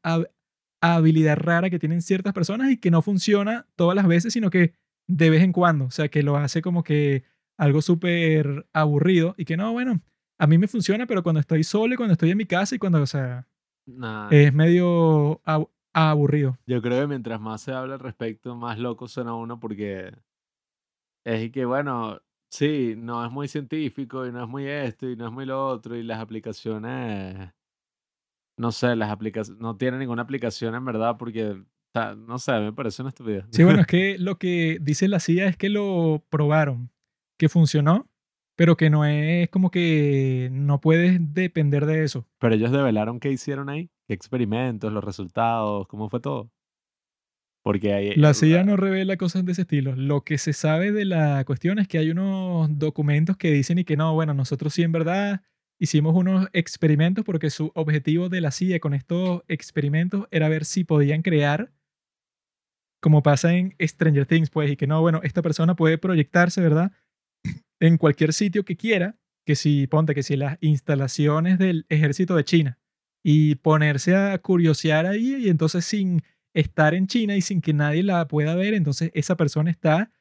[0.82, 4.74] habilidad rara que tienen ciertas personas y que no funciona todas las veces, sino que
[5.08, 7.24] de vez en cuando, o sea, que lo hace como que
[7.60, 10.02] algo súper aburrido y que no, bueno,
[10.38, 12.80] a mí me funciona, pero cuando estoy solo y cuando estoy en mi casa y
[12.80, 13.48] cuando, o sea,
[14.32, 15.42] es medio
[15.94, 16.58] aburrido.
[16.66, 20.12] Yo creo que mientras más se habla al respecto, más loco suena uno porque
[21.26, 25.28] es que, bueno, sí, no es muy científico y no es muy esto y no
[25.28, 27.52] es muy lo otro y las aplicaciones
[28.60, 31.64] no sé, las aplicaciones, no tiene ninguna aplicación en verdad porque,
[32.18, 33.46] no sé, me parece una estupidez.
[33.52, 36.92] Sí, bueno, es que lo que dice la CIA es que lo probaron,
[37.40, 38.08] que funcionó,
[38.56, 42.28] pero que no es como que no puedes depender de eso.
[42.38, 46.52] Pero ellos develaron qué hicieron ahí, qué experimentos, los resultados, cómo fue todo.
[47.64, 49.96] Porque hay, La CIA no revela cosas de ese estilo.
[49.96, 53.86] Lo que se sabe de la cuestión es que hay unos documentos que dicen y
[53.86, 55.42] que no, bueno, nosotros sí en verdad
[55.80, 60.84] hicimos unos experimentos porque su objetivo de la CIA con estos experimentos era ver si
[60.84, 61.72] podían crear,
[63.02, 66.92] como pasa en Stranger Things, pues, y que no, bueno, esta persona puede proyectarse, ¿verdad?
[67.80, 72.44] En cualquier sitio que quiera, que si, ponte, que si las instalaciones del ejército de
[72.44, 72.80] China
[73.24, 76.22] y ponerse a curiosear ahí y entonces sin
[76.54, 80.12] estar en China y sin que nadie la pueda ver, entonces esa persona está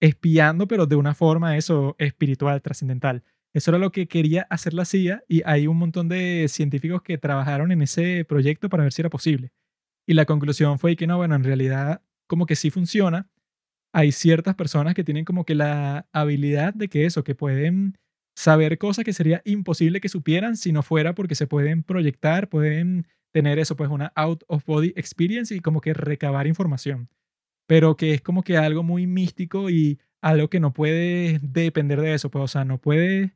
[0.00, 3.24] espiando, pero de una forma eso espiritual, trascendental.
[3.52, 7.18] Eso era lo que quería hacer la CIA y hay un montón de científicos que
[7.18, 9.52] trabajaron en ese proyecto para ver si era posible.
[10.06, 13.28] Y la conclusión fue que no, bueno, en realidad como que sí funciona.
[13.92, 17.98] Hay ciertas personas que tienen como que la habilidad de que eso, que pueden
[18.36, 23.06] saber cosas que sería imposible que supieran si no fuera porque se pueden proyectar, pueden
[23.32, 27.08] tener eso, pues una out of body experience y como que recabar información.
[27.66, 32.14] Pero que es como que algo muy místico y algo que no puede depender de
[32.14, 33.34] eso, pues, o sea, no puede,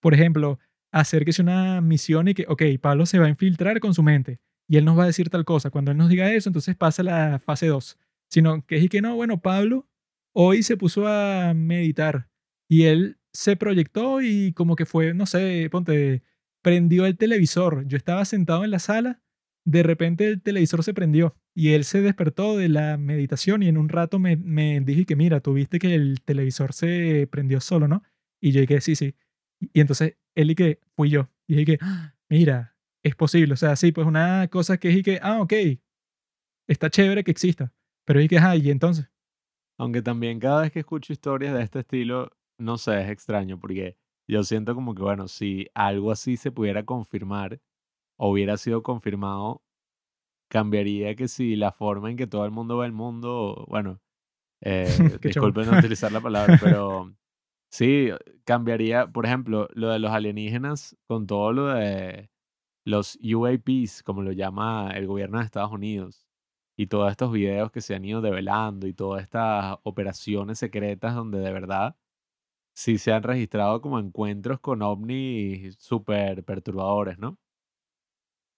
[0.00, 0.58] por ejemplo,
[0.92, 4.02] hacer que sea una misión y que, ok, Pablo se va a infiltrar con su
[4.02, 5.70] mente y él nos va a decir tal cosa.
[5.70, 7.98] Cuando él nos diga eso, entonces pasa la fase 2.
[8.30, 9.88] Sino que es y que no, bueno, Pablo
[10.32, 12.28] hoy se puso a meditar
[12.68, 16.22] y él se proyectó y como que fue, no sé, ponte,
[16.62, 17.86] prendió el televisor.
[17.86, 19.22] Yo estaba sentado en la sala
[19.64, 23.76] de repente el televisor se prendió y él se despertó de la meditación y en
[23.76, 27.88] un rato me, me dije que mira, tú viste que el televisor se prendió solo,
[27.88, 28.02] ¿no?
[28.40, 29.14] Y yo dije, sí, sí.
[29.60, 31.28] Y, entonces él y que fui yo.
[31.46, 32.14] Y dije que, ¡Ah!
[32.28, 33.54] mira, es posible.
[33.54, 35.52] O sea, sí, pues una cosa que dije que, ah, ok,
[36.66, 37.72] está chévere que exista.
[38.06, 39.09] Pero dije que, ah, y entonces.
[39.80, 43.96] Aunque también cada vez que escucho historias de este estilo, no sé, es extraño porque
[44.28, 47.62] yo siento como que, bueno, si algo así se pudiera confirmar,
[48.18, 49.62] hubiera sido confirmado,
[50.50, 54.02] cambiaría que si la forma en que todo el mundo ve el mundo, bueno,
[54.60, 54.86] eh,
[55.22, 57.14] disculpen no utilizar la palabra, pero
[57.70, 58.10] sí,
[58.44, 62.30] cambiaría, por ejemplo, lo de los alienígenas con todo lo de
[62.84, 66.29] los UAPs, como lo llama el gobierno de Estados Unidos,
[66.82, 71.38] y todos estos videos que se han ido develando y todas estas operaciones secretas donde
[71.40, 71.96] de verdad
[72.74, 77.38] sí se han registrado como encuentros con ovnis súper perturbadores, ¿no?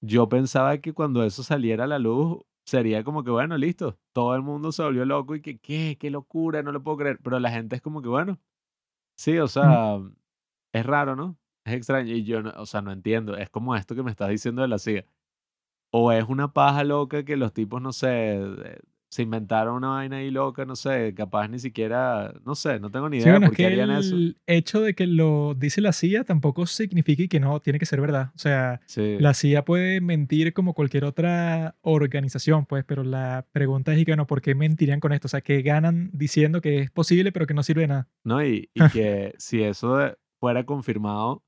[0.02, 4.34] yo pensaba que cuando eso saliera a la luz sería como que, bueno, listo, todo
[4.36, 5.96] el mundo se volvió loco y que, ¿qué?
[5.98, 6.62] ¿Qué locura?
[6.62, 7.18] No lo puedo creer.
[7.22, 8.38] Pero la gente es como que, bueno,
[9.16, 9.98] sí, o sea,
[10.72, 11.38] es raro, ¿no?
[11.64, 12.14] Es extraño.
[12.14, 13.36] Y yo, no, o sea, no entiendo.
[13.36, 15.06] Es como esto que me estás diciendo de la CIA.
[15.94, 18.40] O es una paja loca que los tipos, no sé,
[19.12, 23.10] se inventaron una vaina ahí loca, no sé, capaz ni siquiera, no sé, no tengo
[23.10, 24.14] ni idea por qué harían eso.
[24.14, 28.00] El hecho de que lo dice la CIA tampoco significa que no tiene que ser
[28.00, 28.30] verdad.
[28.34, 34.00] O sea, la CIA puede mentir como cualquier otra organización, pues, pero la pregunta es
[34.00, 35.26] y que no, ¿por qué mentirían con esto?
[35.26, 38.08] O sea, que ganan diciendo que es posible, pero que no sirve de nada.
[38.24, 39.98] No, y, y que si eso
[40.40, 41.44] fuera confirmado,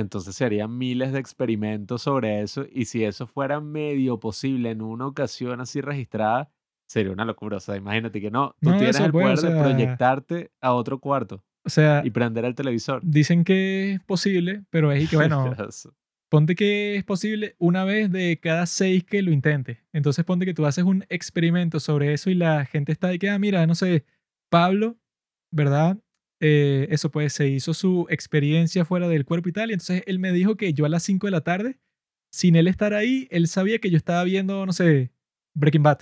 [0.00, 4.82] entonces se harían miles de experimentos sobre eso, y si eso fuera medio posible en
[4.82, 6.50] una ocasión así registrada,
[6.88, 7.58] Sería una locura.
[7.58, 11.68] O sea, imagínate que no, tú tienes el poder de proyectarte a otro cuarto o
[11.68, 13.02] sea, y prender el televisor.
[13.04, 15.54] Dicen que es posible, pero es que, bueno,
[16.30, 19.78] ponte que es posible una vez de cada seis que lo intentes.
[19.92, 23.28] Entonces ponte que tú haces un experimento sobre eso y la gente está de que,
[23.28, 24.06] ah, mira, no sé,
[24.48, 24.96] Pablo,
[25.50, 25.98] ¿verdad?
[26.40, 29.70] Eh, eso pues se hizo su experiencia fuera del cuerpo y tal.
[29.70, 31.78] Y entonces él me dijo que yo a las 5 de la tarde,
[32.30, 35.10] sin él estar ahí, él sabía que yo estaba viendo, no sé,
[35.54, 36.00] Breaking Bad.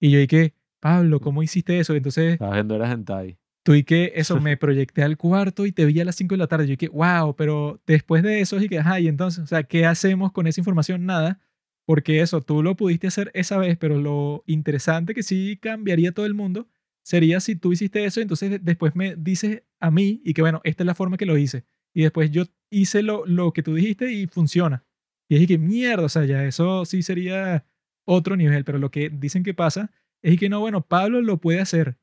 [0.00, 1.94] Y yo dije, Pablo, ¿cómo hiciste eso?
[1.94, 2.34] Entonces...
[2.34, 3.38] Estaba viendo era hentai.
[3.64, 6.38] Tú y que eso, me proyecté al cuarto y te vi a las 5 de
[6.38, 6.66] la tarde.
[6.66, 10.32] Yo dije, wow, pero después de eso dije, ajá, y entonces, o sea, ¿qué hacemos
[10.32, 11.06] con esa información?
[11.06, 11.40] Nada,
[11.84, 16.26] porque eso, tú lo pudiste hacer esa vez, pero lo interesante que sí cambiaría todo
[16.26, 16.68] el mundo
[17.02, 20.82] sería si tú hiciste eso, entonces después me dices a mí y que bueno, esta
[20.82, 21.64] es la forma que lo hice.
[21.94, 24.84] Y después yo hice lo, lo que tú dijiste y funciona.
[25.28, 27.66] Y dije que mierda, o sea, ya eso sí sería
[28.04, 29.90] otro nivel, pero lo que dicen que pasa
[30.22, 31.98] es que no, bueno, Pablo lo puede hacer.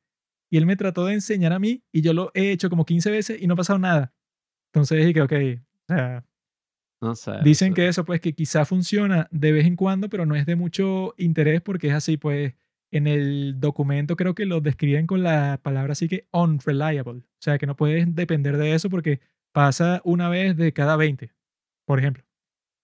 [0.51, 3.11] Y él me trató de enseñar a mí y yo lo he hecho como 15
[3.11, 4.13] veces y no ha pasado nada.
[4.73, 6.25] Entonces dije que, ok, o sea,
[7.01, 10.35] no sé, dicen que eso pues que quizá funciona de vez en cuando, pero no
[10.35, 12.55] es de mucho interés porque es así, pues
[12.91, 17.19] en el documento creo que lo describen con la palabra así que unreliable.
[17.21, 19.21] O sea, que no puedes depender de eso porque
[19.51, 21.31] pasa una vez de cada 20,
[21.85, 22.23] por ejemplo.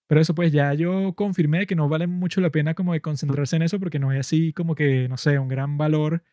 [0.07, 3.55] Pero eso pues ya yo confirmé que no vale mucho la pena como de concentrarse
[3.55, 6.23] en eso porque no hay así como que, no sé, un gran valor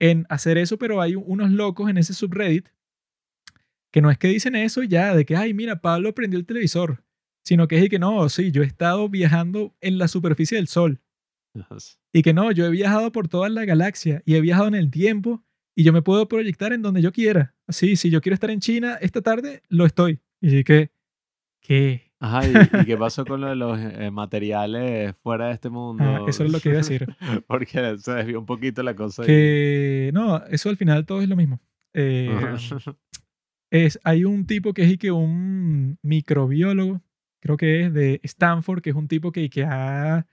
[0.00, 2.68] en hacer eso, pero hay unos locos en ese subreddit
[3.92, 7.04] que no es que dicen eso ya, de que, ay, mira, Pablo prendió el televisor,
[7.44, 11.00] sino que es que no, sí, yo he estado viajando en la superficie del Sol
[12.12, 14.90] Y que no, yo he viajado por toda la galaxia y he viajado en el
[14.90, 15.42] tiempo
[15.74, 17.54] y yo me puedo proyectar en donde yo quiera.
[17.66, 20.20] Así, si yo quiero estar en China esta tarde, lo estoy.
[20.40, 20.90] Y que,
[21.60, 22.12] ¿qué?
[22.18, 26.28] Ajá, ¿y, qué pasó con lo de los eh, materiales fuera de este Ah, mundo?
[26.28, 27.06] eso es lo que iba a decir.
[27.48, 29.24] Porque se desvió un poquito la cosa.
[29.24, 31.60] Que no, eso al final todo es lo mismo.
[31.94, 32.30] Eh,
[33.70, 37.02] es, hay un tipo que es y que un microbiólogo,
[37.40, 40.26] creo que es de Stanford, que es un tipo que, que ha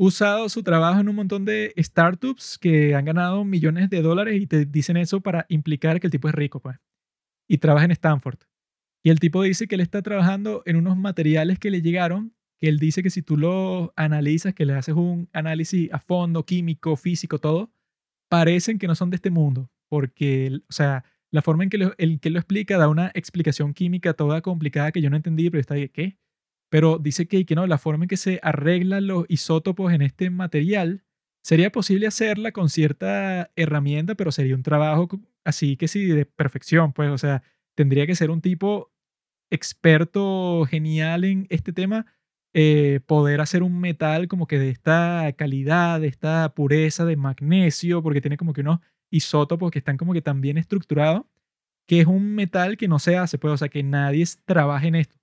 [0.00, 4.46] usado su trabajo en un montón de startups que han ganado millones de dólares y
[4.46, 6.78] te dicen eso para implicar que el tipo es rico, pues.
[7.46, 8.38] Y trabaja en Stanford.
[9.04, 12.68] Y el tipo dice que él está trabajando en unos materiales que le llegaron, que
[12.68, 16.96] él dice que si tú los analizas, que le haces un análisis a fondo, químico,
[16.96, 17.70] físico, todo,
[18.30, 19.70] parecen que no son de este mundo.
[19.90, 23.74] Porque, o sea, la forma en que lo, el que lo explica da una explicación
[23.74, 26.16] química toda complicada que yo no entendí, pero está ahí, ¿qué?
[26.70, 30.30] Pero dice que, que no, la forma en que se arreglan los isótopos en este
[30.30, 31.04] material
[31.42, 35.08] sería posible hacerla con cierta herramienta, pero sería un trabajo
[35.44, 37.42] así que sí, de perfección, pues, o sea,
[37.74, 38.92] tendría que ser un tipo
[39.50, 42.06] experto genial en este tema,
[42.54, 48.02] eh, poder hacer un metal como que de esta calidad, de esta pureza de magnesio,
[48.02, 51.24] porque tiene como que unos isótopos que están como que tan bien estructurados,
[51.86, 54.96] que es un metal que no se hace, pues, o sea, que nadie trabaja en
[54.96, 55.19] esto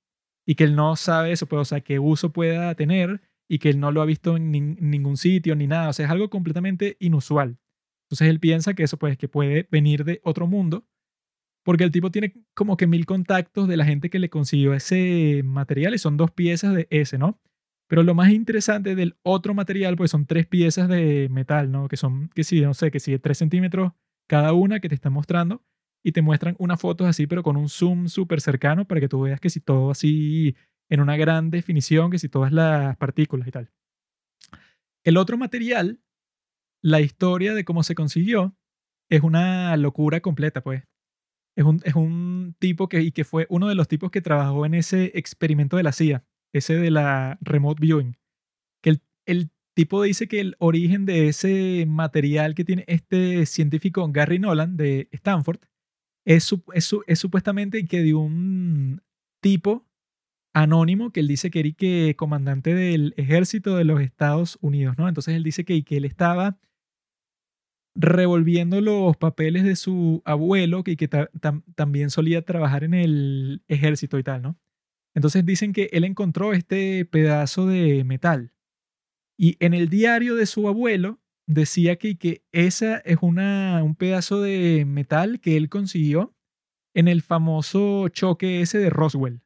[0.48, 3.70] y que él no sabe eso, pues, o sea, qué uso pueda tener y que
[3.70, 6.30] él no lo ha visto en nin- ningún sitio ni nada, o sea, es algo
[6.30, 7.60] completamente inusual.
[8.08, 10.88] Entonces él piensa que eso, pues, que puede venir de otro mundo,
[11.64, 15.42] porque el tipo tiene como que mil contactos de la gente que le consiguió ese
[15.44, 17.40] material y son dos piezas de ese, ¿no?
[17.90, 21.88] Pero lo más interesante del otro material, pues son tres piezas de metal, ¿no?
[21.88, 23.94] Que son, que sí, no sé, que sí, tres centímetros
[24.30, 25.64] cada una que te están mostrando
[26.04, 29.22] y te muestran unas fotos así, pero con un zoom súper cercano para que tú
[29.22, 30.56] veas que si todo así
[30.90, 33.72] en una gran definición, que si todas las partículas y tal.
[35.04, 36.00] El otro material,
[36.82, 38.56] la historia de cómo se consiguió,
[39.10, 40.84] es una locura completa, pues.
[41.58, 44.66] Es un, es un tipo que, y que fue uno de los tipos que trabajó
[44.66, 46.24] en ese experimento de la CIA,
[46.54, 48.16] ese de la remote viewing.
[48.84, 54.08] Que el, el tipo dice que el origen de ese material que tiene este científico
[54.12, 55.60] Gary Nolan de Stanford
[56.28, 59.02] es, es, es supuestamente que de un
[59.42, 59.88] tipo
[60.54, 64.98] anónimo que él dice que era y que comandante del ejército de los Estados Unidos,
[64.98, 65.08] ¿no?
[65.08, 66.60] Entonces él dice que, que él estaba
[67.96, 73.64] revolviendo los papeles de su abuelo, que, que ta- tam- también solía trabajar en el
[73.68, 74.60] ejército y tal, ¿no?
[75.16, 78.52] Entonces dicen que él encontró este pedazo de metal
[79.38, 84.42] y en el diario de su abuelo decía que, que esa es una, un pedazo
[84.42, 86.36] de metal que él consiguió
[86.94, 89.42] en el famoso choque ese de Roswell.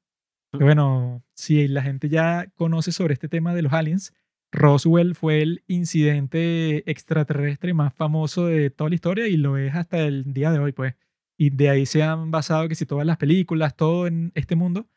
[0.54, 4.14] Bueno, si la gente ya conoce sobre este tema de los aliens,
[4.52, 10.00] Roswell fue el incidente extraterrestre más famoso de toda la historia y lo es hasta
[10.00, 10.96] el día de hoy, pues.
[11.38, 14.88] Y de ahí se han basado que si todas las películas, todo en este mundo,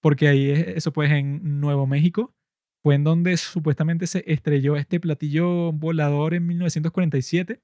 [0.00, 2.34] porque ahí es, eso pues en Nuevo México,
[2.82, 7.60] fue en donde supuestamente se estrelló este platillo volador en 1947.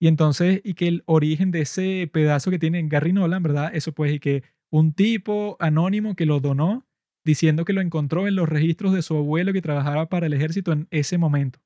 [0.00, 3.70] Y entonces, y que el origen de ese pedazo que tiene Gary Nolan, ¿verdad?
[3.74, 6.86] Eso pues, y que un tipo anónimo que lo donó
[7.24, 10.72] diciendo que lo encontró en los registros de su abuelo que trabajaba para el ejército
[10.72, 11.60] en ese momento.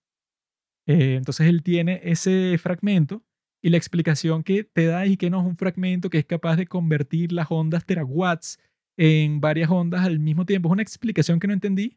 [0.86, 3.22] Eh, entonces él tiene ese fragmento
[3.62, 6.56] y la explicación que te da y que no es un fragmento que es capaz
[6.56, 8.58] de convertir las ondas terawatts
[8.98, 10.68] en varias ondas al mismo tiempo.
[10.68, 11.96] Es una explicación que no entendí,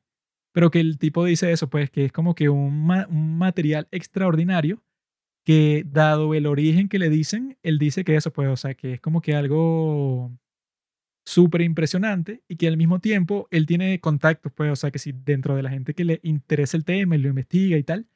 [0.54, 4.84] pero que el tipo dice eso, pues que es como que un, un material extraordinario
[5.46, 8.94] que dado el origen que le dicen, él dice que eso, pues, o sea, que
[8.94, 10.38] es como que algo
[11.26, 15.12] súper impresionante y que al mismo tiempo él tiene contactos, pues, o sea, que si
[15.12, 18.08] dentro de la gente que le interesa el tema y lo investiga y tal,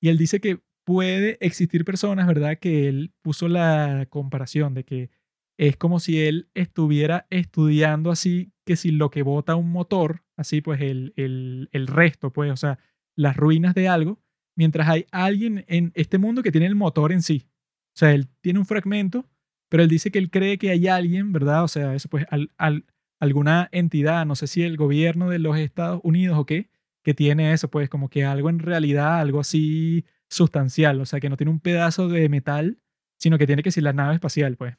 [0.00, 2.58] y él dice que puede existir personas, ¿verdad?
[2.58, 5.10] Que él puso la comparación de que
[5.58, 10.60] es como si él estuviera estudiando así, que si lo que bota un motor, así
[10.60, 12.78] pues el, el, el resto, pues, o sea,
[13.16, 14.20] las ruinas de algo,
[14.56, 17.48] mientras hay alguien en este mundo que tiene el motor en sí.
[17.94, 19.26] O sea, él tiene un fragmento,
[19.68, 21.64] pero él dice que él cree que hay alguien, ¿verdad?
[21.64, 22.84] O sea, eso pues al- al-
[23.20, 26.70] alguna entidad, no sé si el gobierno de los Estados Unidos o qué,
[27.04, 31.28] que tiene eso, pues como que algo en realidad, algo así sustancial, o sea, que
[31.28, 32.78] no tiene un pedazo de metal,
[33.18, 34.76] sino que tiene que ser la nave espacial, pues.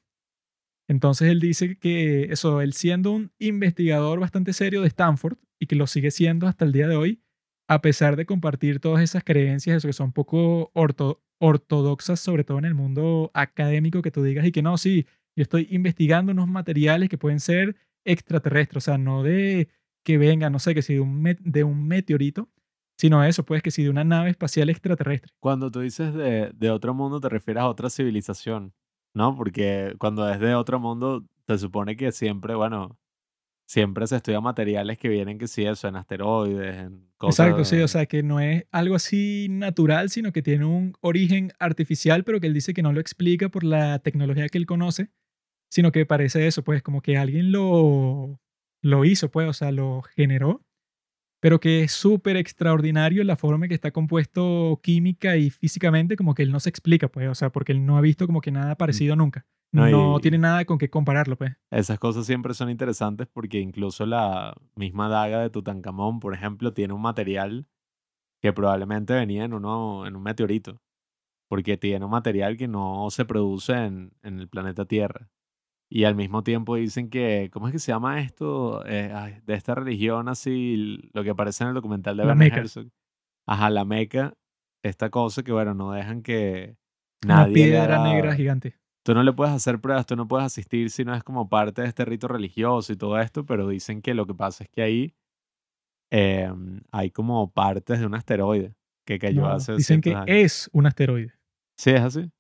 [0.88, 5.76] Entonces él dice que eso, él siendo un investigador bastante serio de Stanford y que
[5.76, 7.22] lo sigue siendo hasta el día de hoy,
[7.70, 12.60] a pesar de compartir todas esas creencias, eso que son poco orto- ortodoxas, sobre todo
[12.60, 15.06] en el mundo académico, que tú digas y que no, sí,
[15.36, 17.76] yo estoy investigando unos materiales que pueden ser
[18.06, 19.70] extraterrestres, o sea, no de
[20.04, 22.50] que venga, no sé, que si de un, de un meteorito,
[23.00, 25.32] sino eso, pues que si de una nave espacial extraterrestre.
[25.40, 28.74] Cuando tú dices de, de otro mundo, te refieres a otra civilización,
[29.14, 29.36] ¿no?
[29.36, 32.98] Porque cuando es de otro mundo, se supone que siempre, bueno,
[33.66, 37.48] siempre se estudian materiales que vienen, que sí, eso, en asteroides, en cosas.
[37.48, 41.54] Exacto, sí, o sea, que no es algo así natural, sino que tiene un origen
[41.60, 45.10] artificial, pero que él dice que no lo explica por la tecnología que él conoce,
[45.70, 48.42] sino que parece eso, pues como que alguien lo,
[48.82, 50.66] lo hizo, pues, o sea, lo generó,
[51.42, 56.36] pero que es súper extraordinario la forma en que está compuesto química y físicamente, como
[56.36, 58.52] que él no se explica, pues, o sea, porque él no ha visto como que
[58.52, 59.46] nada parecido nunca.
[59.74, 61.54] No, tiene nada con qué compararlo, pues.
[61.72, 66.94] Esas cosas siempre son interesantes porque incluso la misma daga de Tutankamón, por ejemplo, tiene
[66.94, 67.68] un material
[68.42, 70.80] que probablemente venía en, uno, en un meteorito,
[71.48, 75.30] porque tiene un material que no se produce en, en el planeta Tierra.
[75.94, 78.82] Y al mismo tiempo dicen que, ¿cómo es que se llama esto?
[78.86, 82.48] Eh, ay, de esta religión así, lo que aparece en el documental de La Werner
[82.50, 82.62] Meca.
[82.62, 82.88] Herzog.
[83.46, 84.34] Ajá, la Meca,
[84.84, 86.78] esta cosa que, bueno, no dejan que
[87.26, 88.76] Una nadie le piedra haga- negra gigante.
[89.04, 91.82] Tú no le puedes hacer pruebas, tú no puedes asistir si no es como parte
[91.82, 94.82] de este rito religioso y todo esto, pero dicen que lo que pasa es que
[94.84, 95.14] ahí
[96.10, 98.76] em, hay como partes de un asteroide
[99.06, 100.26] que cayó No, hace dicen que años.
[100.28, 101.34] es un asteroide.
[101.78, 102.32] Sí, es así.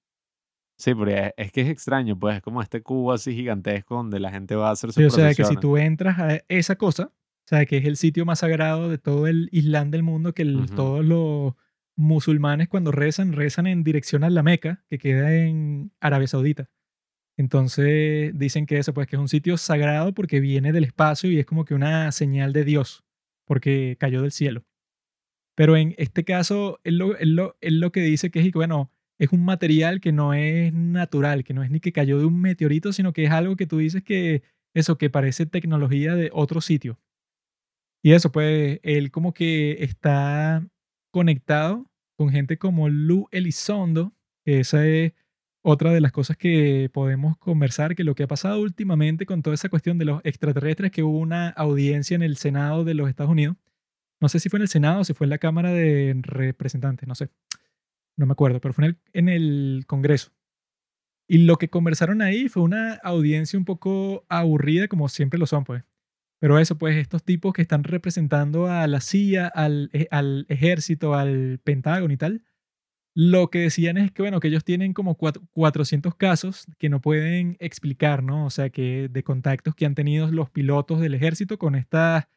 [0.82, 4.32] Sí, porque es, que es extraño, pues es como este cubo así gigantesco donde la
[4.32, 7.12] gente va a hacer sus Sí, o sea, que si tú entras a esa cosa,
[7.14, 10.42] o sea, que es el sitio más sagrado de todo el Islam del mundo, que
[10.42, 11.54] el- todos los
[11.96, 16.70] musulmanes cuando rezan, rezan en dirección a la Meca, que queda en Arabia Saudita.
[17.38, 21.40] Entonces dicen que eso, pues que es un sitio sagrado porque viene del espacio y
[21.40, 23.04] es como que una señal de Dios,
[23.46, 24.64] porque cayó del cielo.
[25.56, 28.92] Pero en este caso, él lo, él lo- él lo que dice que es, bueno,
[29.22, 32.42] es un material que no es natural, que no es ni que cayó de un
[32.42, 34.42] meteorito, sino que es algo que tú dices que,
[34.74, 37.00] eso, que parece tecnología de otro sitio.
[38.04, 40.68] Y eso, pues, él como que está
[41.12, 41.86] conectado
[42.18, 44.12] con gente como Lu Elizondo,
[44.44, 45.14] que esa es
[45.62, 49.54] otra de las cosas que podemos conversar, que lo que ha pasado últimamente con toda
[49.54, 53.32] esa cuestión de los extraterrestres, que hubo una audiencia en el Senado de los Estados
[53.32, 53.56] Unidos,
[54.20, 57.08] no sé si fue en el Senado o si fue en la Cámara de Representantes,
[57.08, 57.30] no sé,
[58.22, 60.32] no me acuerdo, pero fue en el, Congreso.
[61.28, 65.64] Y lo que conversaron ahí fue una audiencia un poco aburrida, como siempre lo son,
[65.64, 65.84] pues.
[66.40, 71.16] Pero eso, pues, estos tipos que están representando a la CIA, al, e- al ejército,
[71.16, 72.44] al Pentágono y tal,
[73.16, 77.02] lo que decían es que, bueno, que ellos tienen como cuat- 400 casos que no
[77.02, 78.46] pueden explicar, ¿no?
[78.46, 82.28] O sea, que de contactos que han tenido los pilotos del ejército con estas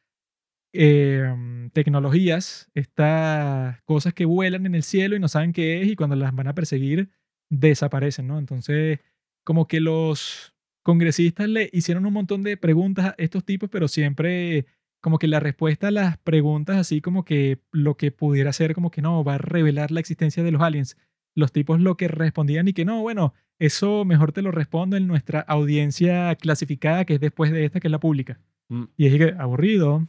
[0.74, 5.96] em, tecnologías, estas cosas que vuelan en el cielo y no saben qué es y
[5.96, 7.10] cuando las van a perseguir
[7.50, 8.38] desaparecen, ¿no?
[8.38, 9.00] Entonces,
[9.44, 14.66] como que los congresistas le hicieron un montón de preguntas a estos tipos, pero siempre
[15.00, 18.90] como que la respuesta a las preguntas, así como que lo que pudiera ser como
[18.90, 20.96] que no, va a revelar la existencia de los aliens.
[21.36, 25.06] Los tipos lo que respondían y que no, bueno, eso mejor te lo respondo en
[25.06, 28.40] nuestra audiencia clasificada, que es después de esta, que es la pública.
[28.68, 30.06] Mm, Y es que aburrido.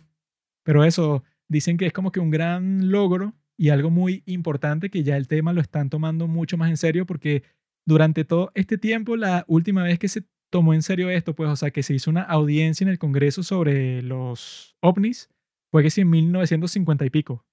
[0.65, 5.03] Pero eso, dicen que es como que un gran logro y algo muy importante que
[5.03, 7.43] ya el tema lo están tomando mucho más en serio porque
[7.85, 11.55] durante todo este tiempo, la última vez que se tomó en serio esto, pues, o
[11.55, 15.29] sea, que se hizo una audiencia en el Congreso sobre los ovnis,
[15.71, 17.45] fue que sí en 1950 y pico.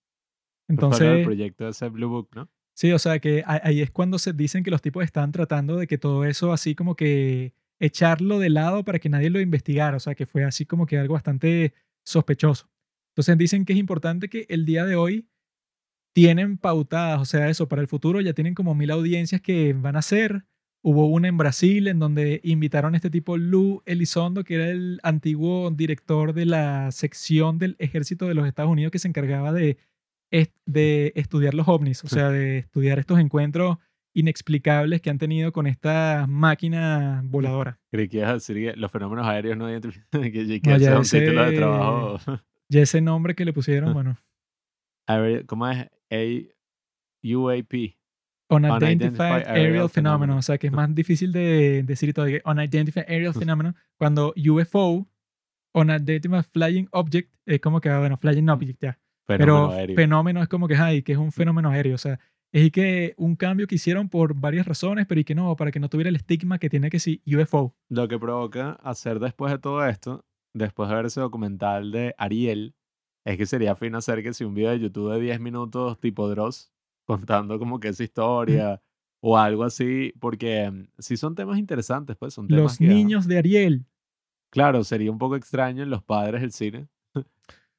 [0.68, 2.48] Entonces, proyecto de ese Blue Book, ¿no?
[2.74, 5.86] Sí, o sea que ahí es cuando se dicen que los tipos están tratando de
[5.86, 10.00] que todo eso así como que echarlo de lado para que nadie lo investigara, o
[10.00, 11.74] sea que fue así como que algo bastante
[12.06, 12.71] sospechoso.
[13.12, 15.28] Entonces dicen que es importante que el día de hoy
[16.14, 19.96] tienen pautadas, o sea, eso para el futuro ya tienen como mil audiencias que van
[19.96, 20.44] a hacer.
[20.84, 24.98] Hubo una en Brasil en donde invitaron a este tipo Lou Elizondo, que era el
[25.02, 29.78] antiguo director de la sección del ejército de los Estados Unidos que se encargaba de
[30.66, 33.78] de estudiar los ovnis, o sea, de estudiar estos encuentros
[34.14, 37.80] inexplicables que han tenido con esta máquina voladora.
[37.90, 40.98] Creí que ibas a decir que los fenómenos aéreos no identifican, que, que No, ya
[40.98, 42.18] un título de trabajo.
[42.72, 44.16] Ya ese nombre que le pusieron, bueno,
[45.06, 45.90] A ver, ¿cómo es?
[46.10, 46.16] A
[47.22, 47.72] UAP.
[48.48, 50.38] Unidentified Unidentified Aerial Aerial Phenomenon, Phenomenon.
[50.38, 52.26] o sea, que es más difícil de decir todo.
[52.26, 55.06] que Unidentified Aerial Phenomenon, cuando UFO,
[55.74, 58.98] Unidentified Flying Object, es como que, ah, bueno, Flying Object ya.
[59.26, 59.96] Fenómeno Pero aéreo.
[59.96, 61.94] fenómeno es como que, ay, que es un fenómeno aéreo.
[61.94, 62.20] O sea,
[62.52, 65.70] es y que un cambio que hicieron por varias razones, pero y que no, para
[65.70, 67.76] que no tuviera el estigma que tiene que sí UFO.
[67.90, 70.24] Lo que provoca hacer después de todo esto,
[70.54, 72.74] después de ver ese documental de Ariel,
[73.24, 76.28] es que sería fino hacer que si un video de YouTube de 10 minutos tipo
[76.28, 76.72] Dross,
[77.04, 78.82] contando como que esa historia
[79.20, 83.26] o algo así, porque mm, si son temas interesantes, pues son temas Los que, niños
[83.28, 83.86] de Ariel.
[84.50, 86.88] Claro, sería un poco extraño en los padres del cine.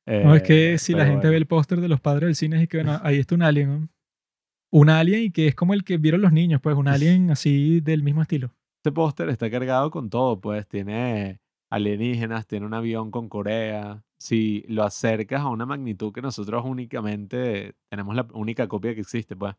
[0.05, 2.61] No, es que Eh, si la gente ve el póster de los padres del cine
[2.61, 3.89] es que, bueno, ahí está un alien, ¿no?
[4.69, 7.79] Un alien y que es como el que vieron los niños, pues un alien así
[7.79, 8.53] del mismo estilo.
[8.79, 11.39] Este póster está cargado con todo, pues tiene
[11.73, 14.03] alienígenas, tiene un avión con Corea.
[14.19, 19.35] Si lo acercas a una magnitud que nosotros únicamente tenemos la única copia que existe,
[19.35, 19.55] pues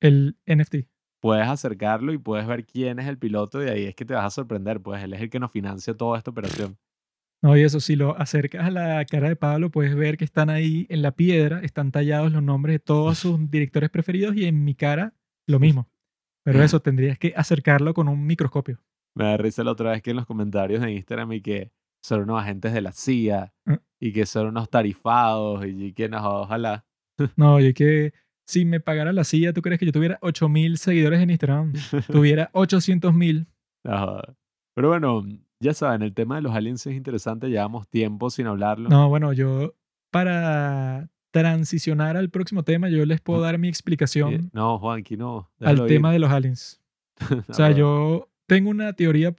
[0.00, 0.88] El NFT.
[1.20, 4.24] puedes acercarlo y puedes ver quién es el piloto y ahí es que te vas
[4.24, 6.78] a sorprender, pues él es el que nos financia toda esta operación.
[7.42, 10.48] No, y eso, si lo acercas a la cara de Pablo, puedes ver que están
[10.48, 14.64] ahí en la piedra, están tallados los nombres de todos sus directores preferidos y en
[14.64, 15.12] mi cara
[15.46, 15.90] lo mismo.
[16.44, 18.80] Pero eso, tendrías que acercarlo con un microscopio.
[19.14, 21.70] Me da risa la otra vez que en los comentarios de Instagram y que
[22.02, 23.74] son unos agentes de la CIA Mm.
[24.00, 26.84] y que son unos tarifados y que no, ojalá.
[27.36, 28.12] No, yo que
[28.46, 31.72] si me pagara la CIA, ¿tú crees que yo tuviera 8000 seguidores en Instagram?
[32.10, 33.46] Tuviera 800 mil.
[33.84, 34.34] No joda.
[34.74, 35.22] Pero bueno,
[35.60, 38.88] ya saben, el tema de los aliens es interesante, llevamos tiempo sin hablarlo.
[38.88, 39.74] No, bueno, yo
[40.10, 45.50] para transicionar al próximo tema, yo les puedo dar mi Y- explicación No, Juanqui, no.
[45.60, 46.80] al tema de los aliens.
[47.48, 49.34] O sea, yo tengo una teoría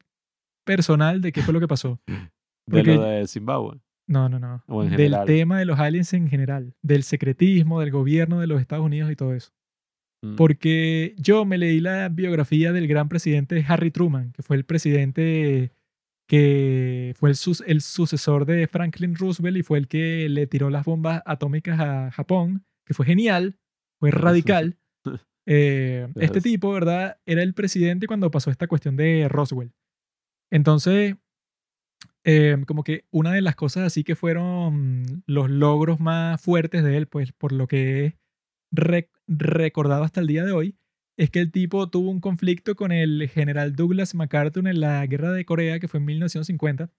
[0.65, 1.99] personal de qué fue lo que pasó.
[2.65, 3.79] De lo porque- de Zimbabue.
[4.07, 4.63] No, no, no.
[4.67, 8.59] O en Del tema de los aliens en general, del secretismo, del gobierno de los
[8.61, 9.51] Estados Unidos y todo eso.
[10.23, 10.35] Mm.
[10.35, 15.71] Porque yo me leí la biografía del gran presidente Harry Truman, que fue el presidente
[16.29, 20.69] que fue el, sus- el sucesor de Franklin Roosevelt y fue el que le tiró
[20.69, 23.57] las bombas atómicas a Japón, que fue genial,
[23.99, 24.77] fue radical.
[25.45, 27.17] Eh, este tipo, ¿verdad?
[27.25, 29.73] Era el presidente cuando pasó esta cuestión de Roswell.
[30.51, 31.15] Entonces,
[32.23, 36.97] eh, como que una de las cosas así que fueron los logros más fuertes de
[36.97, 38.15] él, pues por lo que he
[38.71, 40.77] rec- recordado hasta el día de hoy,
[41.17, 45.31] es que el tipo tuvo un conflicto con el general Douglas MacArthur en la guerra
[45.31, 46.89] de Corea, que fue en 1950.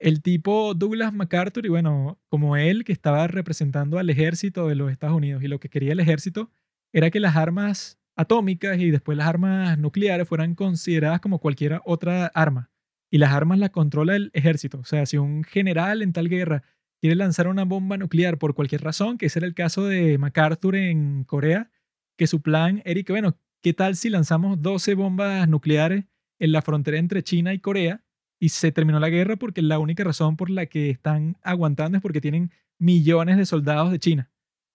[0.00, 4.90] El tipo Douglas MacArthur, y bueno, como él, que estaba representando al ejército de los
[4.90, 6.50] Estados Unidos, y lo que quería el ejército
[6.92, 12.26] era que las armas atómicas y después las armas nucleares fueran consideradas como cualquier otra
[12.26, 12.70] arma.
[13.10, 14.78] Y las armas las controla el ejército.
[14.78, 16.62] O sea, si un general en tal guerra
[17.00, 20.76] quiere lanzar una bomba nuclear por cualquier razón, que ese era el caso de MacArthur
[20.76, 21.70] en Corea,
[22.16, 26.04] que su plan era que, bueno, ¿qué tal si lanzamos 12 bombas nucleares
[26.38, 28.04] en la frontera entre China y Corea
[28.38, 32.02] y se terminó la guerra porque la única razón por la que están aguantando es
[32.02, 34.30] porque tienen millones de soldados de China?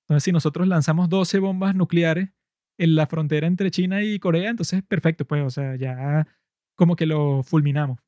[0.06, 2.30] Entonces, si nosotros lanzamos 12 bombas nucleares
[2.78, 6.28] en la frontera entre China y Corea, entonces perfecto, pues, o sea, ya
[6.76, 8.00] como que lo fulminamos.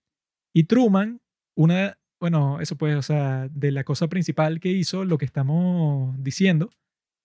[0.54, 1.22] Y Truman,
[1.56, 6.16] una, bueno, eso pues, o sea, de la cosa principal que hizo, lo que estamos
[6.22, 6.70] diciendo,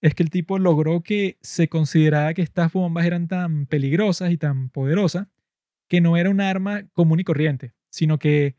[0.00, 4.36] es que el tipo logró que se considerara que estas bombas eran tan peligrosas y
[4.36, 5.28] tan poderosas
[5.88, 8.56] que no era un arma común y corriente, sino que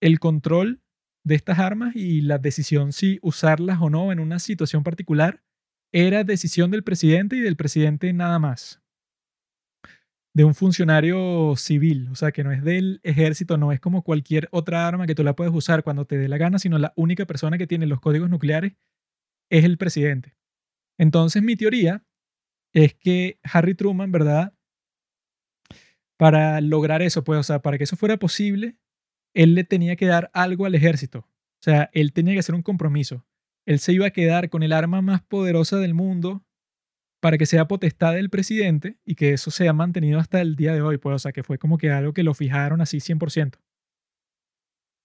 [0.00, 0.80] el control
[1.24, 5.42] de estas armas y la decisión si usarlas o no en una situación particular
[5.92, 8.80] era decisión del presidente y del presidente nada más.
[10.32, 14.48] De un funcionario civil, o sea, que no es del ejército, no es como cualquier
[14.52, 17.26] otra arma que tú la puedes usar cuando te dé la gana, sino la única
[17.26, 18.74] persona que tiene los códigos nucleares
[19.50, 20.36] es el presidente.
[20.98, 22.04] Entonces, mi teoría
[22.72, 24.54] es que Harry Truman, ¿verdad?
[26.16, 28.76] Para lograr eso, pues, o sea, para que eso fuera posible,
[29.34, 31.20] él le tenía que dar algo al ejército.
[31.20, 33.26] O sea, él tenía que hacer un compromiso.
[33.66, 36.44] Él se iba a quedar con el arma más poderosa del mundo
[37.20, 40.72] para que sea potestad del presidente y que eso se ha mantenido hasta el día
[40.72, 43.58] de hoy, pues, o sea, que fue como que algo que lo fijaron así 100%.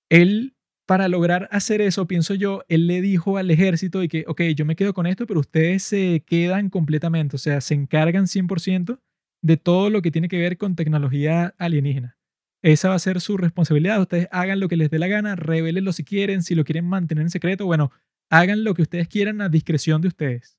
[0.10, 0.56] Él,
[0.88, 4.66] para lograr hacer eso, pienso yo, él le dijo al ejército y que, ok, yo
[4.66, 9.02] me quedo con esto, pero ustedes se quedan completamente, o sea, se encargan 100%
[9.42, 12.18] de todo lo que tiene que ver con tecnología alienígena.
[12.66, 14.02] Esa va a ser su responsabilidad.
[14.02, 17.22] Ustedes hagan lo que les dé la gana, revélenlo si quieren, si lo quieren mantener
[17.22, 17.92] en secreto, bueno,
[18.32, 20.58] hagan lo que ustedes quieran a discreción de ustedes.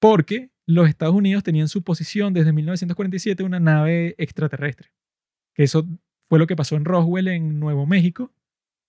[0.00, 4.92] Porque los Estados Unidos tenían su posición desde 1947 una nave extraterrestre.
[5.52, 5.84] Que eso
[6.28, 8.32] fue lo que pasó en Roswell, en Nuevo México,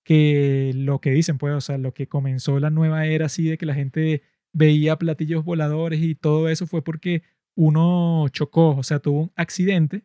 [0.04, 3.58] que lo que dicen, pues, o sea, lo que comenzó la nueva era así de
[3.58, 4.22] que la gente
[4.54, 7.24] veía platillos voladores y todo eso fue porque
[7.56, 10.04] uno chocó, o sea, tuvo un accidente.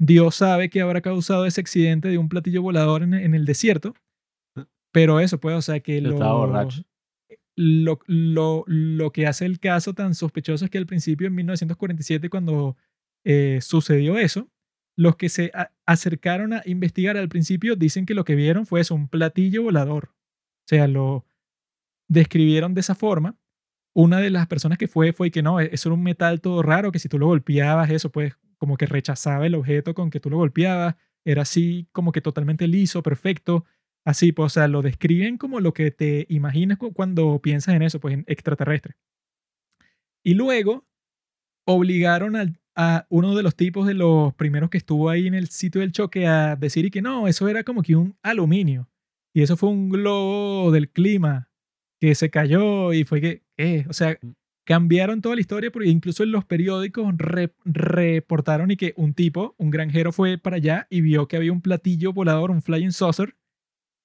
[0.00, 3.94] Dios sabe que habrá causado ese accidente de un platillo volador en, en el desierto.
[4.92, 6.16] Pero eso, pues, o sea, que lo,
[7.56, 12.28] lo, lo, lo que hace el caso tan sospechoso es que al principio, en 1947,
[12.30, 12.76] cuando
[13.24, 14.48] eh, sucedió eso,
[14.96, 18.80] los que se a- acercaron a investigar al principio dicen que lo que vieron fue
[18.80, 20.08] eso, un platillo volador.
[20.08, 21.24] O sea, lo
[22.08, 23.36] describieron de esa forma.
[23.94, 26.62] Una de las personas que fue fue que no, e-, eso era un metal todo
[26.62, 30.20] raro, que si tú lo golpeabas, eso pues como que rechazaba el objeto con que
[30.20, 30.96] tú lo golpeabas.
[31.24, 33.64] Era así como que totalmente liso, perfecto.
[34.06, 37.82] Así, pues, o sea, lo describen como lo que te imaginas cu- cuando piensas en
[37.82, 38.96] eso, pues en extraterrestre.
[40.24, 40.86] Y luego
[41.66, 42.36] obligaron
[42.76, 45.92] a uno de los tipos de los primeros que estuvo ahí en el sitio del
[45.92, 48.88] choque a decir y que no, eso era como que un aluminio.
[49.34, 51.50] Y eso fue un globo del clima
[52.00, 53.86] que se cayó y fue que, ¿qué?
[53.88, 54.32] O sea, Mm.
[54.64, 59.54] Cambiaron toda la historia porque incluso en los periódicos re- reportaron y que un tipo,
[59.58, 63.36] un granjero fue para allá y vio que había un platillo volador, un flying saucer,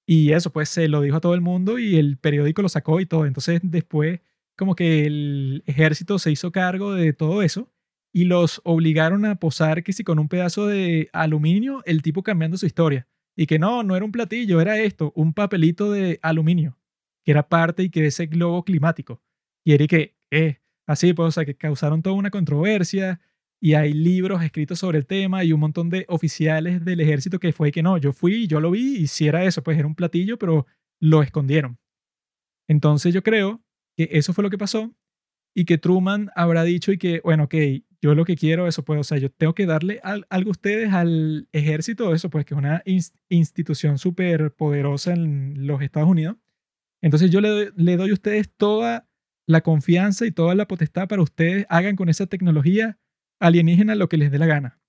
[0.06, 3.00] y eso pues se lo dijo a todo el mundo y el periódico lo sacó
[3.00, 3.26] y todo.
[3.26, 4.20] Entonces después
[4.56, 7.72] como que el ejército se hizo cargo de todo eso
[8.12, 12.56] y los obligaron a posar que si con un pedazo de aluminio, el tipo cambiando
[12.56, 13.06] su historia.
[13.36, 16.78] Y que no, no era un platillo, era esto, un papelito de aluminio,
[17.24, 19.20] que era parte y que de ese globo climático.
[19.62, 20.15] Y era y que,
[20.86, 23.20] así pues, o sea, que causaron toda una controversia
[23.60, 27.52] y hay libros escritos sobre el tema y un montón de oficiales del ejército que
[27.52, 30.38] fue que no, yo fui, yo lo vi y si eso, pues era un platillo,
[30.38, 30.66] pero
[31.00, 31.78] lo escondieron.
[32.68, 33.62] Entonces yo creo
[33.96, 34.94] que eso fue lo que pasó
[35.54, 37.54] y que Truman habrá dicho y que, bueno, ok,
[38.02, 40.52] yo lo que quiero, eso pues, o sea, yo tengo que darle al- algo a
[40.52, 46.08] ustedes al ejército, eso pues, que es una ins- institución súper poderosa en los Estados
[46.10, 46.36] Unidos.
[47.02, 49.08] Entonces yo le doy, le doy a ustedes toda
[49.46, 52.98] la confianza y toda la potestad para ustedes hagan con esa tecnología
[53.40, 54.80] alienígena lo que les dé la gana.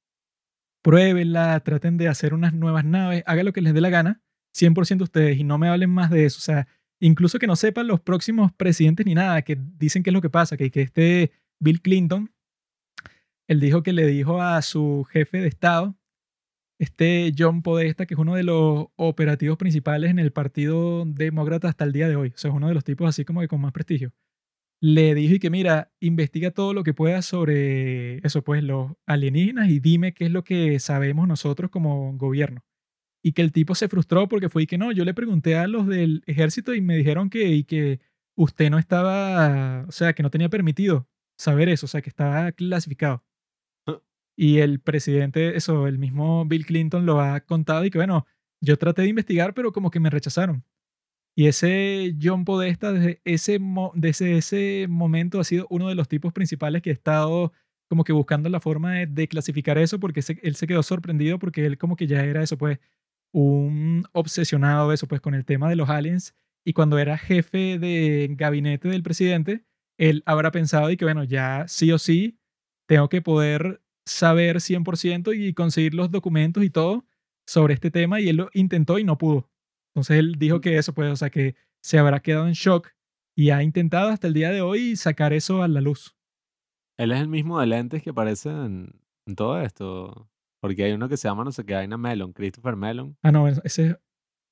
[0.83, 4.21] Pruébenla, traten de hacer unas nuevas naves, hagan lo que les dé la gana,
[4.55, 6.37] 100% ustedes, y no me hablen más de eso.
[6.39, 6.67] O sea,
[6.99, 10.29] incluso que no sepan los próximos presidentes ni nada, que dicen qué es lo que
[10.29, 12.31] pasa, que, que este Bill Clinton,
[13.47, 15.95] él dijo que le dijo a su jefe de Estado,
[16.79, 21.85] este John Podesta, que es uno de los operativos principales en el Partido Demócrata hasta
[21.85, 23.61] el día de hoy, o sea, es uno de los tipos así como que con
[23.61, 24.13] más prestigio,
[24.81, 29.69] le dijo y que mira, investiga todo lo que puedas sobre eso, pues los alienígenas
[29.69, 32.63] y dime qué es lo que sabemos nosotros como gobierno.
[33.23, 35.67] Y que el tipo se frustró porque fue y que no, yo le pregunté a
[35.67, 37.99] los del ejército y me dijeron que, y que
[38.35, 41.07] usted no estaba, o sea, que no tenía permitido
[41.37, 43.23] saber eso, o sea, que estaba clasificado.
[44.35, 48.27] Y el presidente, eso, el mismo Bill Clinton lo ha contado y que bueno,
[48.61, 50.63] yo traté de investigar, pero como que me rechazaron.
[51.37, 53.59] Y ese John Podesta, desde ese,
[53.93, 57.53] desde ese momento, ha sido uno de los tipos principales que ha estado
[57.87, 61.63] como que buscando la forma de, de clasificar eso, porque él se quedó sorprendido porque
[61.67, 62.79] él como que ya era eso, pues,
[63.31, 66.33] un obsesionado eso, pues, con el tema de los aliens.
[66.65, 69.63] Y cuando era jefe de gabinete del presidente,
[69.99, 72.39] él habrá pensado y que, bueno, ya sí o sí,
[72.87, 77.05] tengo que poder saber 100% y conseguir los documentos y todo
[77.45, 78.21] sobre este tema.
[78.21, 79.51] Y él lo intentó y no pudo.
[79.97, 82.89] Entonces él dijo que eso, pues, o sea, que se habrá quedado en shock
[83.35, 86.15] y ha intentado hasta el día de hoy sacar eso a la luz.
[86.99, 90.29] Él es el mismo de lentes que aparece en, en todo esto.
[90.61, 93.17] Porque hay uno que se llama no sé qué vaina Melon, Christopher Melon.
[93.23, 93.95] Ah, no, ese es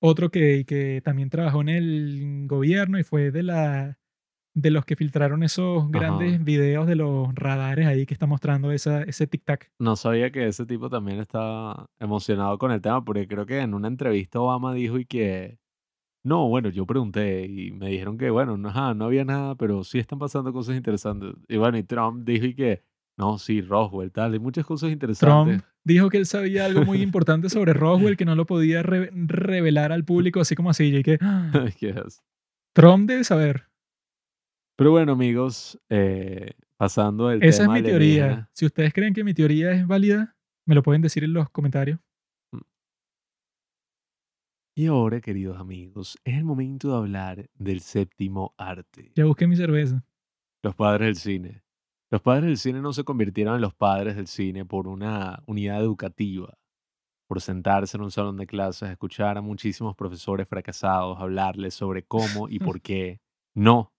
[0.01, 3.99] otro que, que también trabajó en el gobierno y fue de la
[4.55, 6.43] de los que filtraron esos grandes Ajá.
[6.43, 9.69] videos de los radares ahí que está mostrando esa, ese tic-tac.
[9.79, 13.73] No sabía que ese tipo también estaba emocionado con el tema, porque creo que en
[13.73, 15.59] una entrevista Obama dijo y que,
[16.23, 19.83] no, bueno, yo pregunté y me dijeron que, bueno, no, ajá, no había nada, pero
[19.83, 21.33] sí están pasando cosas interesantes.
[21.49, 22.81] Y bueno, y Trump dijo y que,
[23.17, 25.57] no, sí, Roswell, tal, hay muchas cosas interesantes.
[25.59, 29.09] Trump dijo que él sabía algo muy importante sobre Roswell que no lo podía re-
[29.13, 30.95] revelar al público así como así.
[30.95, 31.51] Y que ¡ah!
[31.77, 32.23] ¿Qué es?
[32.73, 33.65] Trump debe saber.
[34.77, 38.49] Pero bueno, amigos, eh, pasando del Esa es tema mi teoría.
[38.53, 41.99] Si ustedes creen que mi teoría es válida, me lo pueden decir en los comentarios.
[44.77, 49.13] Y ahora, queridos amigos, es el momento de hablar del séptimo arte.
[49.15, 50.03] Ya busqué mi cerveza.
[50.61, 51.63] Los padres del cine.
[52.11, 55.79] Los padres del cine no se convirtieron en los padres del cine por una unidad
[55.79, 56.57] educativa,
[57.27, 62.49] por sentarse en un salón de clases, escuchar a muchísimos profesores fracasados hablarles sobre cómo
[62.49, 63.21] y por qué
[63.55, 63.94] no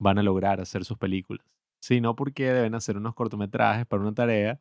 [0.00, 1.46] van a lograr hacer sus películas,
[1.80, 4.60] sino porque deben hacer unos cortometrajes para una tarea,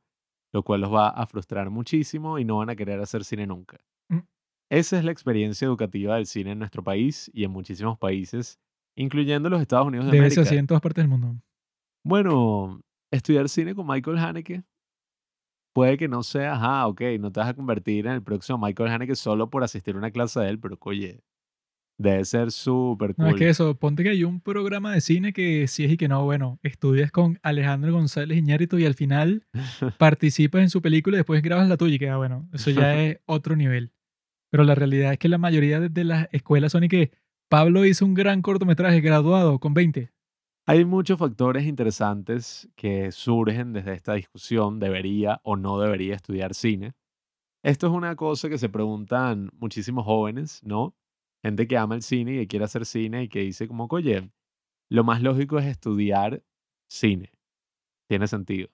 [0.54, 3.80] lo cual los va a frustrar muchísimo y no van a querer hacer cine nunca.
[4.10, 4.20] Mm.
[4.70, 8.60] Esa es la experiencia educativa del cine en nuestro país y en muchísimos países,
[8.96, 10.50] incluyendo los Estados Unidos de Debe ser América.
[10.50, 11.42] así en todas partes del mundo.
[12.04, 12.82] Bueno,
[13.12, 14.64] estudiar cine con Michael Haneke
[15.74, 18.92] puede que no sea, ajá, ok, no te vas a convertir en el próximo Michael
[18.92, 21.24] Haneke solo por asistir a una clase de él, pero oye,
[22.00, 23.48] debe ser súper No, es que cool.
[23.48, 26.58] eso, ponte que hay un programa de cine que sí es y que no, bueno,
[26.64, 29.46] estudias con Alejandro González Iñárritu y al final
[30.00, 33.20] participas en su película y después grabas la tuya y queda bueno, eso ya es
[33.26, 33.92] otro nivel.
[34.50, 37.12] Pero la realidad es que la mayoría de, de las escuelas son y que
[37.50, 40.12] Pablo hizo un gran cortometraje graduado con 20.
[40.66, 46.94] Hay muchos factores interesantes que surgen desde esta discusión, debería o no debería estudiar cine.
[47.64, 50.96] Esto es una cosa que se preguntan muchísimos jóvenes, ¿no?
[51.44, 54.32] Gente que ama el cine y que quiere hacer cine y que dice como, oye,
[54.90, 56.44] lo más lógico es estudiar
[56.90, 57.32] cine.
[58.08, 58.70] Tiene sentido.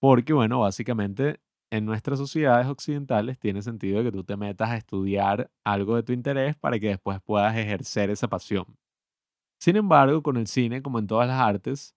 [0.00, 5.50] Porque, bueno, básicamente en nuestras sociedades occidentales tiene sentido que tú te metas a estudiar
[5.64, 8.64] algo de tu interés para que después puedas ejercer esa pasión.
[9.58, 11.96] Sin embargo, con el cine, como en todas las artes,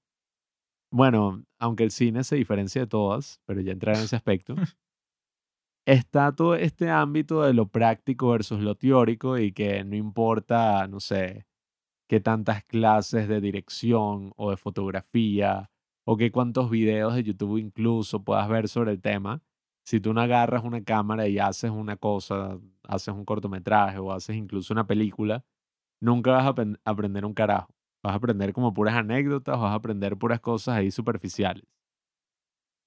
[0.92, 4.56] bueno, aunque el cine se diferencia de todas, pero ya entraré en ese aspecto,
[5.88, 11.00] está todo este ámbito de lo práctico versus lo teórico y que no importa, no
[11.00, 11.48] sé,
[12.10, 15.72] qué tantas clases de dirección o de fotografía
[16.06, 19.42] o qué cuántos videos de YouTube incluso puedas ver sobre el tema,
[19.86, 24.36] si tú no agarras una cámara y haces una cosa, haces un cortometraje o haces
[24.36, 25.46] incluso una película,
[26.02, 27.74] nunca vas a aprender un carajo.
[28.04, 31.66] Vas a aprender como puras anécdotas, vas a aprender puras cosas ahí superficiales.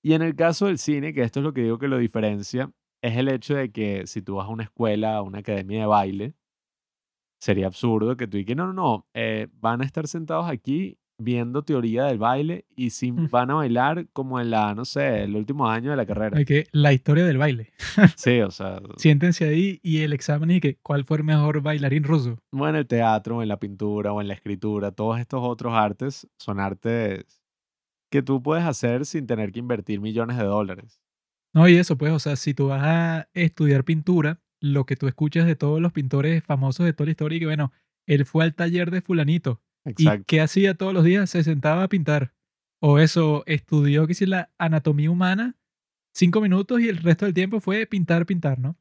[0.03, 2.70] Y en el caso del cine, que esto es lo que digo que lo diferencia,
[3.03, 5.86] es el hecho de que si tú vas a una escuela, a una academia de
[5.86, 6.34] baile,
[7.40, 11.62] sería absurdo que tú digas, no, no, no, eh, van a estar sentados aquí viendo
[11.62, 13.28] teoría del baile y si Mm.
[13.30, 16.38] van a bailar como en la, no sé, el último año de la carrera.
[16.38, 17.72] Hay que la historia del baile.
[18.16, 22.05] Sí, o sea, Siéntense ahí y el examen y que cuál fue el mejor bailarín
[22.05, 22.38] ruso.
[22.53, 25.74] o en el teatro, o en la pintura, o en la escritura, todos estos otros
[25.74, 27.24] artes son artes
[28.11, 31.01] que tú puedes hacer sin tener que invertir millones de dólares.
[31.53, 35.09] No, y eso, pues, o sea, si tú vas a estudiar pintura, lo que tú
[35.09, 37.72] escuchas de todos los pintores famosos de toda la historia, y que bueno,
[38.07, 39.61] él fue al taller de fulanito.
[39.84, 40.24] ¿Y Exacto.
[40.26, 41.30] qué hacía todos los días?
[41.30, 42.34] Se sentaba a pintar.
[42.80, 45.57] O eso, estudió que si la anatomía humana,
[46.12, 48.76] cinco minutos y el resto del tiempo fue pintar, pintar, ¿no?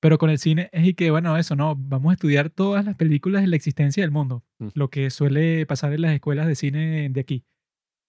[0.00, 1.74] Pero con el cine es y que, bueno, eso, ¿no?
[1.76, 4.44] Vamos a estudiar todas las películas de la existencia del mundo.
[4.58, 4.68] Mm.
[4.74, 7.44] Lo que suele pasar en las escuelas de cine de aquí.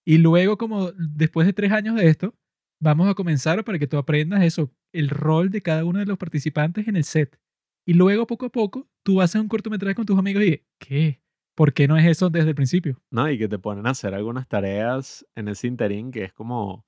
[0.05, 2.35] Y luego, como después de tres años de esto,
[2.79, 6.17] vamos a comenzar para que tú aprendas eso, el rol de cada uno de los
[6.17, 7.39] participantes en el set.
[7.85, 11.21] Y luego, poco a poco, tú haces un cortometraje con tus amigos y, ¿qué?
[11.55, 13.01] ¿Por qué no es eso desde el principio?
[13.09, 13.29] ¿no?
[13.29, 16.85] Y que te ponen a hacer algunas tareas en ese interín que es como,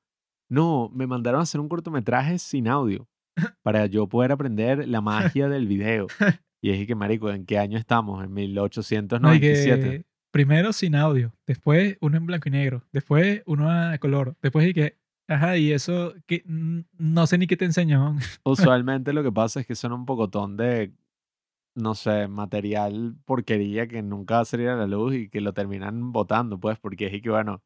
[0.50, 3.08] no, me mandaron a hacer un cortometraje sin audio
[3.64, 6.08] para yo poder aprender la magia del video.
[6.62, 8.24] Y es que, marico, ¿en qué año estamos?
[8.24, 9.82] En No, y 1897.
[9.82, 14.68] que primero sin audio, después uno en blanco y negro, después uno a color, después
[14.68, 14.98] y que,
[15.30, 18.16] ajá, y eso que no sé ni qué te enseñó.
[18.44, 20.94] Usualmente lo que pasa es que son un pocotón de,
[21.76, 25.54] no sé, material porquería que nunca va a salir a la luz y que lo
[25.54, 27.64] terminan botando, pues, porque es que, bueno,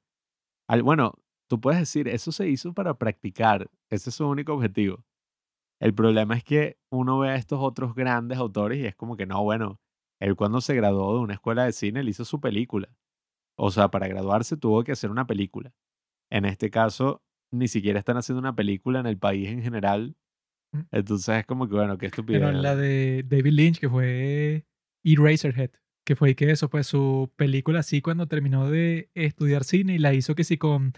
[0.68, 1.16] al, bueno,
[1.48, 5.04] tú puedes decir, eso se hizo para practicar, ese es su único objetivo.
[5.80, 9.26] El problema es que uno ve a estos otros grandes autores y es como que
[9.26, 9.80] no, bueno,
[10.20, 12.90] él cuando se graduó de una escuela de cine, él hizo su película.
[13.58, 15.74] O sea, para graduarse tuvo que hacer una película.
[16.32, 17.23] En este caso,
[17.54, 20.16] ni siquiera están haciendo una película en el país en general.
[20.72, 20.82] Mm.
[20.92, 22.42] Entonces es como que, bueno, qué estupidez.
[22.42, 24.66] Pero la de David Lynch, que fue
[25.04, 25.72] Eraserhead,
[26.06, 30.14] que fue que eso, pues su película así cuando terminó de estudiar cine y la
[30.14, 30.94] hizo que sí con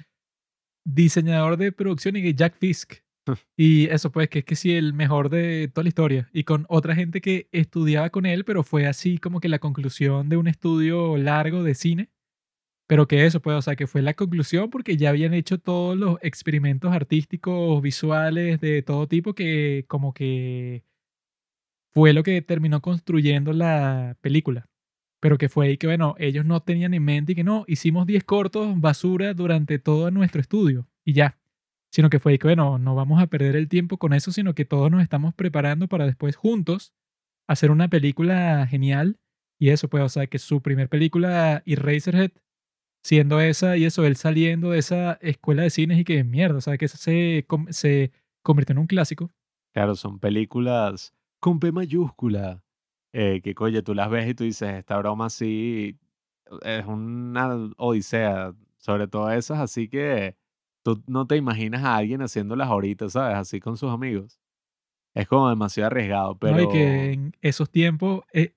[0.85, 2.93] diseñador de producción y Jack Fisk.
[3.57, 6.29] Y eso pues que es que sí el mejor de toda la historia.
[6.31, 10.29] Y con otra gente que estudiaba con él, pero fue así como que la conclusión
[10.29, 12.11] de un estudio largo de cine.
[12.87, 15.97] Pero que eso pues, o sea, que fue la conclusión porque ya habían hecho todos
[15.97, 20.83] los experimentos artísticos, visuales, de todo tipo que como que
[21.95, 24.67] fue lo que terminó construyendo la película.
[25.21, 28.05] Pero que fue ahí que, bueno, ellos no tenían en mente y que no, hicimos
[28.05, 31.39] 10 cortos basura durante todo nuestro estudio y ya.
[31.91, 34.53] Sino que fue ahí que, bueno, no vamos a perder el tiempo con eso, sino
[34.53, 36.93] que todos nos estamos preparando para después juntos
[37.47, 39.17] hacer una película genial.
[39.57, 42.31] Y eso, pues, o sea, que su primer película, Eraserhead,
[43.05, 46.61] siendo esa y eso, él saliendo de esa escuela de cines y que mierda, o
[46.61, 48.11] sea, que se, se
[48.41, 49.29] convirtió en un clásico.
[49.75, 52.63] Claro, son películas con P mayúscula.
[53.13, 55.99] eh, que, oye, tú las ves y tú dices, esta broma sí
[56.63, 58.55] es una odisea.
[58.77, 60.35] Sobre todo esas, así que
[60.83, 63.37] tú no te imaginas a alguien haciéndolas ahorita, ¿sabes?
[63.37, 64.39] Así con sus amigos.
[65.13, 66.57] Es como demasiado arriesgado, pero...
[66.57, 66.63] ¿no?
[66.63, 68.54] Y que en esos tiempos, eh,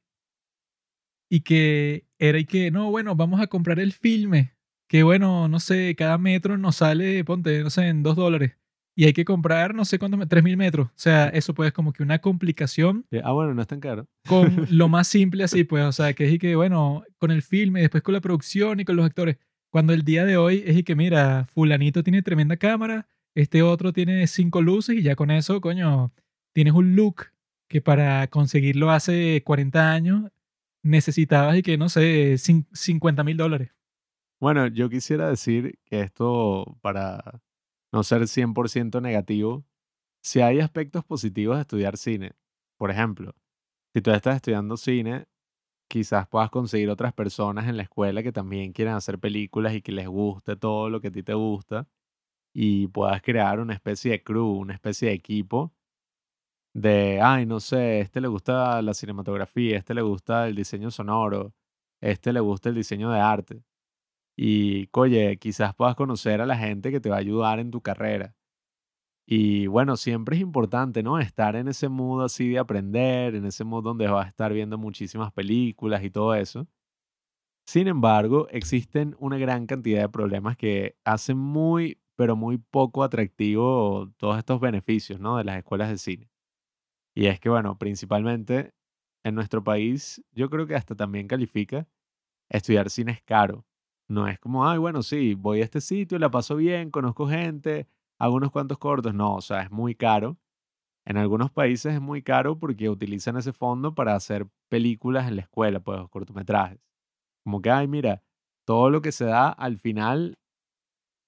[1.28, 4.54] y que era y que, no, bueno, vamos a comprar el filme,
[4.88, 8.56] que bueno, no sé, cada metro nos sale, ponte, no sé, en dos dólares.
[8.96, 10.88] Y hay que comprar, no sé cuántos, tres mil metros.
[10.88, 14.08] O sea, eso pues como que una complicación Ah, bueno, no es tan caro.
[14.26, 17.42] con lo más simple así, pues, o sea, que es y que, bueno, con el
[17.42, 19.36] filme, después con la producción y con los actores.
[19.70, 23.06] Cuando el día de hoy es y que, mira, fulanito tiene tremenda cámara,
[23.36, 26.12] este otro tiene cinco luces y ya con eso, coño,
[26.52, 27.26] tienes un look
[27.68, 30.32] que para conseguirlo hace 40 años
[30.82, 33.70] necesitabas y que, no sé, cin- 50 mil dólares.
[34.40, 37.42] Bueno, yo quisiera decir que esto, para
[37.92, 39.64] no ser 100% negativo,
[40.22, 42.32] si hay aspectos positivos de estudiar cine.
[42.78, 43.34] Por ejemplo,
[43.94, 45.26] si tú estás estudiando cine,
[45.88, 49.92] quizás puedas conseguir otras personas en la escuela que también quieran hacer películas y que
[49.92, 51.88] les guste todo lo que a ti te gusta
[52.54, 55.74] y puedas crear una especie de crew, una especie de equipo
[56.80, 61.54] de, ay, no sé, este le gusta la cinematografía, este le gusta el diseño sonoro,
[62.00, 63.62] este le gusta el diseño de arte.
[64.36, 67.80] Y, oye, quizás puedas conocer a la gente que te va a ayudar en tu
[67.82, 68.34] carrera.
[69.26, 71.18] Y bueno, siempre es importante, ¿no?
[71.18, 74.78] Estar en ese mood así de aprender, en ese mood donde vas a estar viendo
[74.78, 76.66] muchísimas películas y todo eso.
[77.66, 84.10] Sin embargo, existen una gran cantidad de problemas que hacen muy, pero muy poco atractivo
[84.16, 85.36] todos estos beneficios, ¿no?
[85.36, 86.30] De las escuelas de cine.
[87.18, 88.74] Y es que, bueno, principalmente
[89.24, 91.88] en nuestro país, yo creo que hasta también califica,
[92.48, 93.66] estudiar cine es caro.
[94.08, 97.88] No es como, ay, bueno, sí, voy a este sitio, la paso bien, conozco gente,
[98.20, 99.14] hago unos cuantos cortos.
[99.14, 100.38] No, o sea, es muy caro.
[101.04, 105.42] En algunos países es muy caro porque utilizan ese fondo para hacer películas en la
[105.42, 106.78] escuela, pues cortometrajes.
[107.44, 108.22] Como que, ay, mira,
[108.64, 110.38] todo lo que se da al final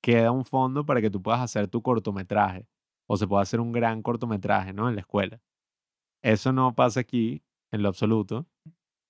[0.02, 2.68] queda un fondo para que tú puedas hacer tu cortometraje
[3.08, 4.88] o se pueda hacer un gran cortometraje, ¿no?
[4.88, 5.40] En la escuela.
[6.22, 7.42] Eso no pasa aquí
[7.72, 8.46] en lo absoluto.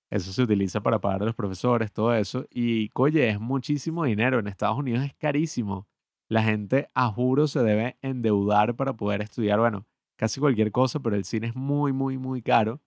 [0.09, 2.45] Eso se utiliza para pagar a los profesores, todo eso.
[2.49, 4.39] Y, oye, es muchísimo dinero.
[4.39, 5.87] En Estados Unidos es carísimo.
[6.29, 9.85] La gente, a juro, se debe endeudar para poder estudiar, bueno,
[10.17, 12.81] casi cualquier cosa, pero el cine es muy, muy, muy caro.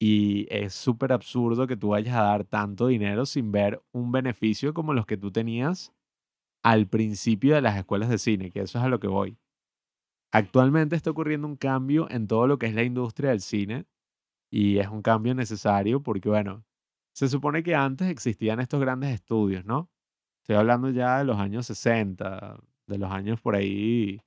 [0.00, 4.72] Y es súper absurdo que tú vayas a dar tanto dinero sin ver un beneficio
[4.72, 5.92] como los que tú tenías
[6.62, 9.38] al principio de las escuelas de cine, que eso es a lo que voy.
[10.32, 13.86] Actualmente está ocurriendo un cambio en todo lo que es la industria del cine
[14.50, 16.64] y es un cambio necesario porque, bueno,
[17.14, 19.90] se supone que antes existían estos grandes estudios, ¿no?
[20.42, 24.20] Estoy hablando ya de los años 60, de los años por ahí,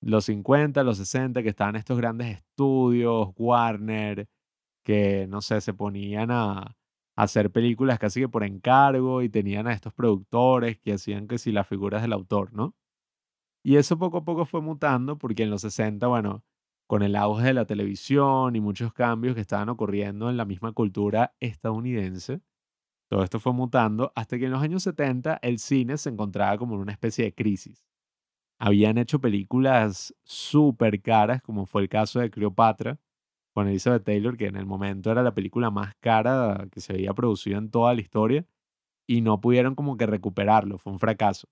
[0.00, 4.28] los 50, los 60, que estaban estos grandes estudios, Warner,
[4.84, 6.76] que, no sé, se ponían a,
[7.16, 11.52] hacer películas casi que por encargo y tenían a estos productores que hacían que si
[11.52, 12.74] las figuras del autor, ¿no?
[13.66, 16.44] Y eso poco a poco fue mutando porque en los 60, bueno,
[16.86, 20.72] con el auge de la televisión y muchos cambios que estaban ocurriendo en la misma
[20.72, 22.42] cultura estadounidense,
[23.08, 26.74] todo esto fue mutando hasta que en los años 70 el cine se encontraba como
[26.74, 27.86] en una especie de crisis.
[28.58, 33.00] Habían hecho películas súper caras, como fue el caso de Cleopatra,
[33.54, 37.14] con Elizabeth Taylor, que en el momento era la película más cara que se había
[37.14, 38.46] producido en toda la historia,
[39.06, 41.48] y no pudieron como que recuperarlo, fue un fracaso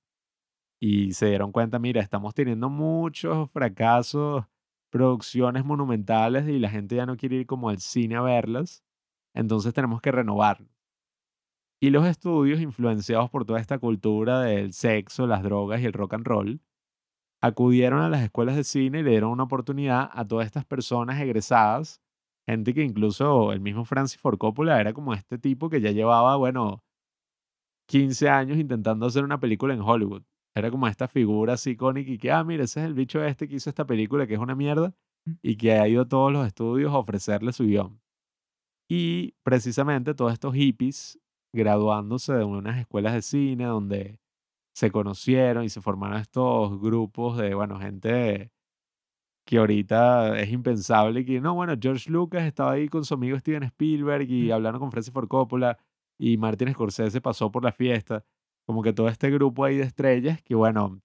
[0.84, 4.44] y se dieron cuenta, mira, estamos teniendo muchos fracasos,
[4.90, 8.82] producciones monumentales y la gente ya no quiere ir como al cine a verlas,
[9.32, 10.68] entonces tenemos que renovarnos.
[11.80, 16.14] Y los estudios, influenciados por toda esta cultura del sexo, las drogas y el rock
[16.14, 16.60] and roll,
[17.40, 21.20] acudieron a las escuelas de cine y le dieron una oportunidad a todas estas personas
[21.20, 22.02] egresadas,
[22.44, 26.34] gente que incluso el mismo Francis Ford Coppola era como este tipo que ya llevaba,
[26.34, 26.82] bueno,
[27.86, 30.24] 15 años intentando hacer una película en Hollywood.
[30.54, 33.48] Era como esta figura así icónica y que, ah, mira, ese es el bicho este
[33.48, 34.94] que hizo esta película que es una mierda
[35.40, 38.00] y que ha ido a todos los estudios a ofrecerle su guion.
[38.88, 41.18] Y precisamente todos estos hippies
[41.54, 44.18] graduándose de unas escuelas de cine donde
[44.74, 48.50] se conocieron y se formaron estos grupos de, bueno, gente
[49.46, 53.64] que ahorita es impensable que, no, bueno, George Lucas estaba ahí con su amigo Steven
[53.64, 55.78] Spielberg y hablaron con Francis Ford Coppola
[56.18, 58.24] y Martin Scorsese pasó por la fiesta
[58.66, 61.00] como que todo este grupo ahí de estrellas que, bueno,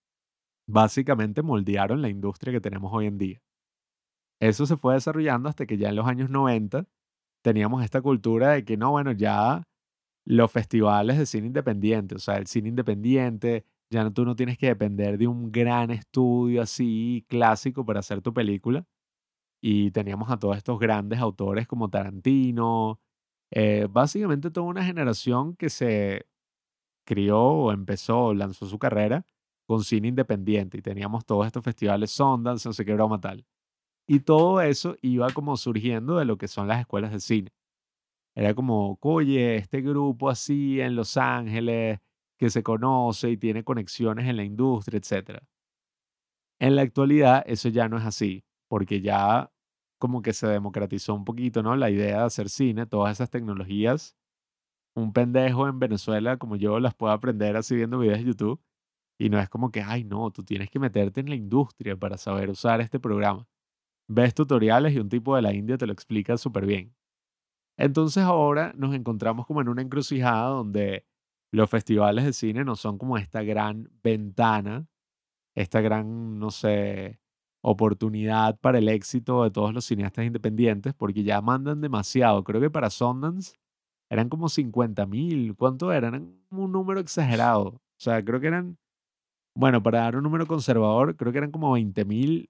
[0.68, 3.42] básicamente moldearon la industria que tenemos hoy en día.
[4.40, 6.86] Eso se fue desarrollando hasta que ya en los años 90
[7.44, 9.64] teníamos esta cultura de que no, bueno, ya
[10.26, 14.58] los festivales de cine independiente, o sea, el cine independiente, ya no, tú no tienes
[14.58, 18.86] que depender de un gran estudio así clásico para hacer tu película.
[19.62, 23.00] Y teníamos a todos estos grandes autores como Tarantino,
[23.52, 26.28] eh, básicamente toda una generación que se
[27.08, 29.26] crió o empezó, lanzó su carrera
[29.66, 33.46] con cine independiente y teníamos todos estos festivales Sundance, no sé qué broma tal.
[34.08, 37.52] Y todo eso iba como surgiendo de lo que son las escuelas de cine.
[38.36, 42.00] Era como, oye, este grupo así en Los Ángeles
[42.38, 45.42] que se conoce y tiene conexiones en la industria, etcétera.
[46.60, 49.52] En la actualidad eso ya no es así, porque ya
[50.00, 51.76] como que se democratizó un poquito, ¿no?
[51.76, 54.16] La idea de hacer cine, todas esas tecnologías
[54.98, 58.62] un pendejo en Venezuela como yo las puedo aprender así viendo videos de YouTube.
[59.20, 62.18] Y no es como que, ay, no, tú tienes que meterte en la industria para
[62.18, 63.48] saber usar este programa.
[64.08, 66.96] Ves tutoriales y un tipo de la India te lo explica súper bien.
[67.78, 71.06] Entonces ahora nos encontramos como en una encrucijada donde
[71.52, 74.88] los festivales de cine no son como esta gran ventana,
[75.56, 77.20] esta gran, no sé,
[77.62, 82.44] oportunidad para el éxito de todos los cineastas independientes porque ya mandan demasiado.
[82.44, 83.54] Creo que para Sundance
[84.10, 85.56] eran como 50 mil.
[85.56, 86.16] ¿Cuánto eran?
[86.16, 87.68] Eran un número exagerado.
[87.68, 88.78] O sea, creo que eran,
[89.56, 92.50] bueno, para dar un número conservador, creo que eran como 20 mil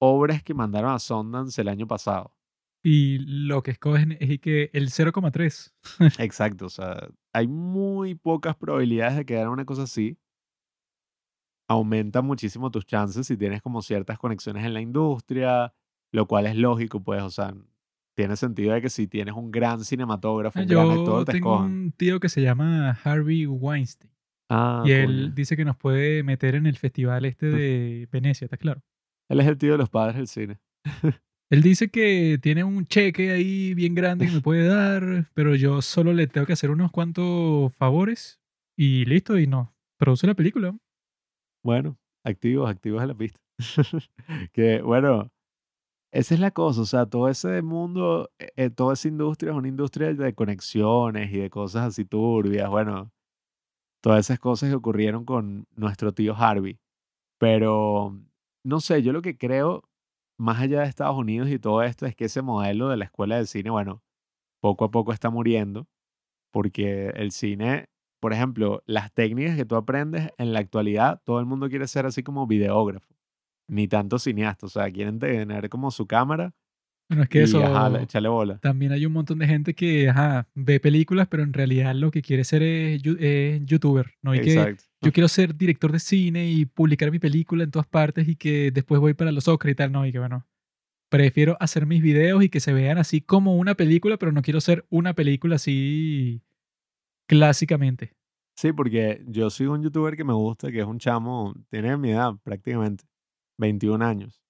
[0.00, 2.34] obras que mandaron a Sundance el año pasado.
[2.82, 5.72] Y lo que escogen es que el 0,3.
[6.18, 10.18] Exacto, o sea, hay muy pocas probabilidades de que hagan una cosa así.
[11.66, 15.72] Aumenta muchísimo tus chances si tienes como ciertas conexiones en la industria,
[16.12, 17.54] lo cual es lógico, pues, o sea,
[18.14, 21.54] tiene sentido de que si tienes un gran cinematógrafo, un gran actor, Yo te tengo
[21.54, 21.72] escojan.
[21.72, 24.10] un tío que se llama Harvey Weinstein.
[24.50, 25.34] Ah, Y él coño.
[25.34, 28.82] dice que nos puede meter en el festival este de Venecia, ¿está claro?
[29.30, 30.58] Él es el tío de los padres del cine.
[31.50, 35.82] Él dice que tiene un cheque ahí bien grande que me puede dar, pero yo
[35.82, 38.40] solo le tengo que hacer unos cuantos favores
[38.76, 39.74] y listo, y no.
[39.98, 40.76] Produce la película.
[41.62, 43.40] Bueno, activos, activos en la pista.
[44.52, 45.30] que, bueno,
[46.14, 49.56] esa es la cosa, o sea, todo ese mundo, eh, eh, toda esa industria es
[49.58, 53.12] una industria de conexiones y de cosas así turbias, bueno,
[54.02, 56.78] todas esas cosas que ocurrieron con nuestro tío Harvey.
[57.38, 58.16] Pero,
[58.64, 59.84] no sé, yo lo que creo,
[60.38, 63.36] más allá de Estados Unidos y todo esto, es que ese modelo de la escuela
[63.38, 64.02] de cine, bueno,
[64.60, 65.88] poco a poco está muriendo,
[66.52, 67.88] porque el cine,
[68.20, 72.06] por ejemplo, las técnicas que tú aprendes en la actualidad, todo el mundo quiere ser
[72.06, 73.13] así como videógrafo,
[73.68, 76.52] ni tanto cineasta, o sea, quieren tener como su cámara
[77.08, 78.58] Bueno, es que y ajá, eso echarle bola.
[78.58, 82.22] también hay un montón de gente que ajá, ve películas, pero en realidad lo que
[82.22, 83.02] quiere ser es,
[83.64, 84.34] youtuber, ¿no?
[84.34, 88.26] Y que yo quiero ser director de cine y publicar mi película en todas partes
[88.28, 90.06] y que después voy para los Oscars y tal, ¿no?
[90.06, 90.46] Y que bueno,
[91.10, 94.60] prefiero hacer mis videos y que se vean así como una película, pero no quiero
[94.60, 96.42] ser una película así
[97.26, 98.14] clásicamente.
[98.56, 102.10] Sí, porque yo soy un youtuber que me gusta, que es un chamo, tiene mi
[102.12, 103.04] edad prácticamente,
[103.58, 104.42] 21 años.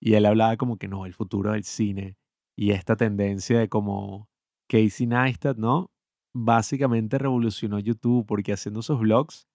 [0.00, 2.16] Y él hablaba como que no, el futuro del cine
[2.56, 4.28] y esta tendencia de como
[4.68, 5.90] Casey Neistat, ¿no?
[6.34, 9.48] Básicamente revolucionó YouTube porque haciendo sus vlogs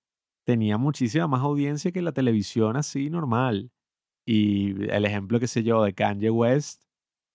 [0.46, 3.72] tenía muchísima más audiencia que la televisión así normal.
[4.26, 6.84] Y el ejemplo, que sé yo, de Kanye West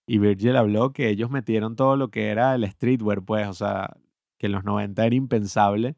[0.07, 3.97] y Virgil Abloh, que ellos metieron todo lo que era el streetwear, pues, o sea,
[4.39, 5.97] que en los 90 era impensable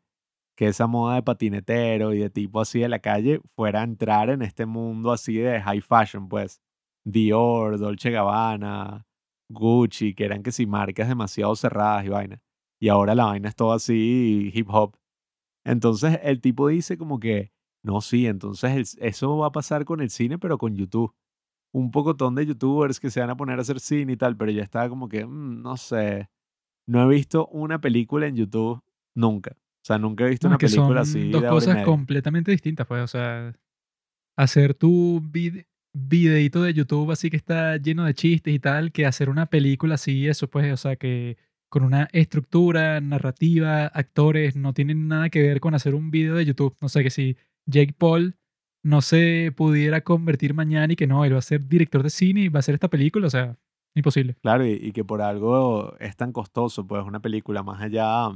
[0.60, 4.30] que esa moda de patinetero y de tipo así de la calle fuera a entrar
[4.30, 6.60] en este mundo así de high fashion, pues.
[7.06, 9.06] Dior, Dolce Gabbana,
[9.50, 12.42] Gucci, que eran que sí marcas demasiado cerradas y vaina.
[12.80, 14.96] Y ahora la vaina es todo así hip hop.
[15.64, 17.52] Entonces el tipo dice como que,
[17.84, 21.14] no, sí, entonces eso va a pasar con el cine, pero con YouTube.
[21.72, 24.52] Un pocotón de youtubers que se van a poner a hacer cine y tal, pero
[24.52, 26.30] ya estaba como que, "Mm, no sé,
[26.88, 28.82] no he visto una película en YouTube
[29.16, 29.56] nunca.
[29.82, 32.86] O sea, nunca he visto No, una película son así dos de cosas completamente distintas,
[32.86, 33.52] pues, o sea,
[34.36, 39.06] hacer tu vid- videíto de YouTube así que está lleno de chistes y tal, que
[39.06, 41.36] hacer una película así, eso pues, o sea, que
[41.70, 46.44] con una estructura narrativa, actores, no tienen nada que ver con hacer un video de
[46.44, 46.76] YouTube.
[46.80, 48.34] No sé, que si Jake Paul
[48.82, 52.40] no se pudiera convertir mañana y que no, él va a ser director de cine
[52.40, 53.56] y va a hacer esta película, o sea,
[53.94, 54.34] imposible.
[54.42, 58.30] Claro, y, y que por algo es tan costoso, pues una película más allá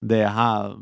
[0.00, 0.76] de, ajá,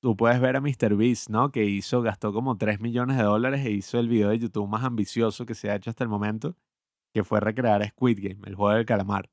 [0.00, 1.50] tú puedes ver a MrBeast, ¿no?
[1.50, 4.84] Que hizo, gastó como 3 millones de dólares e hizo el video de YouTube más
[4.84, 6.56] ambicioso que se ha hecho hasta el momento,
[7.12, 9.30] que fue recrear Squid Game, el juego del calamar.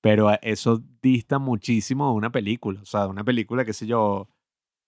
[0.00, 3.86] Pero eh, eso dista muchísimo de una película, o sea, de una película, qué sé
[3.86, 4.28] yo,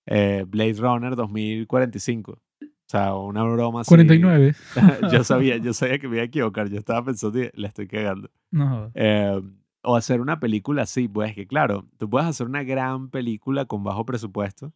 [0.07, 2.33] eh, Blade Runner 2045.
[2.33, 2.39] O
[2.87, 3.89] sea, una broma así.
[3.89, 4.55] 49.
[5.13, 8.31] yo sabía, yo sabía que me iba a equivocar, yo estaba pensando, la estoy cagando.
[8.51, 8.91] No.
[8.95, 9.41] Eh,
[9.83, 13.83] o hacer una película así, pues que claro, tú puedes hacer una gran película con
[13.85, 14.73] bajo presupuesto,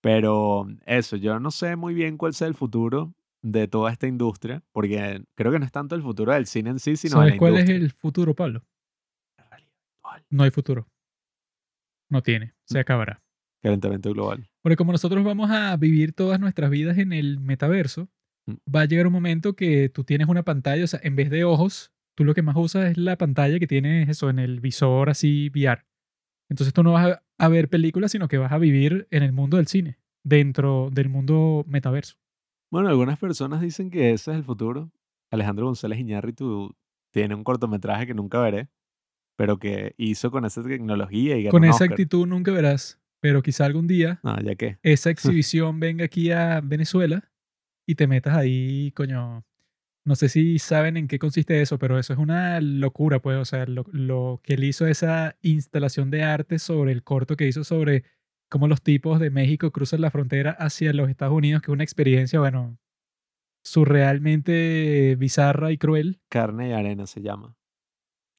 [0.00, 4.62] pero eso, yo no sé muy bien cuál sea el futuro de toda esta industria,
[4.72, 7.32] porque creo que no es tanto el futuro del cine en sí, sino de ¿Sabes
[7.34, 8.64] la cuál es el futuro, Pablo?
[10.30, 10.86] No hay futuro.
[12.10, 12.54] No tiene.
[12.64, 13.22] Se acabará.
[13.62, 14.48] Calentamiento global.
[14.60, 18.08] Porque como nosotros vamos a vivir todas nuestras vidas en el metaverso,
[18.44, 18.54] Mm.
[18.74, 21.44] va a llegar un momento que tú tienes una pantalla, o sea, en vez de
[21.44, 25.10] ojos, tú lo que más usas es la pantalla que tienes eso en el visor
[25.10, 25.84] así VR.
[26.48, 29.32] Entonces tú no vas a, a ver películas, sino que vas a vivir en el
[29.32, 32.16] mundo del cine, dentro del mundo metaverso.
[32.70, 34.90] Bueno, algunas personas dicen que ese es el futuro.
[35.30, 36.74] Alejandro González Iñárritu
[37.12, 38.68] tiene un cortometraje que nunca veré,
[39.36, 43.64] pero que hizo con esa tecnología y ganó Con esa actitud nunca verás, pero quizá
[43.64, 44.78] algún día No, ya que.
[44.82, 45.10] esa
[45.44, 47.30] exhibición venga aquí a Venezuela
[47.86, 49.44] y te metas ahí, coño.
[50.04, 53.38] No sé si saben en qué consiste eso, pero eso es una locura, pues.
[53.38, 57.46] O sea, lo, lo que él hizo, esa instalación de arte sobre el corto que
[57.46, 58.04] hizo sobre
[58.48, 61.84] cómo los tipos de México cruzan la frontera hacia los Estados Unidos, que es una
[61.84, 62.78] experiencia, bueno,
[63.64, 66.20] surrealmente bizarra y cruel.
[66.28, 67.56] Carne y arena se llama.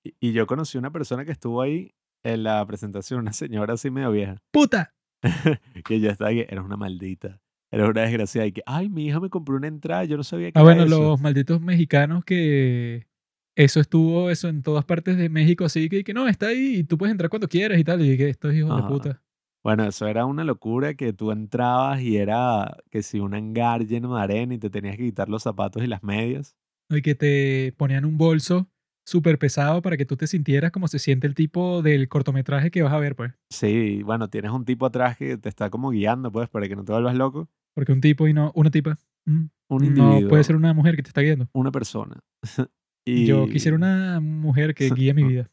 [0.03, 3.89] Y, y yo conocí una persona que estuvo ahí en la presentación, una señora así
[3.89, 4.93] medio vieja, ¡Puta!
[5.85, 7.41] que ya estaba que eres una maldita,
[7.73, 10.51] eres una desgraciada y que, ay, mi hija me compró una entrada, yo no sabía
[10.51, 10.99] que Ah, era bueno, eso".
[10.99, 13.07] los malditos mexicanos que
[13.55, 16.83] eso estuvo eso en todas partes de México, así que, que no, está ahí y
[16.83, 18.01] tú puedes entrar cuando quieras y tal.
[18.05, 19.21] Y que estos hijos de puta.
[19.63, 24.15] Bueno, eso era una locura que tú entrabas y era que si un hangar lleno
[24.15, 26.55] de arena y te tenías que quitar los zapatos y las medias.
[26.89, 28.69] Y que te ponían un bolso
[29.05, 32.83] súper pesado para que tú te sintieras como se siente el tipo del cortometraje que
[32.83, 33.33] vas a ver, pues.
[33.49, 36.83] Sí, bueno, tienes un tipo atrás que te está como guiando, pues, para que no
[36.83, 37.49] te vuelvas loco.
[37.75, 38.97] Porque un tipo y no una tipa.
[39.25, 41.49] mm, Un no puede ser una mujer que te está guiando.
[41.53, 42.19] una persona.
[43.05, 45.49] y Yo quisiera una mujer que guíe mi vida.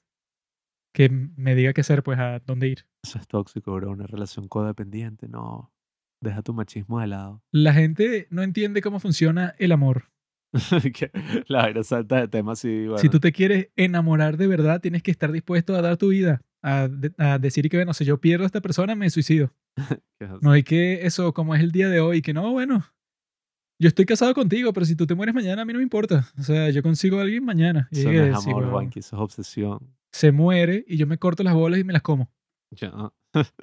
[0.93, 2.87] Que me diga qué hacer, pues, a dónde ir.
[3.05, 3.91] Eso es tóxico, bro.
[3.93, 5.29] Una relación codependiente.
[5.29, 5.73] No.
[6.23, 7.43] Deja tu machismo de lado.
[7.53, 10.11] La gente no entiende cómo funciona el amor.
[11.49, 12.99] La vaina salta de tema así, bueno.
[12.99, 16.43] Si tú te quieres enamorar de verdad, tienes que estar dispuesto a dar tu vida.
[16.63, 19.55] A, de- a decir que, bueno, si yo pierdo a esta persona, me suicido.
[20.43, 22.85] No hay que eso, como es el día de hoy, que no, bueno,
[23.81, 26.29] yo estoy casado contigo, pero si tú te mueres mañana, a mí no me importa.
[26.39, 27.89] O sea, yo consigo a alguien mañana.
[27.91, 29.97] Y Eso es no es amor, huevón, Juanqui, eso es obsesión.
[30.13, 32.31] se muere y yo me corto las bolas y me las como.
[32.73, 32.93] Ya.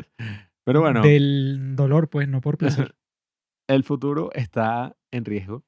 [0.65, 2.95] Pero bueno, Del dolor, pues, no por placer.
[3.69, 5.63] el futuro está en riesgo,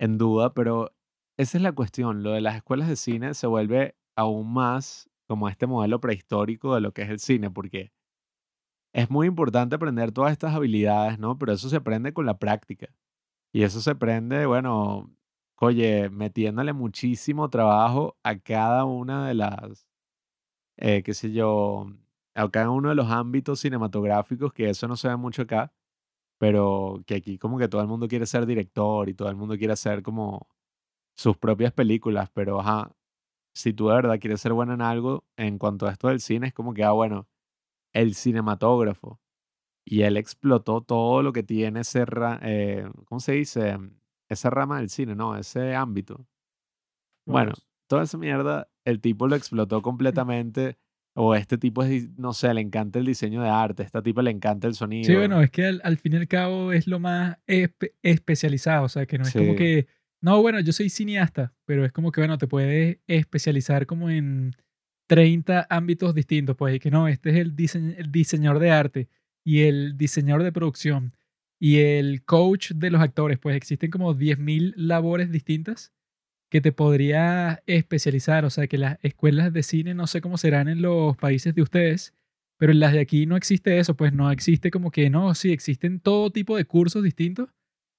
[0.00, 0.96] en duda, pero
[1.38, 2.22] esa es la cuestión.
[2.22, 6.80] Lo de las escuelas de cine se vuelve aún más como este modelo prehistórico de
[6.80, 7.92] lo que es el cine, porque
[8.92, 11.38] es muy importante aprender todas estas habilidades, ¿no?
[11.38, 12.88] Pero eso se aprende con la práctica.
[13.52, 15.10] Y eso se aprende, bueno,
[15.60, 19.86] oye, metiéndole muchísimo trabajo a cada una de las,
[20.78, 21.86] eh, qué sé yo,
[22.34, 25.72] a cada uno de los ámbitos cinematográficos, que eso no se ve mucho acá,
[26.38, 29.56] pero que aquí como que todo el mundo quiere ser director y todo el mundo
[29.58, 30.48] quiere hacer como
[31.16, 32.92] sus propias películas, pero ajá,
[33.54, 36.48] si tú de verdad quieres ser bueno en algo, en cuanto a esto del cine,
[36.48, 37.28] es como que, ah, bueno,
[38.00, 39.20] el cinematógrafo.
[39.88, 42.04] Y él explotó todo lo que tiene ese,
[42.42, 43.76] eh, ¿cómo se dice?
[44.28, 45.36] Esa rama del cine, ¿no?
[45.36, 46.26] Ese ámbito.
[47.26, 47.66] Bueno, Vamos.
[47.88, 50.76] toda esa mierda, el tipo lo explotó completamente.
[51.18, 54.30] O este tipo es, no sé, le encanta el diseño de arte, esta tipo le
[54.30, 55.06] encanta el sonido.
[55.06, 58.84] Sí, bueno, es que al, al fin y al cabo es lo más espe- especializado,
[58.84, 59.56] o sea, que no es como Sí.
[59.56, 59.86] que,
[60.20, 64.52] no, bueno, yo soy cineasta, pero es como que, bueno, te puedes especializar como en
[65.06, 67.54] 30 ámbitos distintos, pues, y que no, este es el,
[67.98, 69.08] el diseñador de arte
[69.44, 71.16] y el diseñador de producción
[71.58, 75.92] y el coach de los actores, pues existen como 10.000 labores distintas
[76.50, 80.68] que te podría especializar, o sea, que las escuelas de cine no sé cómo serán
[80.68, 82.14] en los países de ustedes,
[82.58, 85.52] pero en las de aquí no existe eso, pues no existe como que no, sí,
[85.52, 87.48] existen todo tipo de cursos distintos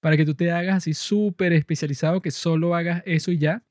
[0.02, 3.64] para que tú te hagas así súper especializado, que solo hagas eso y ya,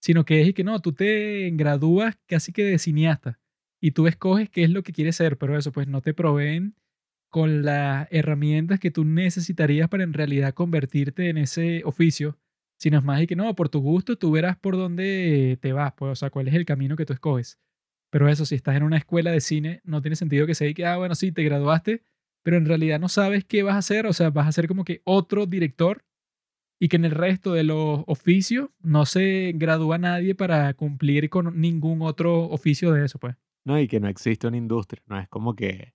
[0.00, 3.38] sino que es y que no, tú te gradúas casi que de cineasta
[3.80, 6.74] y tú escoges qué es lo que quieres ser, pero eso pues no te proveen
[7.30, 12.38] con las herramientas que tú necesitarías para en realidad convertirte en ese oficio,
[12.78, 15.92] sino es más y que no, por tu gusto tú verás por dónde te vas,
[15.96, 17.58] pues, o sea, cuál es el camino que tú escoges.
[18.10, 20.74] Pero eso, si estás en una escuela de cine, no tiene sentido que sea y
[20.74, 22.02] que, ah, bueno, sí, te graduaste,
[22.42, 24.84] pero en realidad no sabes qué vas a hacer, o sea, vas a ser como
[24.84, 26.04] que otro director
[26.82, 31.60] y que en el resto de los oficios no se gradúa nadie para cumplir con
[31.60, 33.36] ningún otro oficio de eso, pues.
[33.66, 35.92] No, y que no existe una industria, no es como que,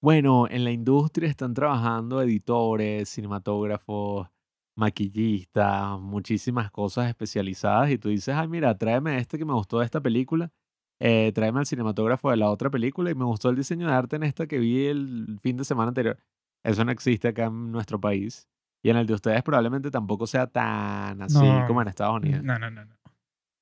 [0.00, 4.28] bueno, en la industria están trabajando editores, cinematógrafos,
[4.76, 9.86] maquillistas, muchísimas cosas especializadas y tú dices, ay, mira, tráeme este que me gustó de
[9.86, 10.52] esta película,
[11.00, 14.14] eh, tráeme al cinematógrafo de la otra película y me gustó el diseño de arte
[14.14, 16.16] en esta que vi el fin de semana anterior.
[16.62, 18.48] Eso no existe acá en nuestro país
[18.82, 22.42] y en el de ustedes probablemente tampoco sea tan así No, como en Estados Unidos.
[22.42, 22.94] No, no, no, no.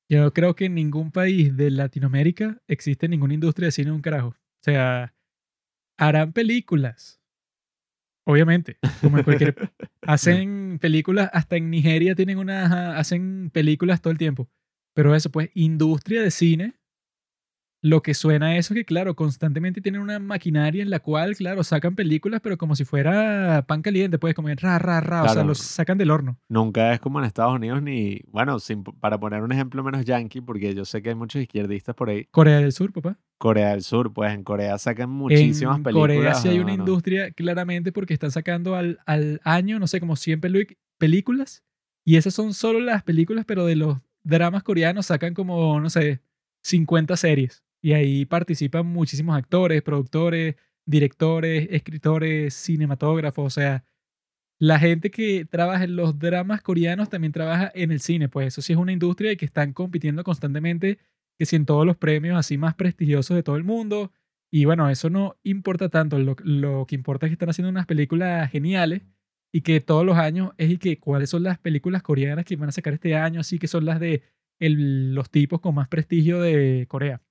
[0.08, 4.28] Yo creo que en ningún país de Latinoamérica existe ninguna industria de cine un carajo.
[4.28, 5.14] O sea,
[5.98, 7.20] harán películas.
[8.24, 9.56] Obviamente, como en cualquier...
[10.02, 12.98] hacen películas, hasta en Nigeria tienen una...
[12.98, 14.48] hacen películas todo el tiempo.
[14.94, 16.74] Pero eso, pues, industria de cine,
[17.88, 21.36] lo que suena a eso es que, claro, constantemente tienen una maquinaria en la cual,
[21.36, 25.22] claro, sacan películas, pero como si fuera pan caliente, pues, como en ra, ra, ra,
[25.22, 26.38] o sea, los sacan del horno.
[26.48, 30.40] Nunca es como en Estados Unidos ni, bueno, sin- para poner un ejemplo menos yankee,
[30.40, 32.26] porque yo sé que hay muchos izquierdistas por ahí.
[32.30, 33.18] Corea del Sur, papá.
[33.38, 36.16] Corea del Sur, pues en Corea sacan muchísimas en películas.
[36.16, 36.78] Corea sí hay no, una no.
[36.82, 41.62] industria claramente porque están sacando al, al año, no sé, como 100 pelu- películas.
[42.04, 46.20] Y esas son solo las películas, pero de los dramas coreanos sacan como, no sé,
[46.62, 47.62] 50 series.
[47.86, 50.56] Y ahí participan muchísimos actores, productores,
[50.86, 53.46] directores, escritores, cinematógrafos.
[53.46, 53.84] O sea,
[54.60, 58.62] la gente que trabaja en los dramas coreanos también trabaja en el cine, pues eso
[58.62, 60.98] sí es una industria y que están compitiendo constantemente,
[61.38, 64.12] que si en todos los premios así más prestigiosos de todo el mundo.
[64.52, 67.86] Y bueno, eso no importa tanto, lo, lo que importa es que están haciendo unas
[67.86, 69.02] películas geniales
[69.52, 72.70] y que todos los años es y que cuáles son las películas coreanas que van
[72.70, 74.22] a sacar este año, así que son las de
[74.60, 77.22] el- los tipos con más prestigio de Corea.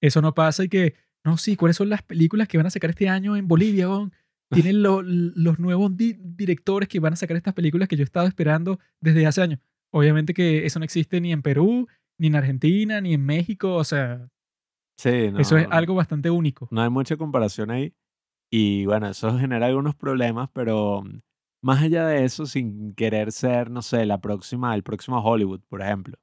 [0.00, 0.94] Eso no pasa y que,
[1.24, 3.88] no, sí, ¿cuáles son las películas que van a sacar este año en Bolivia?
[4.50, 8.04] Tienen lo- los nuevos di- directores que van a sacar estas películas que yo he
[8.04, 9.60] estado esperando desde hace años.
[9.90, 11.86] Obviamente que eso no existe ni en Perú,
[12.18, 13.74] ni en Argentina, ni en México.
[13.74, 14.28] O sea,
[14.98, 16.68] Sí, no, eso es algo bastante único.
[16.70, 17.94] no hay mucha comparación ahí.
[18.50, 21.18] Y bueno, eso genera algunos problemas, pero mm,
[21.62, 25.82] más allá de eso, sin querer ser, no sé, la próxima, el próximo Hollywood, por
[25.82, 26.16] ejemplo.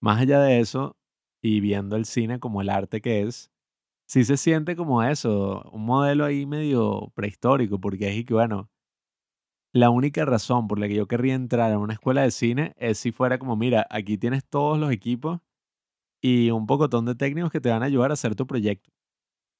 [0.00, 0.96] Más allá de eso,
[1.42, 3.50] y viendo el cine como el arte que es,
[4.06, 8.70] sí se siente como eso, un modelo ahí medio prehistórico, porque es que, bueno,
[9.72, 12.98] la única razón por la que yo querría entrar a una escuela de cine es
[12.98, 15.40] si fuera como, mira, aquí tienes todos los equipos
[16.22, 18.90] y un pocotón de técnicos que te van a ayudar a hacer tu proyecto.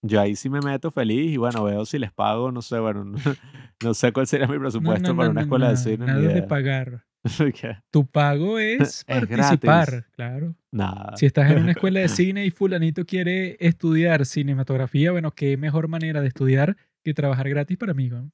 [0.03, 3.05] Yo ahí sí me meto feliz y bueno, veo si les pago, no sé, bueno,
[3.05, 3.19] no,
[3.83, 6.07] no sé cuál sería mi presupuesto no, para una escuela de cine.
[6.07, 7.05] Nada de pagar.
[7.91, 10.55] Tu pago es participar, claro.
[10.71, 11.17] Nada.
[11.17, 15.89] Si estás en una escuela de cine y fulanito quiere estudiar cinematografía, bueno, qué mejor
[15.89, 18.31] manera de estudiar que trabajar gratis para mí, ¿no?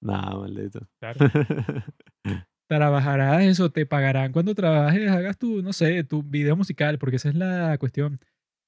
[0.00, 0.86] Nada, maldito.
[1.00, 1.18] Claro.
[2.68, 7.30] Trabajarás eso, te pagarán cuando trabajes, hagas tu, no sé, tu video musical, porque esa
[7.30, 8.18] es la cuestión.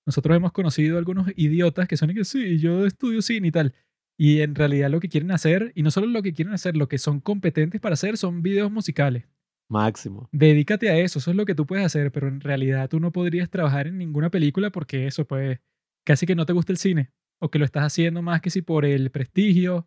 [0.06, 3.74] Nosotros hemos conocido algunos idiotas que son y que sí, yo estudio cine y tal.
[4.18, 6.88] Y en realidad lo que quieren hacer, y no solo lo que quieren hacer, lo
[6.88, 9.24] que son competentes para hacer son videos musicales.
[9.70, 10.28] Máximo.
[10.32, 13.12] Dedícate a eso, eso es lo que tú puedes hacer, pero en realidad tú no
[13.12, 15.60] podrías trabajar en ninguna película porque eso, pues,
[16.04, 18.62] casi que no te gusta el cine, o que lo estás haciendo más que si
[18.62, 19.86] por el prestigio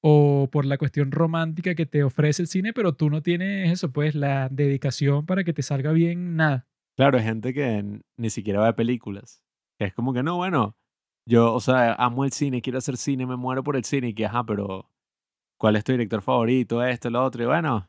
[0.00, 3.92] o por la cuestión romántica que te ofrece el cine, pero tú no tienes eso,
[3.92, 6.68] pues, la dedicación para que te salga bien nada.
[6.96, 9.42] Claro, hay gente que ni siquiera ve películas.
[9.80, 10.76] Es como que no, bueno,
[11.26, 14.14] yo, o sea, amo el cine, quiero hacer cine, me muero por el cine y
[14.14, 14.90] que, ajá, pero
[15.58, 16.84] ¿cuál es tu director favorito?
[16.84, 17.42] Esto, lo otro.
[17.42, 17.88] Y bueno,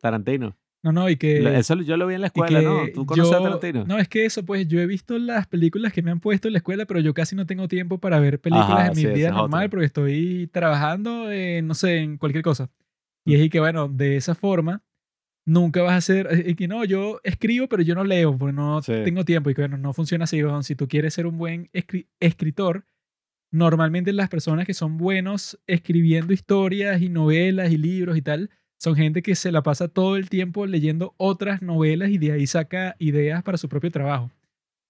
[0.00, 0.56] Tarantino.
[0.82, 1.38] No, no, y que...
[1.58, 2.82] Eso yo lo vi en la escuela, ¿no?
[2.94, 3.84] ¿Tú conoces a yo- Tarantino?
[3.86, 6.52] No, es que eso, pues yo he visto las películas que me han puesto en
[6.52, 9.06] la escuela, pero yo casi no tengo tiempo para ver películas Ajá, en mi sí,
[9.08, 9.70] vida normal otra.
[9.70, 12.70] porque estoy trabajando, en, no sé, en cualquier cosa.
[13.24, 14.84] Y es y que, bueno, de esa forma,
[15.44, 18.52] nunca vas a hacer, eh, y que no, yo escribo, pero yo no leo, porque
[18.52, 18.92] no Sí.
[19.04, 19.50] tengo tiempo.
[19.50, 20.40] Y que, bueno, no funciona así.
[20.44, 20.62] weón.
[20.62, 22.84] Si tú quieres ser un buen escri- escritor,
[23.50, 28.94] normalmente las personas que son buenos escribiendo historias y novelas y libros y tal, son
[28.94, 32.94] gente que se la pasa todo el tiempo leyendo otras novelas y de ahí saca
[32.98, 34.30] ideas para su propio trabajo.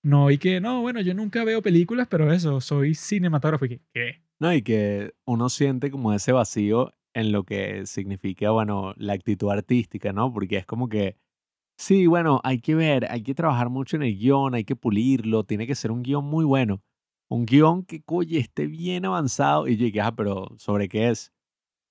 [0.02, 3.66] No, y que no, bueno, yo nunca veo películas, pero eso, soy cinematógrafo.
[3.92, 4.22] ¿qué?
[4.38, 9.50] No, y que uno siente como ese vacío en lo que significa, bueno, la actitud
[9.50, 10.32] artística, ¿no?
[10.32, 11.16] Porque es como que,
[11.78, 15.44] sí, bueno, hay que ver, hay que trabajar mucho en el guion, hay que pulirlo,
[15.44, 16.82] tiene que ser un guion muy bueno.
[17.28, 19.66] Un guion que, oye, esté bien avanzado.
[19.66, 21.32] Y yo dije, ah, pero ¿sobre qué es?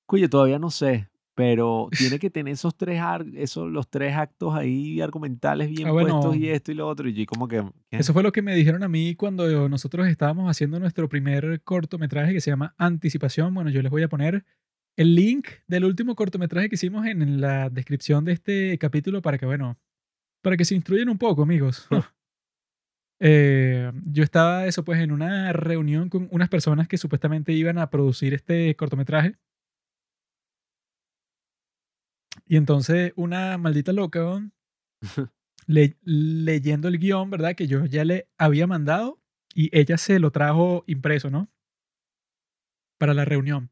[0.08, 3.02] Oye, todavía no sé, pero tiene que tener esos tres,
[3.36, 6.20] esos, los tres actos ahí argumentales bien Ah, bueno.
[6.22, 7.08] puestos y esto y lo otro.
[7.08, 7.98] Y como que, ¿qué?
[7.98, 12.34] Eso fue lo que me dijeron a mí cuando nosotros estábamos haciendo nuestro primer cortometraje
[12.34, 13.54] que se llama Anticipación.
[13.54, 14.46] Bueno, yo les voy a poner
[14.98, 19.38] el link del último cortometraje que hicimos en, en la descripción de este capítulo para
[19.38, 19.78] que, bueno,
[20.42, 21.88] para que se instruyan un poco, amigos.
[23.20, 27.90] Eh, yo estaba, eso pues, en una reunión con unas personas que supuestamente iban a
[27.90, 29.36] producir este cortometraje.
[32.46, 34.42] Y entonces una maldita loca,
[35.68, 37.56] le- leyendo el guion, ¿verdad?
[37.56, 39.22] Que yo ya le había mandado
[39.54, 41.50] y ella se lo trajo impreso, ¿no?
[43.00, 43.72] Para la reunión.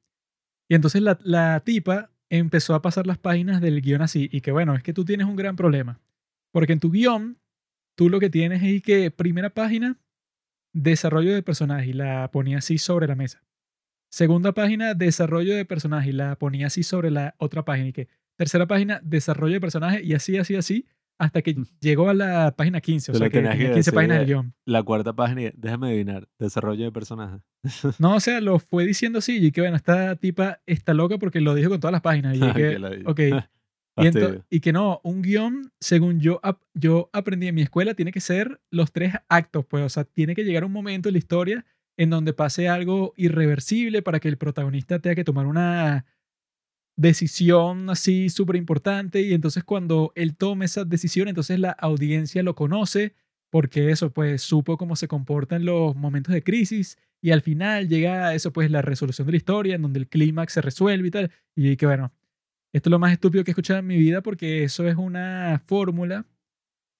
[0.70, 4.52] Y entonces la, la tipa empezó a pasar las páginas del guion así y que
[4.52, 6.00] bueno, es que tú tienes un gran problema.
[6.52, 7.40] Porque en tu guion,
[7.96, 10.00] tú lo que tienes es que primera página,
[10.74, 13.44] desarrollo de personaje y la ponía así sobre la mesa.
[14.12, 17.90] Segunda página, desarrollo de personaje y la ponía así sobre la otra página.
[17.90, 18.08] Y que
[18.38, 20.86] tercera página, desarrollo de personaje y así, así, así,
[21.20, 23.12] hasta que llegó a la página 15.
[23.12, 24.54] O sea, que tenías tenía que 15 decir, páginas eh, guion.
[24.66, 27.38] La cuarta página, déjame adivinar, desarrollo de personaje.
[28.00, 29.38] No, o sea, lo fue diciendo así.
[29.46, 32.36] Y que bueno, esta tipa está loca porque lo dijo con todas las páginas.
[32.36, 33.10] Y que, Que ladilla.
[33.10, 33.20] ok.
[33.96, 34.10] Y,
[34.58, 38.22] y que no, un guion, según yo, ap- yo aprendí en mi escuela, tiene que
[38.22, 41.64] ser los tres actos, pues, o sea, tiene que llegar un momento en la historia
[41.96, 46.06] en donde pase algo irreversible para que el protagonista tenga que tomar una
[46.96, 52.56] decisión así súper importante y entonces cuando él tome esa decisión, entonces la audiencia lo
[52.56, 53.16] conoce
[53.50, 57.88] porque eso, pues, supo cómo se comporta en los momentos de crisis y al final
[57.88, 61.08] llega a eso, pues, la resolución de la historia en donde el clímax se resuelve
[61.08, 61.32] y tal.
[61.56, 62.12] Y que bueno,
[62.74, 65.62] Esto es lo más estúpido que he escuchado en mi vida porque eso es una
[65.68, 66.26] fórmula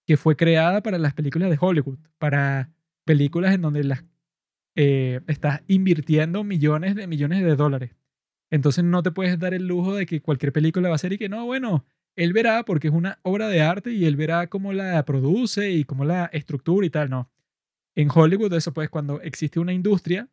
[0.08, 2.72] que fue creada para las películas de Hollywood, para
[3.06, 4.06] películas en donde las
[4.76, 7.96] eh, estás invirtiendo millones de millones de dólares.
[8.54, 11.18] Entonces no te puedes dar el lujo de que cualquier película va a ser y
[11.18, 14.74] que no, bueno, él verá porque es una obra de arte y él verá cómo
[14.74, 17.32] la produce y cómo la estructura y tal, no.
[17.96, 20.30] En Hollywood eso pues cuando existe una industria,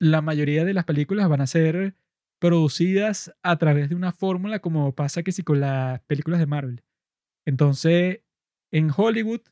[0.00, 1.94] la mayoría de las películas van a ser
[2.40, 6.82] producidas a través de una fórmula como pasa que sí con las películas de Marvel.
[7.44, 8.22] Entonces,
[8.72, 9.42] en Hollywood,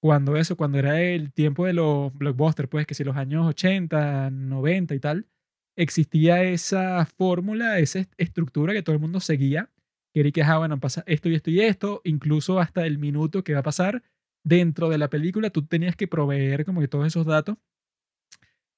[0.00, 4.30] cuando eso, cuando era el tiempo de los blockbusters, pues que si los años 80,
[4.32, 5.28] 90 y tal,
[5.76, 9.70] existía esa fórmula, esa estructura que todo el mundo seguía,
[10.12, 13.42] que era que, ah, bueno, pasa esto y esto y esto, incluso hasta el minuto
[13.42, 14.02] que va a pasar
[14.44, 17.56] dentro de la película, tú tenías que proveer como que todos esos datos.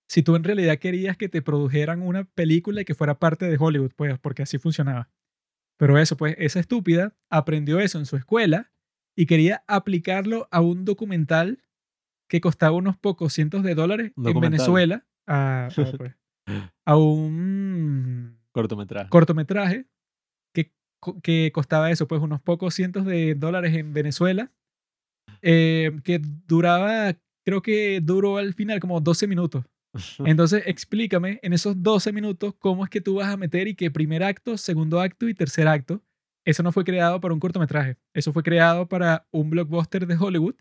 [0.09, 3.57] Si tú en realidad querías que te produjeran una película y que fuera parte de
[3.59, 5.11] Hollywood, pues, porque así funcionaba.
[5.77, 8.73] Pero eso, pues, esa estúpida aprendió eso en su escuela
[9.17, 11.63] y quería aplicarlo a un documental
[12.29, 15.07] que costaba unos pocos cientos de dólares en Venezuela.
[15.27, 16.15] Pues,
[16.87, 19.11] a un cortometraje.
[19.11, 19.87] cortometraje
[20.55, 20.73] que,
[21.23, 24.53] que costaba eso, pues unos pocos cientos de dólares en Venezuela,
[25.43, 27.15] eh, que duraba,
[27.45, 29.65] creo que duró al final como 12 minutos.
[30.25, 33.91] Entonces, explícame en esos 12 minutos cómo es que tú vas a meter y que
[33.91, 36.03] primer acto, segundo acto y tercer acto.
[36.45, 37.97] Eso no fue creado para un cortometraje.
[38.15, 40.55] Eso fue creado para un blockbuster de Hollywood.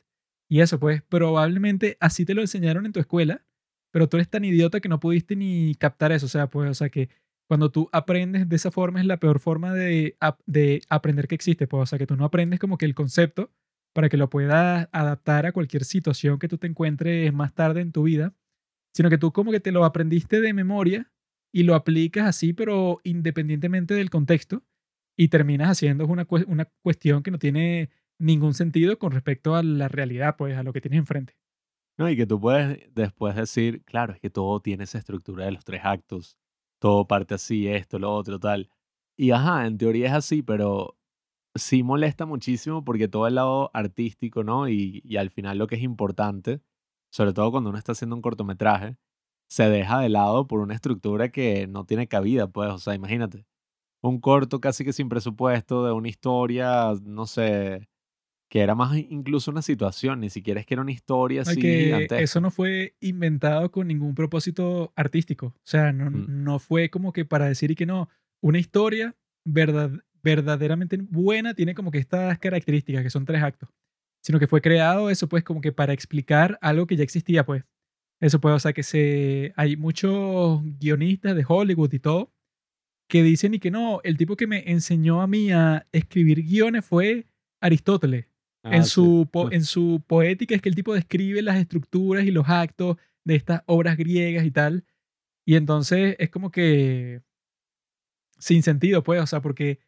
[0.49, 3.45] Y eso, pues, probablemente así te lo enseñaron en tu escuela
[3.95, 6.25] pero tú eres tan idiota que no pudiste ni captar eso.
[6.25, 7.07] O sea, pues, o sea que
[7.47, 11.65] cuando tú aprendes de esa forma es la peor forma de, de aprender que existe.
[11.65, 13.53] Pues, o sea, que tú no aprendes como que el concepto
[13.93, 17.93] para que lo puedas adaptar a cualquier situación que tú te encuentres más tarde en
[17.93, 18.35] tu vida,
[18.93, 21.09] sino que tú como que te lo aprendiste de memoria
[21.53, 24.61] y lo aplicas así, pero independientemente del contexto,
[25.15, 29.87] y terminas haciendo una, una cuestión que no tiene ningún sentido con respecto a la
[29.87, 31.37] realidad, pues a lo que tienes enfrente.
[31.97, 35.51] No, y que tú puedes después decir, claro, es que todo tiene esa estructura de
[35.51, 36.37] los tres actos,
[36.79, 38.69] todo parte así, esto, lo otro, tal.
[39.17, 40.97] Y ajá, en teoría es así, pero
[41.55, 44.69] sí molesta muchísimo porque todo el lado artístico, ¿no?
[44.69, 46.61] Y, y al final lo que es importante,
[47.11, 48.97] sobre todo cuando uno está haciendo un cortometraje,
[49.49, 53.45] se deja de lado por una estructura que no tiene cabida, pues, o sea, imagínate,
[54.01, 57.87] un corto casi que sin presupuesto de una historia, no sé,
[58.49, 62.07] que era más incluso una situación, ni siquiera es que era una historia así que
[62.11, 65.47] Eso no fue inventado con ningún propósito artístico.
[65.47, 66.43] O sea, no, mm.
[66.43, 68.09] no fue como que para decir y que no,
[68.41, 69.91] una historia verdad,
[70.21, 73.69] verdaderamente buena tiene como que estas características, que son tres actos,
[74.23, 77.63] sino que fue creado eso pues como que para explicar algo que ya existía pues.
[78.21, 82.31] Eso puede, o sea, que se, hay muchos guionistas de Hollywood y todo
[83.09, 86.85] que dicen y que no, el tipo que me enseñó a mí a escribir guiones
[86.85, 87.27] fue
[87.61, 88.27] Aristóteles
[88.65, 92.49] en, ah, su en su poética es que el tipo describe las estructuras y los
[92.49, 94.85] actos de estas obras griegas y tal.
[95.45, 97.21] Y entonces es como que
[98.39, 99.79] sin sentido, pues, o sea, porque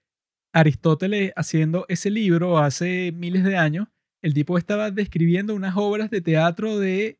[0.53, 3.87] Aristóteles haciendo ese libro hace miles de años,
[4.21, 7.19] el tipo estaba describiendo unas obras de teatro de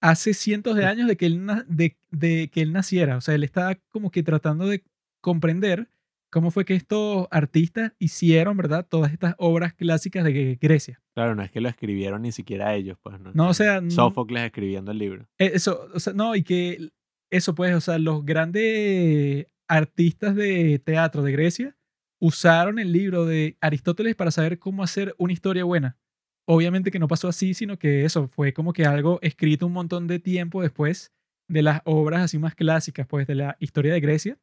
[0.00, 3.16] hace cientos de años de que él, de, de que él naciera.
[3.16, 4.84] O sea, él estaba como que tratando de
[5.20, 5.88] comprender
[6.30, 8.86] cómo fue que estos artistas hicieron, ¿verdad?
[8.88, 11.00] Todas estas obras clásicas de Grecia.
[11.14, 13.32] Claro, no es que lo escribieron ni siquiera ellos, pues, ¿no?
[13.32, 13.80] No, o sea...
[13.88, 15.28] Sófocles escribiendo el libro.
[15.38, 16.90] E, eso, o sea, no, y que
[17.30, 21.76] eso, pues, o sea, los grandes artistas de teatro de Grecia
[22.20, 25.98] usaron el libro de Aristóteles para saber cómo hacer una historia buena.
[26.46, 30.06] Obviamente que no pasó así, sino que eso fue como que algo escrito un montón
[30.06, 31.12] de tiempo después
[31.46, 34.38] de las obras así más clásicas, pues, de la historia de Grecia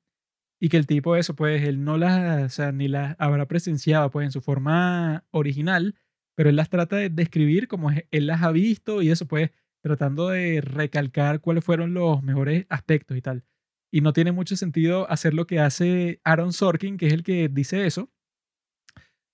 [0.60, 4.10] y que el tipo eso, pues él no las, o sea, ni las habrá presenciado
[4.12, 5.96] pues en su forma original,
[6.36, 9.52] pero él las trata de describir como él las ha visto y eso pues
[9.82, 13.44] tratando de recalcar cuáles fueron los mejores aspectos y tal.
[13.92, 17.50] Y no tiene mucho sentido hacer lo que hace Aaron Sorkin, que es el que
[17.50, 18.12] dice eso,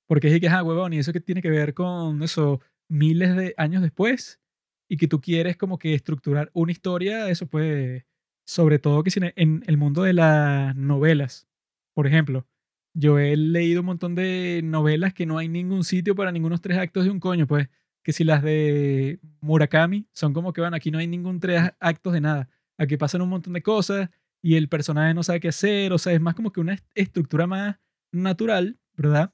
[0.08, 3.54] porque es que, ah, huevón, y eso que tiene que ver con eso miles de
[3.58, 4.42] años después,
[4.90, 8.04] y que tú quieres como que estructurar una historia, eso pues
[8.52, 11.48] sobre todo que en el mundo de las novelas.
[11.94, 12.46] Por ejemplo,
[12.94, 16.78] yo he leído un montón de novelas que no hay ningún sitio para ningunos tres
[16.78, 17.70] actos de un coño, pues
[18.04, 22.12] que si las de Murakami son como que, van aquí no hay ningún tres actos
[22.12, 22.50] de nada.
[22.78, 24.10] Aquí pasan un montón de cosas
[24.42, 27.48] y el personaje no sabe qué hacer, o sea, es más como que una estructura
[27.48, 27.78] más
[28.12, 29.34] natural, ¿verdad?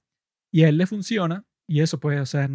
[0.52, 2.48] Y a él le funciona y eso pues, o sea,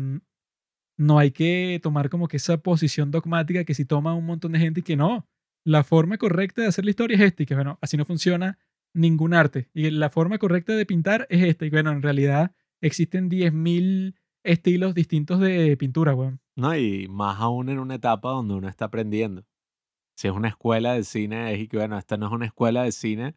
[0.97, 4.61] no hay que tomar como que esa posición dogmática que si toma un montón de
[4.61, 5.27] gente y que no,
[5.65, 8.59] la forma correcta de hacer la historia es esta y que, bueno, así no funciona
[8.95, 9.71] ningún arte.
[9.75, 11.65] Y la forma correcta de pintar es esta.
[11.67, 14.15] Y bueno, en realidad existen 10.000
[14.45, 16.41] estilos distintos de pintura, weón.
[16.57, 19.45] No, y más aún en una etapa donde uno está aprendiendo.
[20.17, 22.83] Si es una escuela de cine, es y que bueno, esta no es una escuela
[22.83, 23.35] de cine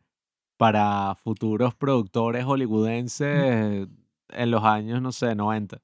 [0.58, 2.48] para futuros productores Mm.
[2.48, 3.88] hollywoodenses
[4.30, 5.82] en los años, no sé, 90.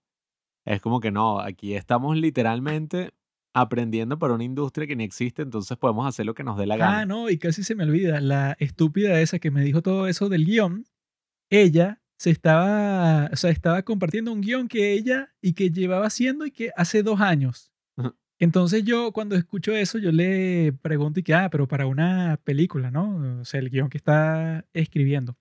[0.66, 3.12] Es como que no, aquí estamos literalmente
[3.54, 6.76] aprendiendo para una industria que ni existe, entonces podemos hacer lo que nos dé la
[6.76, 7.06] Ah, gana.
[7.06, 8.22] no, y casi se me olvida.
[8.22, 10.86] La estúpida esa que me dijo todo eso del guion,
[11.50, 16.46] ella se estaba, o sea, estaba compartiendo un guion que ella y que llevaba haciendo
[16.46, 17.72] y que hace dos años.
[18.40, 22.90] Entonces yo cuando escucho eso, yo le pregunto y que, ah, pero para una película,
[22.90, 23.40] ¿no?
[23.42, 25.38] O sea, el guion que está escribiendo.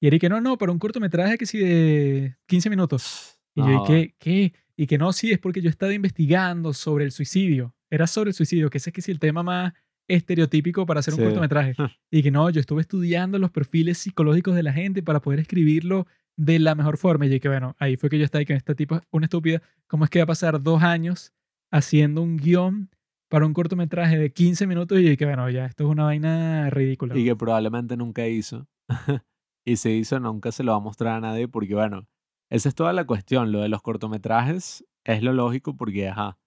[0.00, 3.38] Y Eric que no, no, para un cortometraje que sí de 15 minutos.
[3.54, 4.14] Y yo, ¿y No, qué?
[4.18, 4.52] ¿Qué?
[4.82, 7.72] Y que no, sí, es porque yo estaba investigando sobre el suicidio.
[7.88, 9.74] Era sobre el suicidio, que ese es que sí el tema más
[10.08, 11.24] estereotípico para hacer un sí.
[11.26, 11.76] cortometraje.
[12.10, 16.08] Y que no, yo estuve estudiando los perfiles psicológicos de la gente para poder escribirlo
[16.36, 17.26] de la mejor forma.
[17.26, 19.62] Y que bueno, ahí fue que yo estaba y que este tipo es una estúpida.
[19.86, 21.32] ¿Cómo es que va a pasar dos años
[21.70, 22.90] haciendo un guion
[23.28, 24.98] para un cortometraje de 15 minutos?
[24.98, 27.16] Y que bueno, ya, esto es una vaina ridícula.
[27.16, 28.66] Y que probablemente nunca hizo.
[29.64, 32.08] y si hizo, nunca se lo va a mostrar a nadie porque, bueno,
[32.52, 33.50] esa es toda la cuestión.
[33.50, 36.38] Lo de los cortometrajes es lo lógico porque, ajá,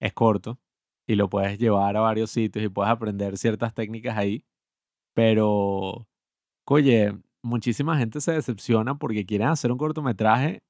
[0.00, 0.58] es corto
[1.06, 4.46] y lo puedes llevar a varios sitios y puedes aprender ciertas técnicas ahí.
[5.14, 6.08] Pero,
[6.66, 10.62] oye, muchísima gente se decepciona porque quieren hacer un cortometraje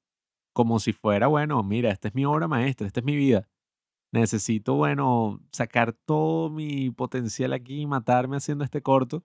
[0.53, 3.47] como si fuera, bueno, mira, esta es mi obra maestra, esta es mi vida.
[4.13, 9.23] Necesito, bueno, sacar todo mi potencial aquí y matarme haciendo este corto.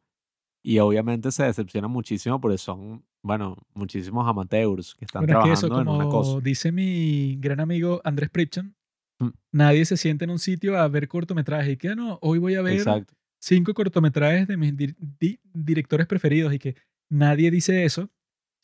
[0.64, 5.52] Y obviamente se decepciona muchísimo porque son, bueno, muchísimos amateurs que están Bueno, es que
[5.52, 6.30] eso, trabajando en una cosa.
[6.30, 8.74] como dice mi gran amigo Andrés Pripchen,
[9.20, 9.28] Mm.
[9.52, 12.54] nadie se sienta en un sitio a ver cortometrajes y que "Ah, no, hoy voy
[12.54, 13.14] a ver Exacto.
[13.40, 16.74] cinco cortometrajes de mis dir- di- directores preferidos y que
[17.10, 18.10] nadie dice eso,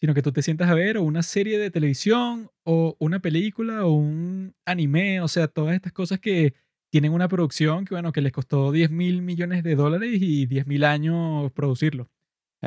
[0.01, 3.85] sino que tú te sientas a ver o una serie de televisión o una película
[3.85, 6.55] o un anime, o sea, todas estas cosas que
[6.93, 10.67] tienen una producción que, bueno, que les costó 10 mil millones de dólares y 10
[10.69, 12.09] mil años producirlo.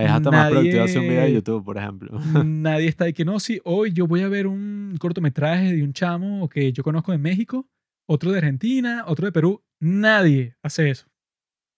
[0.04, 2.20] Es hasta más productivo hacer un video de Nadie- YouTube, por ejemplo.
[2.46, 5.94] Nadie está de que no, sí, hoy yo voy a ver un cortometraje de un
[5.94, 7.68] chamo que yo conozco de México,
[8.08, 9.64] otro de Argentina, otro de Perú.
[9.80, 11.08] Nadie hace eso.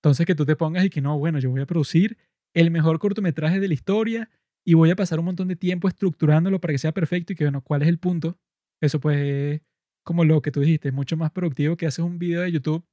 [0.02, 2.18] Entonces que tú te pongas y que no, bueno, yo voy a producir
[2.56, 4.30] el mejor cortometraje de la historia
[4.66, 7.46] y voy a pasar un montón de tiempo estructurándolo para que sea perfecto y que,
[7.46, 8.38] bueno, ¿cuál es el punto?
[8.82, 9.62] Eso pues es
[10.06, 12.86] como lo que tú dijiste, es mucho más productivo que haces un video de YouTube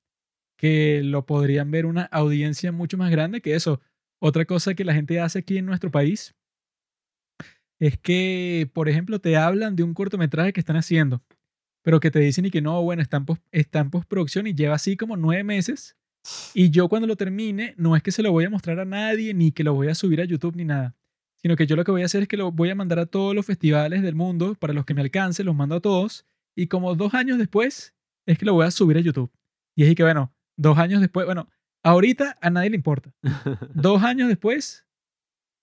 [0.59, 3.81] que lo podrían ver una audiencia mucho más grande que eso.
[4.21, 6.35] Otra cosa que la gente hace aquí en nuestro país
[7.79, 11.23] es que, por ejemplo, te hablan de un cortometraje que están haciendo,
[11.83, 14.55] pero que te dicen y que no, bueno, está en, pos- está en postproducción y
[14.55, 15.97] lleva así como nueve meses.
[16.55, 19.35] Y yo cuando lo termine, no es que se lo voy a mostrar a nadie,
[19.35, 20.97] ni que lo voy a subir a YouTube, ni nada.
[21.37, 23.07] Sino que yo lo que voy a hacer es que lo voy a mandar a
[23.07, 26.27] todos los festivales del mundo, para los que me alcance, los mando a todos.
[26.57, 27.95] Y como dos años después,
[28.27, 29.31] es que lo voy a subir a YouTube.
[29.77, 31.49] Y es que, bueno, dos años después, bueno,
[31.87, 33.13] ahorita a nadie le importa
[33.75, 34.83] dos años después,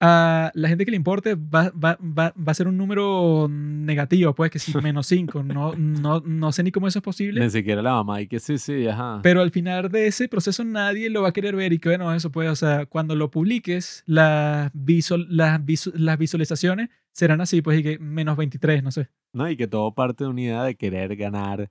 [0.06, 4.36] a la gente que le importe va, va, va, va a ser un número negativo,
[4.36, 5.44] pues que sí, menos 5.
[5.44, 7.40] No, no, no sé ni cómo eso es posible.
[7.40, 8.20] Ni siquiera la mamá.
[8.22, 9.22] Y que sí, sí, ajá.
[9.24, 12.14] Pero al final de ese proceso nadie lo va a querer ver y que bueno,
[12.14, 17.62] eso puede, o sea, cuando lo publiques, las, visual, las, visu- las visualizaciones serán así,
[17.62, 19.08] pues y que menos 23, no sé.
[19.32, 21.70] No, y que todo parte de una idea de querer ganar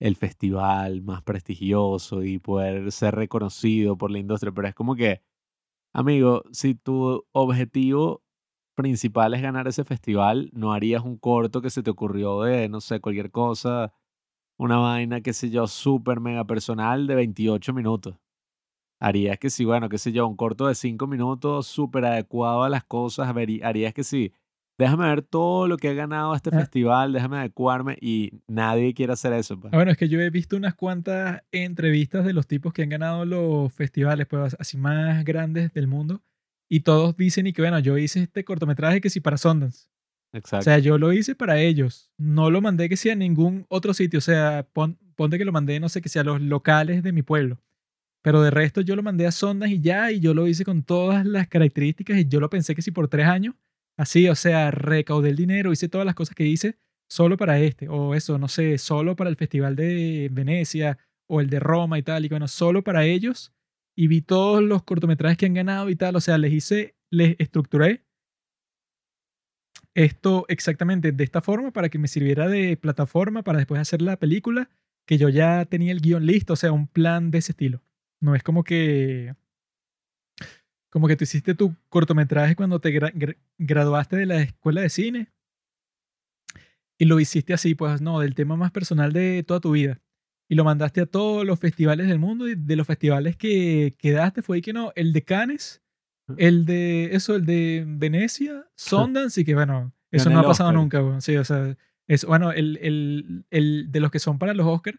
[0.00, 4.52] el festival más prestigioso y poder ser reconocido por la industria.
[4.52, 5.22] Pero es como que,
[5.92, 8.22] amigo, si tu objetivo
[8.74, 12.80] principal es ganar ese festival, no harías un corto que se te ocurrió de, no
[12.80, 13.92] sé, cualquier cosa,
[14.58, 18.16] una vaina, qué sé yo, súper mega personal de 28 minutos.
[19.00, 22.68] Harías que sí, bueno, qué sé yo, un corto de 5 minutos súper adecuado a
[22.68, 23.28] las cosas.
[23.28, 24.32] Harías que sí,
[24.78, 26.60] déjame ver todo lo que ha ganado este Ah.
[26.60, 29.58] festival, déjame adecuarme y nadie quiere hacer eso.
[29.60, 29.72] pues.
[29.72, 33.24] Bueno, es que yo he visto unas cuantas entrevistas de los tipos que han ganado
[33.24, 36.22] los festivales, pues así más grandes del mundo,
[36.70, 39.88] y todos dicen y que bueno, yo hice este cortometraje que sí para Sundance.
[40.32, 40.64] O Exacto.
[40.64, 42.10] sea, yo lo hice para ellos.
[42.18, 44.18] No lo mandé que sea a ningún otro sitio.
[44.18, 47.12] O sea, pon- ponte que lo mandé, no sé, que sea a los locales de
[47.12, 47.58] mi pueblo.
[48.22, 50.82] Pero de resto yo lo mandé a Sondas y ya, y yo lo hice con
[50.82, 53.54] todas las características y yo lo pensé que si por tres años,
[53.98, 56.78] así, o sea, recaudé el dinero, hice todas las cosas que hice
[57.10, 61.50] solo para este, o eso, no sé, solo para el Festival de Venecia o el
[61.50, 63.52] de Roma y tal, y bueno, solo para ellos.
[63.96, 67.34] Y vi todos los cortometrajes que han ganado y tal, o sea, les hice, les
[67.38, 68.04] estructuré
[69.94, 74.16] esto exactamente de esta forma para que me sirviera de plataforma para después hacer la
[74.16, 74.70] película,
[75.06, 77.82] que yo ya tenía el guion listo, o sea, un plan de ese estilo.
[78.20, 79.34] No es como que
[80.90, 84.88] como que tú hiciste tu cortometraje cuando te gra- gra- graduaste de la escuela de
[84.88, 85.32] cine
[86.98, 90.00] y lo hiciste así, pues no, del tema más personal de toda tu vida.
[90.50, 94.42] Y lo mandaste a todos los festivales del mundo y de los festivales que quedaste
[94.42, 95.82] fue que no, el de Cannes,
[96.36, 100.80] el de eso, el de Venecia, Sundance y que bueno, eso no ha pasado Oscar.
[100.82, 101.20] nunca, weón.
[101.22, 104.98] Sí, o sea, es bueno, el, el, el de los que son para los Oscars,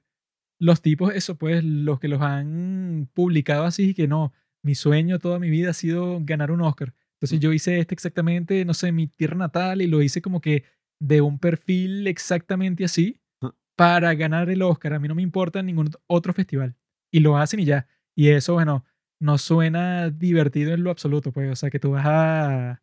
[0.59, 4.31] los tipos, eso pues, los que los han publicado así que no,
[4.63, 6.93] mi sueño toda mi vida ha sido ganar un Oscar.
[7.15, 10.63] Entonces yo hice este exactamente, no sé, mi tierra natal y lo hice como que
[11.01, 13.53] de un perfil exactamente así Ah.
[13.77, 14.93] para ganar el Oscar.
[14.93, 16.75] A mí no me importa ningún otro festival.
[17.11, 17.87] Y lo hacen y ya.
[18.15, 18.85] Y eso, bueno,
[19.21, 21.51] no suena divertido en lo absoluto, pues.
[21.51, 22.81] O sea, que tú vas a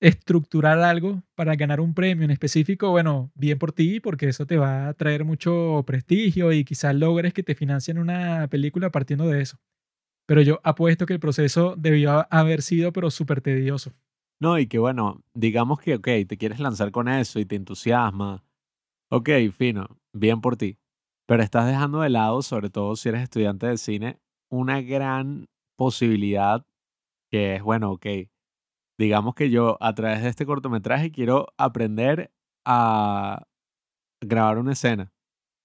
[0.00, 4.58] estructurar algo para ganar un premio en específico, bueno, bien por ti, porque eso te
[4.58, 9.40] va a traer mucho prestigio y quizás logres que te financien una película partiendo de
[9.42, 9.58] eso.
[10.26, 13.92] Pero yo apuesto que el proceso debió haber sido, pero súper tedioso.
[14.40, 18.44] No, y que bueno, digamos que, ok, te quieres lanzar con eso y te entusiasma.
[19.10, 20.78] Ok, fino, bien por ti.
[21.26, 24.20] Pero estás dejando de lado, sobre todo si eres estudiante de cine,
[24.50, 25.46] una gran
[25.76, 26.66] posibilidad
[27.30, 28.06] que es, bueno, ok,
[28.98, 32.32] digamos que yo a través de este cortometraje quiero aprender
[32.64, 33.46] a
[34.20, 35.12] grabar una escena.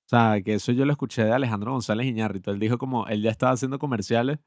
[0.07, 2.51] O sea, que eso yo lo escuché de Alejandro González Iñárritu.
[2.51, 4.39] Él dijo como, él ya estaba haciendo comerciales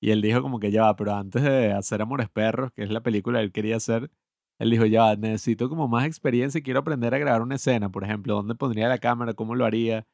[0.00, 2.90] y él dijo como que ya va, pero antes de hacer Amores Perros, que es
[2.90, 4.10] la película que él quería hacer,
[4.58, 7.90] él dijo, ya va, necesito como más experiencia y quiero aprender a grabar una escena.
[7.90, 9.34] Por ejemplo, ¿dónde pondría la cámara?
[9.34, 10.06] ¿Cómo lo haría?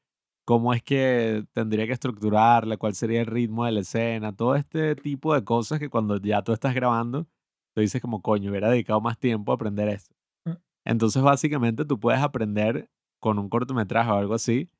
[0.44, 2.76] ¿Cómo es que tendría que estructurarla?
[2.76, 4.34] ¿Cuál sería el ritmo de la escena?
[4.34, 7.26] Todo este tipo de cosas que cuando ya tú estás grabando,
[7.74, 10.14] tú dices como, coño, hubiera dedicado más tiempo a aprender esto.
[10.44, 10.58] Ah.
[10.84, 12.88] Entonces, básicamente, tú puedes aprender
[13.20, 14.70] con un cortometraje o algo así.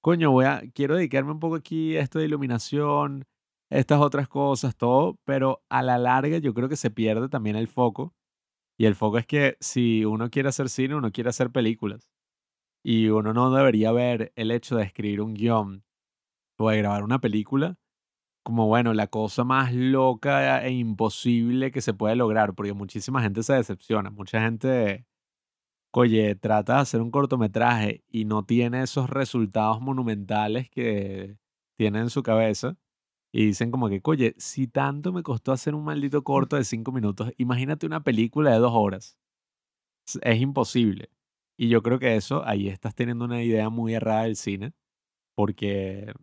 [0.00, 3.26] Coño, voy a, quiero dedicarme un poco aquí a esto de iluminación,
[3.70, 7.68] estas otras cosas, todo, pero a la larga yo creo que se pierde también el
[7.68, 8.14] foco.
[8.78, 12.10] Y el foco es que si uno quiere hacer cine, uno quiere hacer películas.
[12.84, 15.84] Y uno no debería ver el hecho de escribir un guion
[16.58, 17.78] o de grabar una película
[18.46, 23.42] como, bueno, la cosa más loca e imposible que se puede lograr, porque muchísima gente
[23.42, 25.04] se decepciona, mucha gente,
[25.92, 31.38] oye, trata de hacer un cortometraje y no tiene esos resultados monumentales que
[31.76, 32.76] tiene en su cabeza.
[33.38, 36.90] Y dicen como que, oye, si tanto me costó hacer un maldito corto de cinco
[36.90, 39.18] minutos, imagínate una película de dos horas.
[40.22, 41.10] Es imposible.
[41.58, 44.72] Y yo creo que eso, ahí estás teniendo una idea muy errada del cine,
[45.34, 46.14] porque,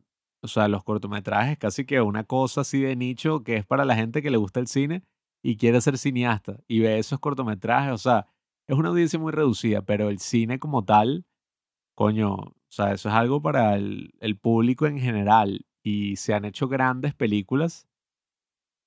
[0.42, 3.96] o sea, los cortometrajes casi que una cosa así de nicho que es para la
[3.96, 5.04] gente que le gusta el cine
[5.44, 8.26] y quiere ser cineasta y ve esos cortometrajes, o sea,
[8.68, 11.28] es una audiencia muy reducida, pero el cine como tal,
[11.96, 16.46] coño, o sea, eso es algo para el, el público en general y se han
[16.46, 17.88] hecho grandes películas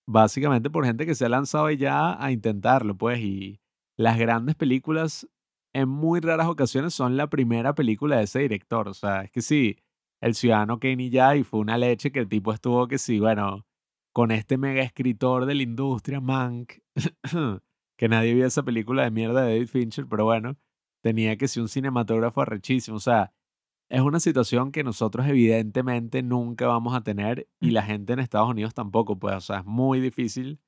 [0.07, 3.61] básicamente por gente que se ha lanzado ya a intentarlo, pues, y
[3.97, 5.29] las grandes películas
[5.75, 8.89] en muy raras ocasiones son la primera película de ese director.
[8.89, 9.77] O sea, es que sí,
[10.21, 13.67] El Ciudadano Kane ya, y fue una leche que el tipo estuvo que sí, bueno,
[14.13, 16.75] con este mega escritor de la industria, Mank,
[17.99, 20.57] que nadie vio esa película de mierda de David Fincher, pero bueno,
[21.03, 22.97] tenía que ser un cinematógrafo arrechísimo.
[22.97, 23.33] O sea,
[23.89, 28.51] es una situación que nosotros evidentemente nunca vamos a tener y la gente en Estados
[28.51, 30.61] Unidos tampoco, pues, o sea, es muy difícil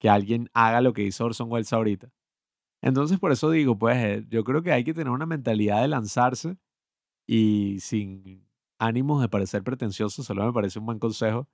[0.00, 2.10] que alguien haga lo que hizo Orson Welles ahorita.
[2.82, 5.88] Entonces, por eso digo, pues, eh, yo creo que hay que tener una mentalidad de
[5.88, 6.56] lanzarse
[7.26, 8.46] y sin
[8.78, 11.48] ánimos de parecer pretencioso, solo me parece un buen consejo.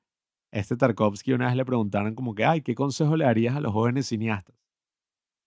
[0.53, 3.73] Este Tarkovsky una vez le preguntaron como que, ay, ¿qué consejo le darías a los
[3.73, 4.57] jóvenes cineastas?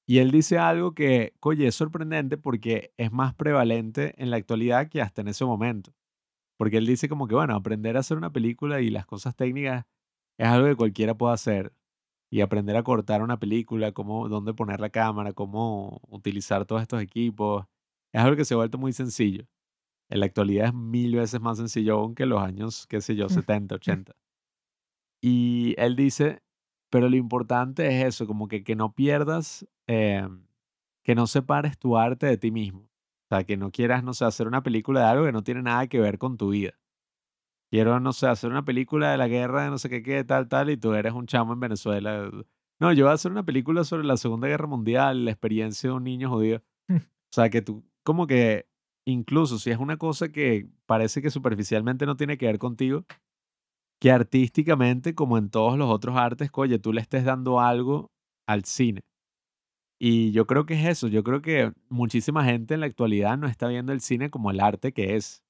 [0.09, 4.89] Y él dice algo que, oye, es sorprendente porque es más prevalente en la actualidad
[4.89, 5.93] que hasta en ese momento.
[6.57, 9.85] Porque él dice como que, bueno, aprender a hacer una película y las cosas técnicas
[10.39, 11.73] es algo que cualquiera puede hacer.
[12.31, 17.03] Y aprender a cortar una película, cómo, dónde poner la cámara, cómo utilizar todos estos
[17.03, 17.67] equipos,
[18.11, 19.45] es algo que se ha vuelto muy sencillo.
[20.09, 23.29] En la actualidad es mil veces más sencillo aún que los años, qué sé yo,
[23.29, 24.15] 70, 80.
[25.21, 26.41] Y él dice,
[26.89, 30.27] pero lo importante es eso, como que, que no pierdas, eh,
[31.03, 32.81] que no separes tu arte de ti mismo.
[32.81, 35.61] O sea, que no quieras, no sé, hacer una película de algo que no tiene
[35.61, 36.73] nada que ver con tu vida.
[37.71, 40.47] Quiero, no sé, hacer una película de la guerra de no sé qué, qué, tal,
[40.47, 42.31] tal, y tú eres un chamo en Venezuela.
[42.79, 45.95] No, yo voy a hacer una película sobre la Segunda Guerra Mundial, la experiencia de
[45.95, 46.63] un niño judío.
[47.31, 48.67] O sea, que tú, como que,
[49.05, 53.05] incluso si es una cosa que parece que superficialmente no tiene que ver contigo,
[53.99, 58.11] que artísticamente, como en todos los otros artes, oye, tú le estés dando algo
[58.47, 59.01] al cine.
[60.01, 63.47] Y yo creo que es eso, yo creo que muchísima gente en la actualidad no
[63.47, 65.43] está viendo el cine como el arte que es,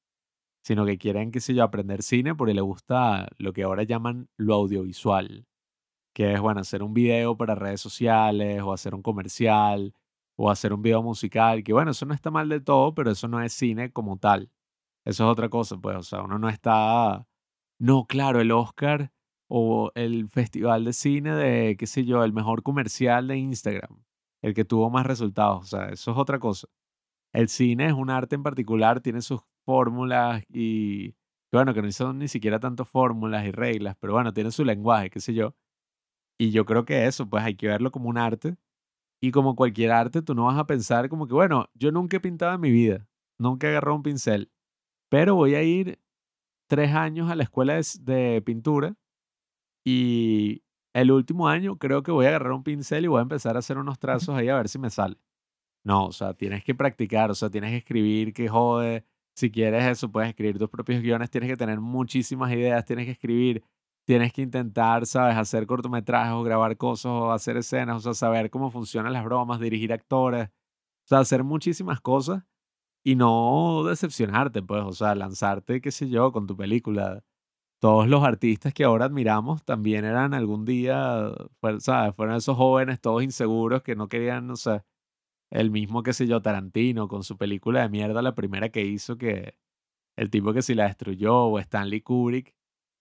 [0.64, 4.30] sino que quieren, qué sé yo, aprender cine porque le gusta lo que ahora llaman
[4.38, 5.46] lo audiovisual.
[6.14, 9.94] que es, bueno, hacer un video para redes sociales o hacer un comercial
[10.38, 13.28] o hacer un video musical, que bueno, eso no está mal del todo, pero eso
[13.28, 14.52] no es cine como tal.
[15.06, 17.28] Eso es otra cosa, pues, o sea, uno no está,
[17.80, 19.12] no, claro, el Oscar
[19.48, 24.04] o el festival de cine de, qué sé yo, el mejor comercial de Instagram,
[24.44, 26.68] el que tuvo más resultados, o sea, eso es otra cosa.
[27.34, 31.16] El cine es un arte en particular, tiene sus fórmulas y,
[31.52, 35.10] bueno, que no son ni siquiera tantas fórmulas y reglas, pero bueno, tiene su lenguaje,
[35.10, 35.56] qué sé yo.
[36.40, 38.58] Y yo creo que eso, pues hay que verlo como un arte.
[39.22, 42.20] Y como cualquier arte, tú no vas a pensar como que, bueno, yo nunca he
[42.22, 43.08] pintado en mi vida,
[43.38, 44.52] nunca he agarrado un pincel,
[45.10, 46.00] pero voy a ir
[46.70, 48.96] tres años a la escuela de, de pintura
[49.84, 50.64] y
[50.94, 53.60] el último año creo que voy a agarrar un pincel y voy a empezar a
[53.60, 55.18] hacer unos trazos ahí a ver si me sale.
[55.84, 59.06] No, o sea, tienes que practicar, o sea, tienes que escribir, que jode.
[59.36, 63.12] Si quieres eso, puedes escribir tus propios guiones, tienes que tener muchísimas ideas, tienes que
[63.14, 63.64] escribir,
[64.06, 65.38] tienes que intentar, ¿sabes?
[65.38, 69.60] Hacer cortometrajes o grabar cosas o hacer escenas, o sea, saber cómo funcionan las bromas,
[69.60, 72.44] dirigir actores, o sea, hacer muchísimas cosas
[73.04, 77.24] y no decepcionarte, pues, o sea, lanzarte, qué sé yo, con tu película.
[77.82, 81.32] Todos los artistas que ahora admiramos también eran algún día,
[81.80, 82.16] ¿sabes?
[82.16, 84.84] Fueron esos jóvenes todos inseguros que no querían, no sé,
[85.52, 89.18] el mismo, qué sé yo, Tarantino con su película de mierda, la primera que hizo,
[89.18, 89.56] que
[90.18, 92.56] el tipo que si la destruyó, o Stanley Kubrick,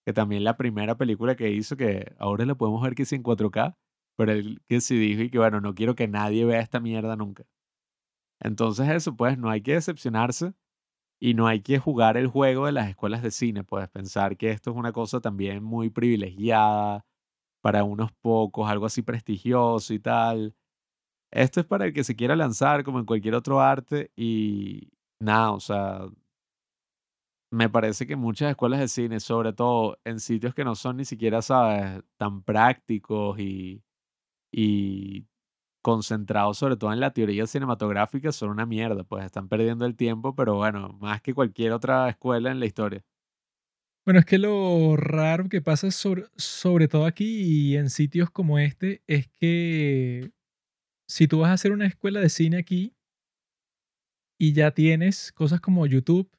[0.05, 3.23] que también la primera película que hizo, que ahora la podemos ver que es en
[3.23, 3.77] 4K,
[4.17, 7.15] pero él que sí dijo y que bueno, no quiero que nadie vea esta mierda
[7.15, 7.45] nunca.
[8.39, 10.53] Entonces eso, pues no hay que decepcionarse
[11.19, 14.51] y no hay que jugar el juego de las escuelas de cine, puedes pensar que
[14.51, 17.05] esto es una cosa también muy privilegiada
[17.61, 20.55] para unos pocos, algo así prestigioso y tal.
[21.31, 24.89] Esto es para el que se quiera lanzar como en cualquier otro arte y
[25.19, 26.01] nada, o sea,
[27.51, 31.05] me parece que muchas escuelas de cine, sobre todo en sitios que no son ni
[31.05, 33.83] siquiera, sabes, tan prácticos y,
[34.51, 35.27] y
[35.89, 40.35] concentrados sobre todo en la teoría cinematográfica, son una mierda, pues están perdiendo el tiempo,
[40.35, 43.03] pero bueno, más que cualquier otra escuela en la historia.
[44.05, 48.59] Bueno, es que lo raro que pasa sobre, sobre todo aquí y en sitios como
[48.59, 50.31] este es que
[51.07, 52.93] si tú vas a hacer una escuela de cine aquí
[54.39, 56.29] y ya tienes cosas como YouTube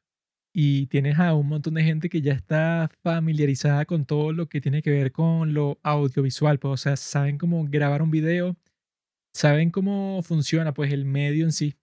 [0.53, 4.61] y tienes a un montón de gente que ya está familiarizada con todo lo que
[4.61, 8.57] tiene que ver con lo audiovisual, pues, o sea, saben cómo grabar un video,
[9.33, 11.77] saben cómo funciona pues el medio en sí.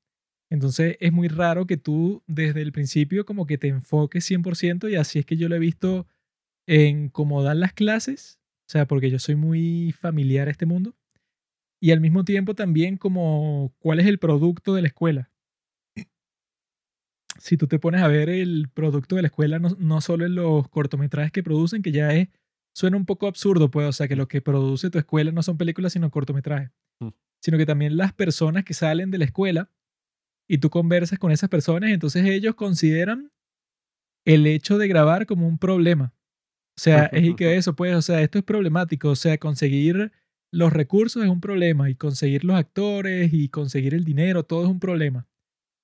[0.50, 4.96] Entonces es muy raro que tú desde el principio como que te enfoques 100% y
[4.96, 6.08] así es que yo lo he visto
[6.68, 10.96] en cómo dan las clases, o sea, porque yo soy muy familiar a este mundo
[11.82, 15.32] y al mismo tiempo también como cuál es el producto de la escuela.
[17.40, 20.36] Si tú te pones a ver el producto de la escuela, no, no solo en
[20.36, 22.30] los cortometrajes que producen, que ya es,
[22.74, 25.58] suena un poco absurdo, pues, o sea, que lo que produce tu escuela no son
[25.58, 26.72] películas, sino cortometrajes.
[27.42, 29.70] Sino que también las personas que salen de la escuela
[30.48, 33.32] y tú conversas con esas personas, entonces ellos consideran
[34.26, 36.14] el hecho de grabar como un problema.
[36.78, 40.12] O sea, es y que eso, pues, o sea, esto es problemático, o sea, conseguir
[40.52, 44.70] los recursos es un problema y conseguir los actores y conseguir el dinero, todo es
[44.70, 45.28] un problema.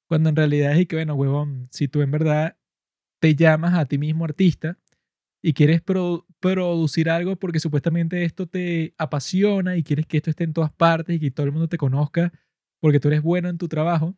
[0.08, 2.58] Cuando en realidad es que, bueno, huevón, si tú en verdad
[3.20, 4.78] te llamas a ti mismo artista
[5.44, 5.82] y quieres
[6.40, 11.18] producir algo porque supuestamente esto te apasiona y quieres que esto esté en todas partes
[11.18, 12.32] y que todo el mundo te conozca
[12.80, 14.16] porque tú eres bueno en tu trabajo,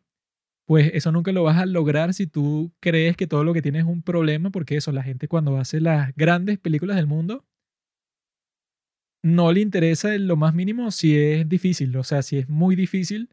[0.66, 3.82] pues eso nunca lo vas a lograr si tú crees que todo lo que tienes
[3.82, 7.44] es un problema, porque eso, la gente cuando hace las grandes películas del mundo,
[9.22, 11.96] no le interesa en lo más mínimo si es difícil.
[11.96, 13.30] O sea, si es muy difícil,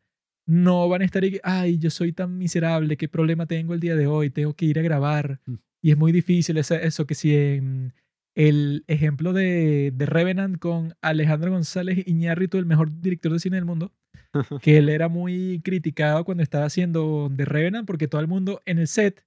[0.48, 3.96] no van a estar ahí, ay, yo soy tan miserable, qué problema tengo el día
[3.96, 5.40] de hoy, tengo que ir a grabar.
[5.84, 7.94] Y es muy difícil eso, eso que si en
[8.36, 13.66] el ejemplo de, de Revenant con Alejandro González Iñárritu, el mejor director de cine del
[13.66, 13.92] mundo,
[14.62, 18.80] que él era muy criticado cuando estaba haciendo The Revenant porque todo el mundo en
[18.80, 19.26] el set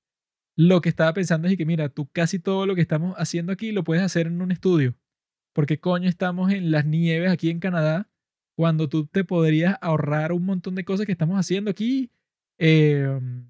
[0.57, 3.73] lo que estaba pensando es que mira, tú casi todo lo que estamos haciendo aquí
[3.73, 4.95] lo puedes hacer en un estudio.
[5.53, 8.09] ¿Por qué coño estamos en las nieves aquí en Canadá
[8.57, 12.11] cuando tú te podrías ahorrar un montón de cosas que estamos haciendo aquí
[12.59, 13.47] em,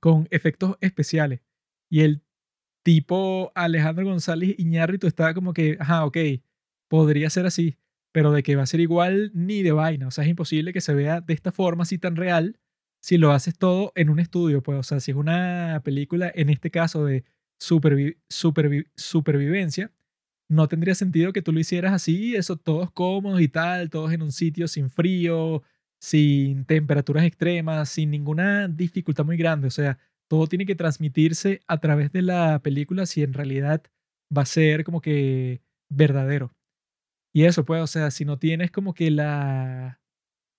[0.00, 1.40] con efectos especiales?
[1.90, 2.22] Y el
[2.82, 6.16] tipo Alejandro González Iñárritu estaba como que, ajá, ok,
[6.88, 7.76] podría ser así,
[8.12, 10.08] pero de que va a ser igual ni de vaina.
[10.08, 12.58] O sea, es imposible que se vea de esta forma así tan real
[13.00, 14.62] si lo haces todo en un estudio.
[14.62, 17.24] Pues, o sea, si es una película, en este caso de
[17.58, 19.92] supervivencia,
[20.48, 24.22] no tendría sentido que tú lo hicieras así, eso todos cómodos y tal, todos en
[24.22, 25.62] un sitio sin frío,
[26.00, 29.68] sin temperaturas extremas, sin ninguna dificultad muy grande.
[29.68, 29.98] O sea,
[30.28, 33.82] todo tiene que transmitirse a través de la película si en realidad
[34.36, 36.54] va a ser como que verdadero.
[37.34, 40.00] Y eso, pues, o sea, si no tienes como que la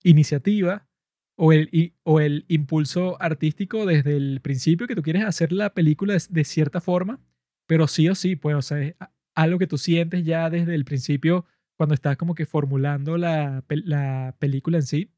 [0.02, 0.88] iniciativa
[1.36, 6.14] o el, o el impulso artístico desde el principio que tú quieres hacer la película
[6.14, 7.20] de, de cierta forma,
[7.66, 8.94] pero sí o sí, pues, o sea, es
[9.34, 14.36] algo que tú sientes ya desde el principio cuando estás como que formulando la, la
[14.38, 15.10] película en sí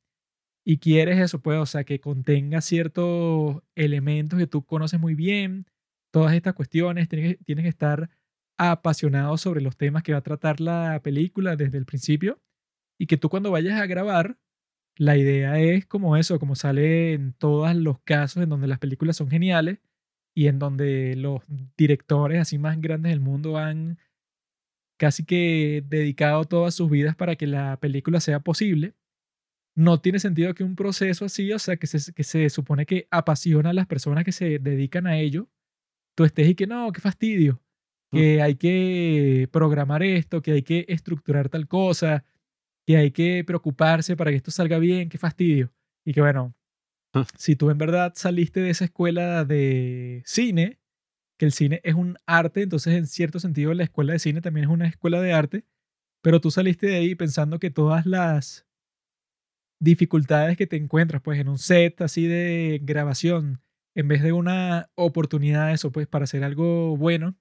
[0.64, 5.66] y quieres eso, pues, o sea, que contenga ciertos elementos que tú conoces muy bien,
[6.12, 8.10] todas estas cuestiones, tienes que, tienes que estar
[8.58, 12.40] apasionado sobre los temas que va a tratar la película desde el principio
[12.98, 14.38] y que tú cuando vayas a grabar,
[14.96, 19.16] la idea es como eso, como sale en todos los casos en donde las películas
[19.16, 19.78] son geniales
[20.34, 21.42] y en donde los
[21.76, 23.98] directores así más grandes del mundo han
[24.98, 28.94] casi que dedicado todas sus vidas para que la película sea posible
[29.76, 33.08] no tiene sentido que un proceso así, o sea, que se, que se supone que
[33.10, 35.48] apasiona a las personas que se dedican a ello,
[36.16, 37.62] tú estés y que no, qué fastidio,
[38.12, 42.24] que hay que programar esto, que hay que estructurar tal cosa,
[42.86, 45.72] que hay que preocuparse para que esto salga bien, qué fastidio.
[46.04, 46.54] Y que bueno,
[47.14, 47.26] Ah.
[47.38, 50.78] si tú en verdad saliste de esa escuela de cine,
[51.38, 54.64] que el cine es un arte, entonces en cierto sentido la escuela de cine también
[54.66, 55.64] es una escuela de arte,
[56.22, 58.66] pero tú saliste de ahí pensando que todas las
[59.82, 63.60] dificultades que te encuentras pues en un set así de grabación
[63.96, 67.36] en vez de una oportunidad eso pues para hacer algo bueno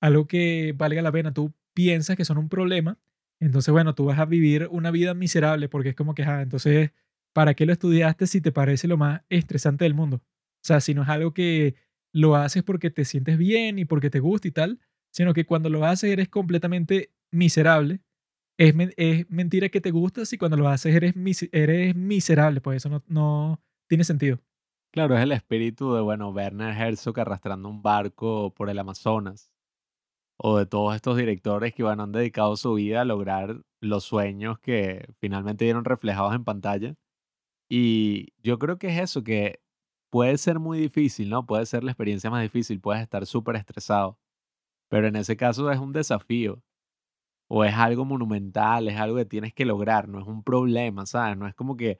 [0.00, 2.98] algo que valga la pena tú piensas que son un problema
[3.40, 6.92] entonces bueno tú vas a vivir una vida miserable porque es como que ah, entonces
[7.34, 10.16] ¿para qué lo estudiaste si te parece lo más estresante del mundo?
[10.16, 11.74] O sea si no es algo que
[12.14, 15.68] lo haces porque te sientes bien y porque te gusta y tal sino que cuando
[15.68, 18.00] lo haces eres completamente miserable
[18.68, 22.76] es, es mentira que te gusta si cuando lo haces eres, mis- eres miserable, pues
[22.78, 24.38] eso no, no tiene sentido.
[24.92, 29.50] Claro, es el espíritu de, bueno, Werner Herzog arrastrando un barco por el Amazonas.
[30.38, 34.58] O de todos estos directores que, bueno, han dedicado su vida a lograr los sueños
[34.58, 36.94] que finalmente vieron reflejados en pantalla.
[37.70, 39.60] Y yo creo que es eso, que
[40.10, 41.46] puede ser muy difícil, ¿no?
[41.46, 44.18] Puede ser la experiencia más difícil, puedes estar súper estresado.
[44.90, 46.62] Pero en ese caso es un desafío.
[47.54, 51.36] O es algo monumental, es algo que tienes que lograr, no es un problema, ¿sabes?
[51.36, 51.98] No es como que,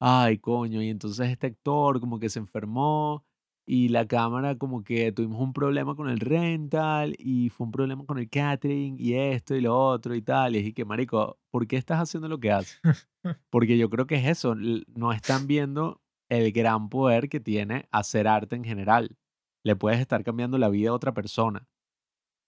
[0.00, 3.24] ay, coño, y entonces este actor como que se enfermó
[3.66, 8.04] y la cámara como que tuvimos un problema con el rental y fue un problema
[8.04, 10.56] con el catering y esto y lo otro y tal.
[10.56, 12.80] Y y que, marico, ¿por qué estás haciendo lo que haces?
[13.50, 18.28] Porque yo creo que es eso, no están viendo el gran poder que tiene hacer
[18.28, 19.16] arte en general.
[19.64, 21.68] Le puedes estar cambiando la vida a otra persona.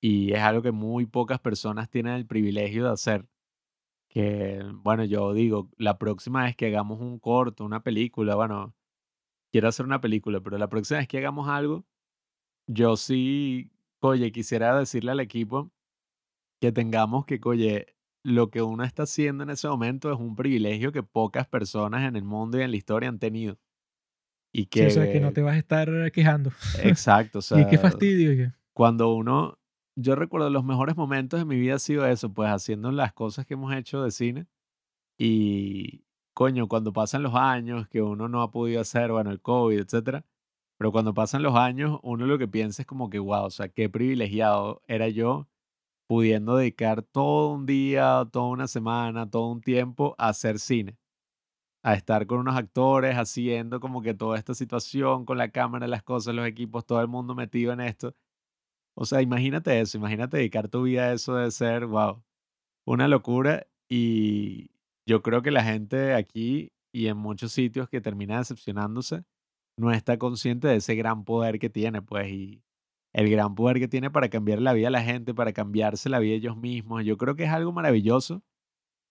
[0.04, 3.26] Y es algo que muy pocas personas tienen el privilegio de hacer.
[4.08, 8.74] Que, bueno, yo digo, la próxima vez que hagamos un corto, una película, bueno,
[9.52, 11.86] quiero hacer una película, pero la próxima vez que hagamos algo,
[12.66, 13.70] yo sí,
[14.00, 15.70] oye, quisiera decirle al equipo
[16.60, 17.86] que tengamos que, oye,
[18.24, 22.16] lo que uno está haciendo en ese momento es un privilegio que pocas personas en
[22.16, 23.56] el mundo y en la historia han tenido.
[24.52, 26.50] Y Sí, o sea, que no que, te vas a estar quejando.
[26.84, 28.30] exacto, o Y qué sea, fastidio.
[28.36, 29.58] que- cuando uno,
[29.96, 33.46] yo recuerdo los mejores momentos de mi vida ha sido eso, pues haciendo las cosas
[33.46, 34.46] que hemos hecho de cine
[35.18, 36.04] y
[36.34, 40.24] coño, cuando pasan los años que uno no ha podido hacer, bueno, el COVID, etcétera,
[40.78, 43.68] pero cuando pasan los años, uno lo que piensa es como que, wow, o sea,
[43.68, 45.48] qué privilegiado era yo
[46.08, 50.98] pudiendo dedicar todo un día, toda una semana, todo un tiempo a hacer cine,
[51.84, 56.02] a estar con unos actores haciendo como que toda esta situación con la cámara, las
[56.02, 58.14] cosas, los equipos, todo el mundo metido en esto.
[58.96, 62.22] O sea, imagínate eso, imagínate dedicar tu vida a eso de ser, wow,
[62.86, 63.66] una locura.
[63.88, 64.70] Y
[65.06, 69.24] yo creo que la gente aquí y en muchos sitios que termina decepcionándose
[69.78, 72.62] no está consciente de ese gran poder que tiene, pues, y
[73.14, 76.18] el gran poder que tiene para cambiar la vida a la gente, para cambiarse la
[76.18, 77.04] vida ellos mismos.
[77.04, 78.42] Yo creo que es algo maravilloso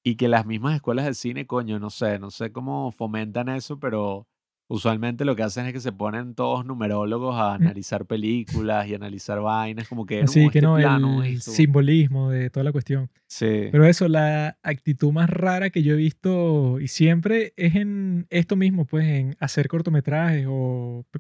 [0.04, 3.80] y que las mismas escuelas de cine, coño, no sé, no sé cómo fomentan eso,
[3.80, 4.28] pero
[4.72, 8.96] usualmente lo que hacen es que se ponen todos numerólogos a Mm, analizar películas y
[8.96, 11.52] analizar vainas, como que Así no, que este no, plano, el esto.
[11.52, 13.10] simbolismo de toda la cuestión.
[13.28, 18.28] Sí, Pero eso, la actitud más rara que yo he visto y siempre es en
[18.30, 21.20] esto mismo, pues en hacer cortometrajes o pe-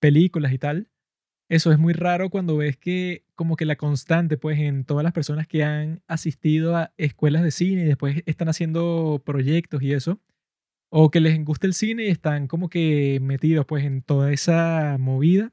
[0.00, 0.88] películas y tal.
[1.50, 5.12] Eso es muy raro cuando ves que como que la constante, pues en todas las
[5.12, 10.20] personas que han asistido a escuelas de cine y después están haciendo proyectos y eso,
[10.96, 14.96] o que les gusta el cine y están como que metidos pues en toda esa
[15.00, 15.52] movida,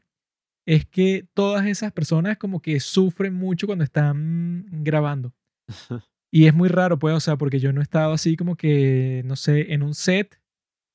[0.67, 5.33] es que todas esas personas como que sufren mucho cuando están grabando.
[6.33, 9.21] Y es muy raro, pues, o sea, porque yo no he estado así como que,
[9.25, 10.39] no sé, en un set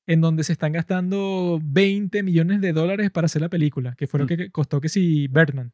[0.07, 4.19] en donde se están gastando 20 millones de dólares para hacer la película, que fue
[4.19, 4.29] lo Mm.
[4.29, 5.73] que costó que si Birdman.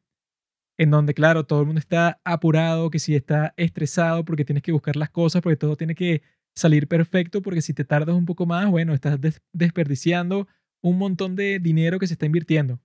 [0.80, 4.72] en donde, claro, todo el mundo está apurado, que si está estresado porque tienes que
[4.74, 6.24] buscar las cosas, porque todo tiene que
[6.56, 9.20] salir perfecto, porque si te tardas un poco más, bueno, estás
[9.52, 10.48] desperdiciando
[10.82, 12.80] un montón de dinero que se está invirtiendo,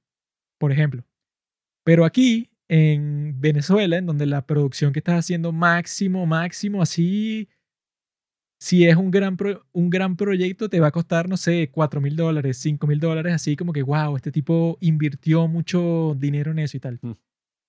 [0.58, 1.04] por ejemplo.
[1.84, 7.48] Pero aquí, en Venezuela, en donde la producción que estás haciendo máximo, máximo, así,
[8.60, 9.36] si es un gran,
[9.72, 13.34] un gran proyecto, te va a costar, no sé, 4 mil dólares, 5 mil dólares,
[13.34, 16.98] así como que, wow, este tipo invirtió mucho dinero en eso y tal.
[17.02, 17.12] Mm.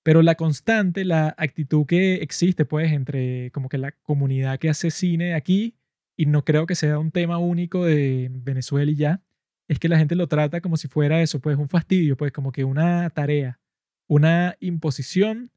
[0.04, 4.92] Pero la constante, la actitud que existe, pues, entre como que la comunidad que hace
[4.92, 5.76] cine aquí,
[6.20, 9.24] y no creo que sea un tema único de Venezuela y ya,
[9.70, 12.52] es que la gente lo trata como si fuera eso, pues, un fastidio, pues, como
[12.52, 13.62] que una tarea,
[14.06, 15.50] una imposición,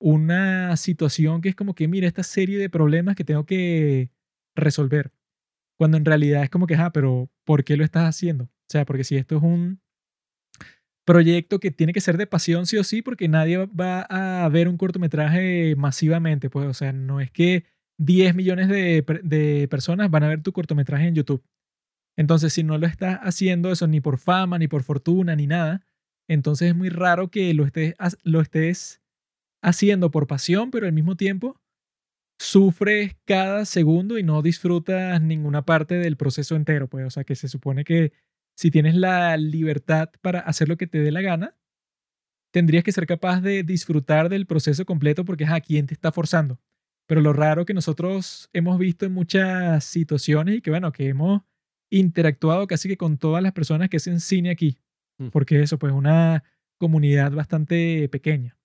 [0.00, 4.10] una situación que es como que, mira, esta serie de problemas que tengo que
[4.56, 5.12] resolver.
[5.78, 8.46] Cuando en realidad es como que, ah, pero ¿por qué lo estás haciendo?
[8.46, 9.80] O sea, porque si esto es un
[11.04, 14.66] proyecto que tiene que ser de pasión sí o sí, porque nadie va a ver
[14.68, 17.66] un cortometraje masivamente, pues, o sea, no es que
[17.98, 21.44] 10 millones de, personas van a ver tu cortometraje en YouTube.
[22.16, 25.84] Entonces, si no lo estás haciendo eso ni por fama, ni por fortuna, ni nada,
[26.28, 29.02] entonces es muy raro que lo estés, lo estés
[29.62, 31.60] haciendo por pasión, pero al mismo tiempo
[32.38, 36.88] sufres cada segundo y no disfrutas ninguna parte del proceso entero.
[36.88, 38.12] Pues, o sea, que se supone que
[38.56, 41.56] si tienes la libertad para hacer lo que te dé la gana,
[42.52, 46.12] tendrías que ser capaz de disfrutar del proceso completo porque es a quien te está
[46.12, 46.60] forzando.
[47.06, 51.42] Pero lo raro que nosotros hemos visto en muchas situaciones y que, bueno, que hemos
[51.90, 54.78] interactuado casi que con todas las personas que hacen cine aquí,
[55.18, 55.28] mm.
[55.28, 56.44] porque eso, pues, una
[56.78, 58.56] comunidad bastante pequeña.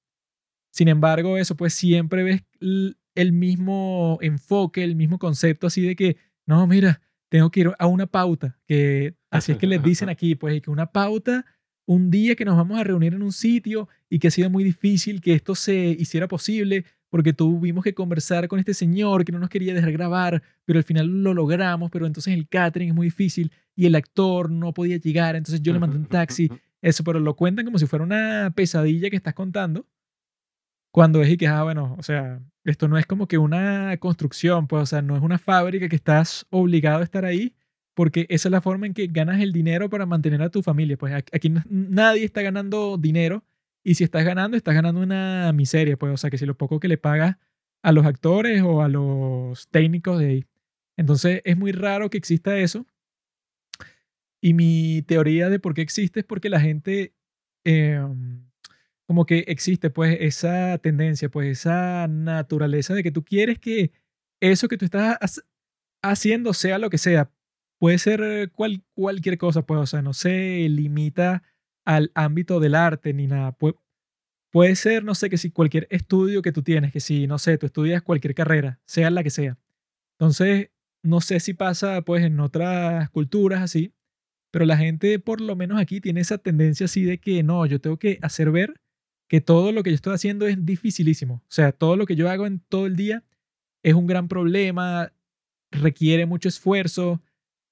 [0.71, 2.43] Sin embargo, eso, pues, siempre ves
[3.15, 7.87] el mismo enfoque, el mismo concepto así de que, no, mira, tengo que ir a
[7.87, 11.45] una pauta, que así es que les dicen aquí, pues, que una pauta,
[11.85, 14.63] un día que nos vamos a reunir en un sitio y que ha sido muy
[14.63, 19.39] difícil que esto se hiciera posible, porque tuvimos que conversar con este señor que no
[19.39, 23.07] nos quería dejar grabar, pero al final lo logramos, pero entonces el catering es muy
[23.07, 26.49] difícil y el actor no podía llegar, entonces yo le mandé un taxi,
[26.81, 29.85] eso, pero lo cuentan como si fuera una pesadilla que estás contando,
[30.91, 34.67] cuando es y que, ah, bueno, o sea, esto no es como que una construcción,
[34.67, 37.53] pues, o sea, no es una fábrica que estás obligado a estar ahí,
[37.93, 40.97] porque esa es la forma en que ganas el dinero para mantener a tu familia.
[40.97, 43.43] Pues aquí nadie está ganando dinero
[43.87, 46.77] y si estás ganando, estás ganando una miseria, pues, o sea, que si lo poco
[46.81, 47.37] que le pagas
[47.81, 50.45] a los actores o a los técnicos de ahí.
[50.97, 52.85] Entonces, es muy raro que exista eso.
[54.41, 57.13] Y mi teoría de por qué existe es porque la gente,
[57.63, 58.45] em,
[59.05, 63.93] como que existe, pues, esa tendencia, pues, esa naturaleza de que tú quieres que
[64.41, 65.17] eso que tú estás
[66.03, 67.31] haciendo sea lo que sea.
[67.79, 68.51] Puede ser
[68.95, 71.43] cualquier cosa, pues, o sea, no se limita
[71.87, 73.55] al ámbito del arte ni nada.
[74.51, 77.57] puede ser, no sé, que si cualquier estudio que tú tienes, que si, no sé,
[77.57, 79.57] tú estudias cualquier carrera, sea la que sea.
[80.19, 80.69] Entonces,
[81.01, 83.93] no sé si pasa pues en otras culturas así,
[84.51, 87.79] pero la gente por lo menos aquí tiene esa tendencia así de que no, yo
[87.79, 88.81] tengo que hacer ver
[89.29, 91.35] que todo lo que yo estoy haciendo es dificilísimo.
[91.35, 93.23] O sea, todo lo que yo hago en todo el día
[93.81, 95.13] es un gran problema,
[95.71, 97.21] requiere mucho esfuerzo,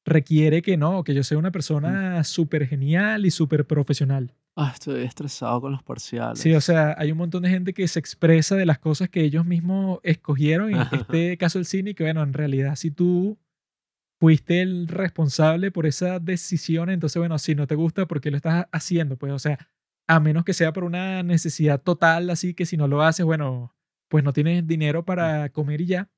[0.05, 4.33] requiere que no, que yo sea una persona súper genial y súper profesional.
[4.55, 6.39] Ah, estoy estresado con los parciales.
[6.39, 9.21] Sí, o sea, hay un montón de gente que se expresa de las cosas que
[9.21, 13.37] ellos mismos escogieron, en este caso el cine, que bueno, en realidad si tú
[14.17, 18.37] fuiste el responsable por esa decisión, entonces bueno, si no te gusta, ¿por qué lo
[18.37, 19.17] estás haciendo?
[19.17, 19.57] Pues, o sea,
[20.07, 23.75] a menos que sea por una necesidad total, así que si no lo haces, bueno,
[24.07, 26.09] pues no tienes dinero para comer y ya.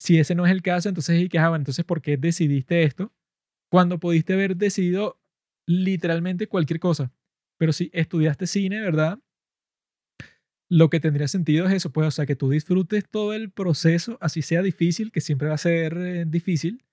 [0.00, 1.38] Si ese no es el caso, entonces, ¿y qué?
[1.38, 3.12] Ah, entonces, ¿por qué decidiste esto?
[3.70, 5.20] Cuando pudiste haber decidido
[5.66, 7.12] literalmente cualquier cosa.
[7.58, 9.18] Pero si estudiaste cine, ¿verdad?
[10.70, 14.18] Lo que tendría sentido es eso, pues, o sea, que tú disfrutes todo el proceso,
[14.20, 16.84] así sea difícil, que siempre va a ser eh, difícil,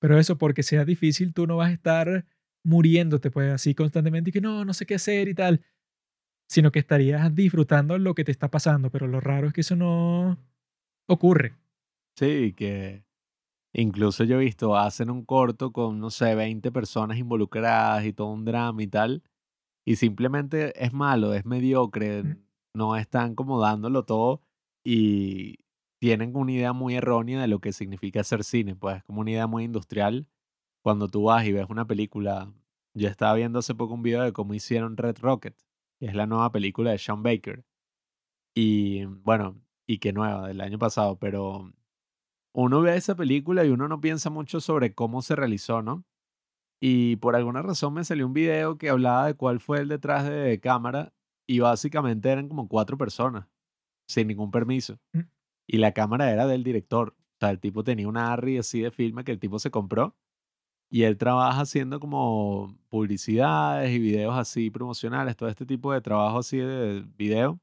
[0.00, 2.26] pero eso, porque sea difícil, tú no vas a estar
[2.64, 5.62] muriéndote, pues, así constantemente y que no, no sé qué hacer y tal,
[6.48, 9.76] sino que estarías disfrutando lo que te está pasando, pero lo raro es que eso
[9.76, 10.38] no
[11.06, 11.54] ocurre.
[12.16, 13.04] Sí, que
[13.72, 18.28] incluso yo he visto, hacen un corto con, no sé, 20 personas involucradas y todo
[18.28, 19.22] un drama y tal,
[19.84, 22.44] y simplemente es malo, es mediocre, mm.
[22.74, 24.40] no están como dándolo todo
[24.84, 25.58] y
[26.00, 29.46] tienen una idea muy errónea de lo que significa hacer cine, pues como una idea
[29.46, 30.26] muy industrial.
[30.82, 32.52] Cuando tú vas y ves una película,
[32.94, 35.56] yo estaba viendo hace poco un video de cómo hicieron Red Rocket,
[35.98, 37.64] que es la nueva película de Sean Baker.
[38.54, 41.72] Y bueno, y que nueva, del año pasado, pero
[42.54, 46.04] uno ve esa película y uno no piensa mucho sobre cómo se realizó, ¿no?
[46.80, 50.28] Y por alguna razón me salió un video que hablaba de cuál fue el detrás
[50.28, 51.12] de cámara
[51.46, 53.48] y básicamente eran como cuatro personas,
[54.06, 54.98] sin ningún permiso.
[55.12, 55.20] Mm.
[55.66, 57.16] Y la cámara era del director.
[57.18, 60.14] O sea, el tipo tenía una Arri así de filme que el tipo se compró.
[60.90, 66.38] Y él trabaja haciendo como publicidades y videos así promocionales, todo este tipo de trabajo
[66.38, 67.58] así de video.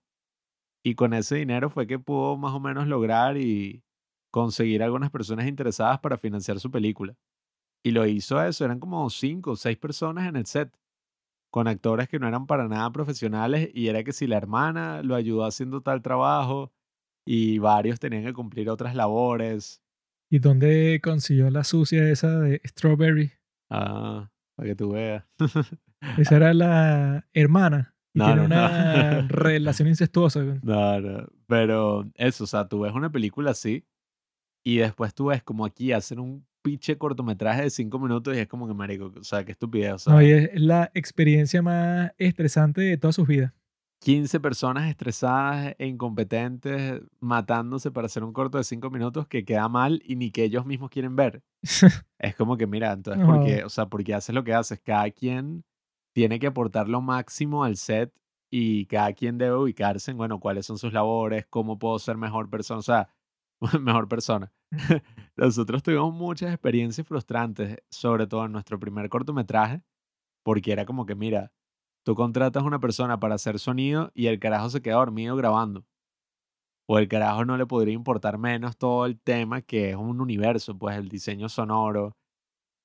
[0.83, 3.83] Y con ese dinero fue que pudo más o menos lograr y
[4.31, 7.15] conseguir algunas personas interesadas para financiar su película.
[7.83, 10.71] Y lo hizo eso, eran como cinco o seis personas en el set,
[11.51, 15.15] con actores que no eran para nada profesionales y era que si la hermana lo
[15.15, 16.71] ayudó haciendo tal trabajo
[17.25, 19.83] y varios tenían que cumplir otras labores.
[20.29, 23.31] ¿Y dónde consiguió la sucia esa de Strawberry?
[23.69, 25.25] Ah, para que tú veas.
[26.17, 27.95] Esa era la hermana.
[28.13, 28.55] Y No, tiene no, no.
[28.65, 30.39] una relación incestuosa.
[30.63, 31.27] No, no.
[31.47, 33.85] Pero eso, o sea, tú ves una película así
[34.63, 38.47] y después tú ves como aquí hacen un pinche cortometraje de cinco minutos y es
[38.47, 39.93] como que marico, o sea, qué estupidez.
[39.93, 43.51] O sea, No, y es la experiencia más estresante de todas sus vidas.
[44.03, 49.67] 15 personas estresadas e incompetentes matándose para hacer un corto de cinco minutos que queda
[49.69, 51.41] mal y ni que ellos mismos quieren ver.
[52.19, 53.45] Es como que, mira, entonces, ¿por No.
[53.45, 53.63] qué?
[53.63, 54.79] O sea, ¿por qué haces lo que haces?
[54.79, 55.63] Cada quien
[56.13, 58.11] tiene que aportar lo máximo al set
[58.51, 62.49] y cada quien debe ubicarse en, bueno, cuáles son sus labores, cómo puedo ser mejor
[62.49, 63.07] persona, o sea,
[63.81, 64.51] mejor persona.
[65.35, 69.83] Nosotros tuvimos muchas experiencias frustrantes, sobre todo en nuestro primer cortometraje,
[70.43, 71.51] porque era como que, mira,
[72.03, 75.85] tú contratas a una persona para hacer sonido y el carajo se queda dormido grabando.
[76.87, 80.77] O el carajo no le podría importar menos todo el tema que es un universo,
[80.77, 82.17] pues el diseño sonoro,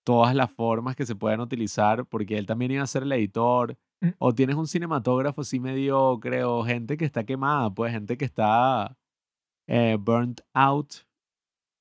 [0.04, 3.76] todas las formas que se pueden utilizar, porque él también iba a ser el editor.
[4.00, 4.10] Mm.
[4.18, 8.96] O tienes un cinematógrafo así mediocre, o gente que está quemada, pues gente que está
[9.68, 10.94] eh, burnt out,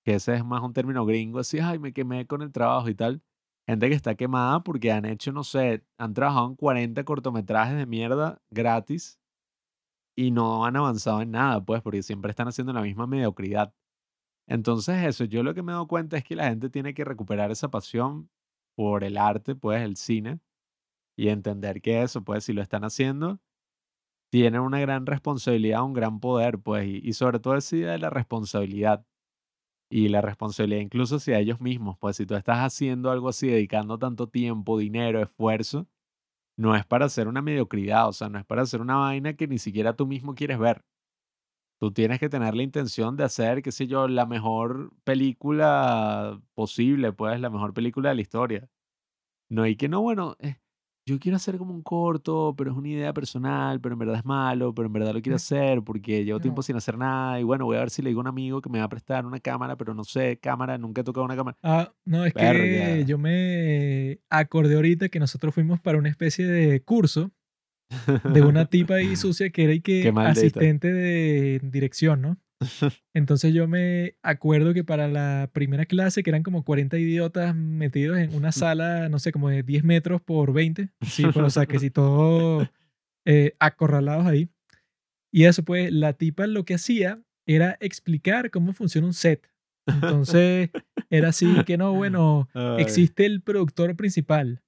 [0.03, 2.95] que ese es más un término gringo, así, ay, me quemé con el trabajo y
[2.95, 3.22] tal.
[3.68, 7.86] Gente que está quemada porque han hecho, no sé, han trabajado en 40 cortometrajes de
[7.88, 9.20] mierda gratis
[10.16, 13.74] y no han avanzado en nada, pues, porque siempre están haciendo la misma mediocridad.
[14.48, 17.52] Entonces, eso, yo lo que me dado cuenta es que la gente tiene que recuperar
[17.52, 18.30] esa pasión
[18.76, 20.40] por el arte, pues, el cine,
[21.18, 23.40] y entender que eso, pues, si lo están haciendo,
[24.36, 27.99] tienen una gran responsabilidad, un gran poder, pues, y, y sobre todo esa idea de
[27.99, 29.06] la responsabilidad.
[29.90, 33.98] Y la responsabilidad incluso hacia ellos mismos, pues si tú estás haciendo algo así, dedicando
[33.98, 35.88] tanto tiempo, dinero, esfuerzo,
[36.57, 39.48] no es para hacer una mediocridad, o sea, no es para hacer una vaina que
[39.48, 40.84] ni siquiera tú mismo quieres ver.
[41.80, 47.14] Tú tienes que tener la intención de hacer, qué sé yo, la mejor película posible,
[47.14, 48.70] pues, la mejor película de la historia.
[49.49, 50.36] No hay que, no, bueno,
[51.07, 54.26] yo quiero hacer como un corto, pero es una idea personal, pero en verdad es
[54.26, 57.65] malo, pero en verdad lo quiero hacer porque llevo tiempo sin hacer nada y bueno,
[57.65, 59.40] voy a ver si le digo a un amigo que me va a prestar una
[59.40, 61.57] cámara, pero no sé, cámara, nunca he tocado una cámara.
[61.61, 66.82] Ah, no, es que yo me acordé ahorita que nosotros fuimos para una especie de
[66.82, 67.32] curso
[68.23, 72.38] de una tipa ahí sucia que era y que asistente de dirección, ¿no?
[73.14, 78.18] Entonces yo me acuerdo que para la primera clase, que eran como 40 idiotas metidos
[78.18, 81.66] en una sala, no sé, como de 10 metros por 20, sí, pues, o sea,
[81.66, 82.68] que si todos
[83.26, 84.50] eh, acorralados ahí.
[85.32, 89.50] Y eso, pues, la tipa lo que hacía era explicar cómo funciona un set.
[89.88, 90.72] Entonces,
[91.10, 92.48] era así que no, bueno,
[92.78, 94.64] existe el productor principal,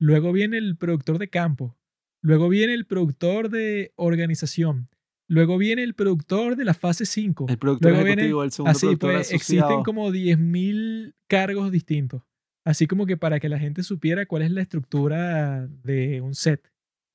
[0.00, 1.76] luego viene el productor de campo,
[2.22, 4.88] luego viene el productor de organización,
[5.32, 7.46] luego viene el productor de la fase 5.
[7.48, 12.22] El productor Luego viene ejecutivo, el segundo Así productor pues, existen como 10.000 cargos distintos.
[12.64, 16.70] Así como que para que la gente supiera cuál es la estructura de un set.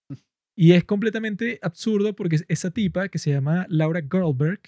[0.59, 4.59] Y es completamente absurdo porque esa tipa que se llama Laura Goldberg,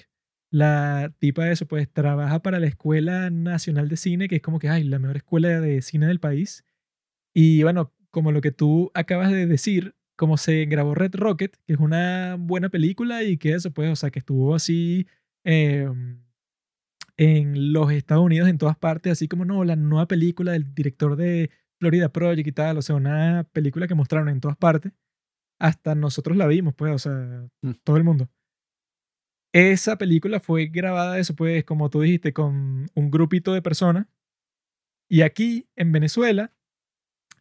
[0.51, 4.59] la tipa de eso, pues trabaja para la Escuela Nacional de Cine, que es como
[4.59, 6.63] que, ay, la mejor escuela de cine del país.
[7.33, 11.73] Y bueno, como lo que tú acabas de decir, como se grabó Red Rocket, que
[11.73, 15.07] es una buena película y que eso, pues, o sea, que estuvo así
[15.45, 16.21] em,
[17.17, 21.15] en los Estados Unidos, en todas partes, así como no, la nueva película del director
[21.15, 24.91] de Florida Project y tal, o sea, una película que mostraron en todas partes.
[25.59, 27.71] Hasta nosotros la vimos, pues, o sea, Mm.
[27.85, 28.29] todo el mundo.
[29.53, 34.05] Esa película fue grabada, eso pues, como tú dijiste, con un grupito de personas.
[35.09, 36.53] Y aquí, en Venezuela,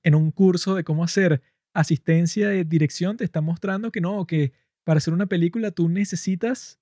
[0.02, 1.42] en un curso de cómo hacer
[1.74, 4.52] asistencia de dirección, te está mostrando que no, que
[4.84, 6.80] para hacer una película tú necesitas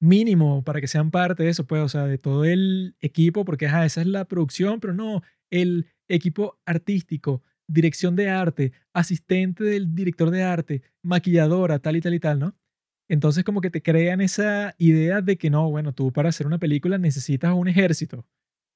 [0.00, 3.66] mínimo para que sean parte de eso, pues, o sea, de todo el equipo, porque
[3.66, 9.94] ajá, esa es la producción, pero no, el equipo artístico, dirección de arte, asistente del
[9.94, 12.56] director de arte, maquilladora, tal y tal y tal, ¿no?
[13.08, 16.58] Entonces como que te crean esa idea de que no, bueno, tú para hacer una
[16.58, 18.26] película necesitas un ejército.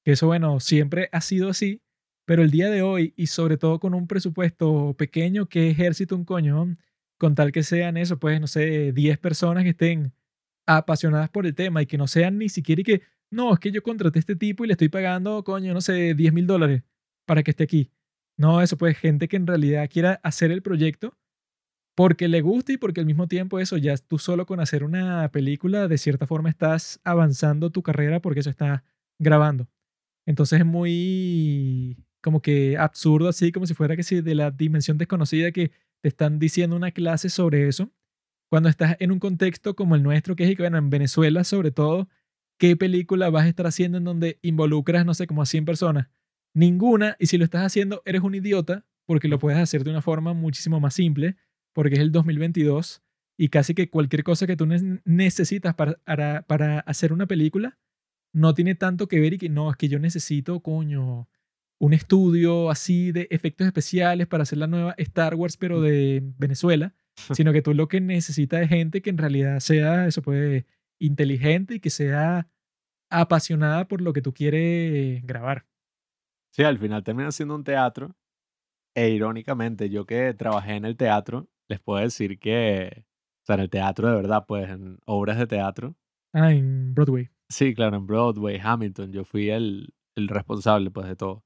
[0.03, 1.81] Que eso, bueno, siempre ha sido así,
[2.29, 6.25] pero el día de hoy, y sobre todo con un presupuesto pequeño, ¿qué ejército un
[6.25, 6.75] coño?
[7.17, 10.13] con tal que sean eso, pues, no sé, 10 personas que estén
[10.67, 13.01] apasionadas por el tema y que no sean ni siquiera y que,
[13.31, 16.13] no, es que yo contraté a este tipo y le estoy pagando, coño, no sé,
[16.13, 16.83] 10 mil dólares
[17.25, 17.89] para que esté aquí.
[18.37, 21.17] No, eso pues gente que en realidad quiera hacer el proyecto
[21.95, 25.31] porque le gusta y porque al mismo tiempo eso, ya tú solo con hacer una
[25.31, 28.83] película, de cierta forma estás avanzando tu carrera porque eso está
[29.17, 29.67] grabando.
[30.27, 34.97] Entonces es muy como que absurdo así, como si fuera que si de la dimensión
[34.97, 35.71] desconocida que
[36.01, 37.91] te están diciendo una clase sobre eso,
[38.49, 42.09] cuando estás en un contexto como el nuestro, que es bueno, en Venezuela sobre todo,
[42.57, 46.09] ¿qué película vas a estar haciendo en donde involucras, no sé, como a 100 personas?
[46.53, 50.01] Ninguna, y si lo estás haciendo, eres un idiota, porque lo puedes hacer de una
[50.01, 51.35] forma muchísimo más simple,
[51.73, 53.03] porque es el 2022,
[53.37, 54.67] y casi que cualquier cosa que tú
[55.05, 57.77] necesitas para, para, hacer una película
[58.33, 61.29] no tiene tanto que ver y que no, es que yo necesito, coño,
[61.79, 66.93] un estudio así de efectos especiales para hacer la nueva Star Wars, pero de Venezuela,
[67.33, 70.65] sino que tú lo que necesitas es gente que en realidad sea, eso puede,
[70.99, 72.47] inteligente y que sea
[73.09, 75.65] apasionada por lo que tú quieres grabar.
[76.51, 78.15] Sí, al final termina siendo un teatro.
[78.95, 83.05] E irónicamente, yo que trabajé en el teatro, les puedo decir que,
[83.43, 85.95] o sea, en el teatro de verdad, pues en obras de teatro.
[86.33, 87.29] Ah, en Broadway.
[87.47, 91.45] Sí, claro, en Broadway, Hamilton, yo fui el, el responsable, pues, de todo.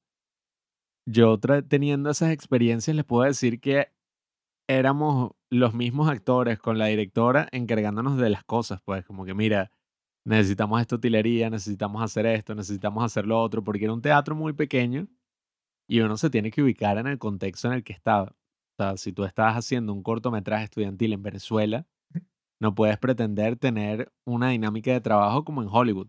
[1.05, 3.91] Yo teniendo esas experiencias, les puedo decir que
[4.69, 9.71] éramos los mismos actores con la directora encargándonos de las cosas, pues, como que mira,
[10.25, 14.53] necesitamos esta utilería, necesitamos hacer esto, necesitamos hacer lo otro, porque era un teatro muy
[14.53, 15.07] pequeño
[15.87, 18.35] y uno se tiene que ubicar en el contexto en el que estaba.
[18.79, 21.87] O sea, si tú estás haciendo un cortometraje estudiantil en Venezuela,
[22.61, 26.07] no puedes pretender tener una dinámica de trabajo como en Hollywood.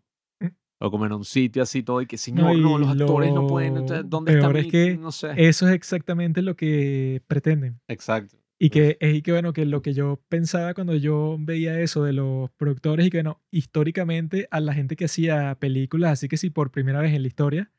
[0.84, 3.86] O como en un sitio así todo y que, señor, no, los actores no pueden,
[4.04, 5.32] ¿dónde está es que No sé.
[5.36, 7.80] Eso es exactamente lo que pretenden.
[7.88, 8.36] Exacto.
[8.58, 12.12] Y que es que, bueno, que lo que yo pensaba cuando yo veía eso de
[12.12, 16.50] los productores y que, bueno, históricamente a la gente que hacía películas, así que sí,
[16.50, 17.72] por primera vez en la historia,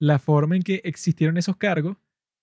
[0.00, 1.96] la forma en que existieron esos cargos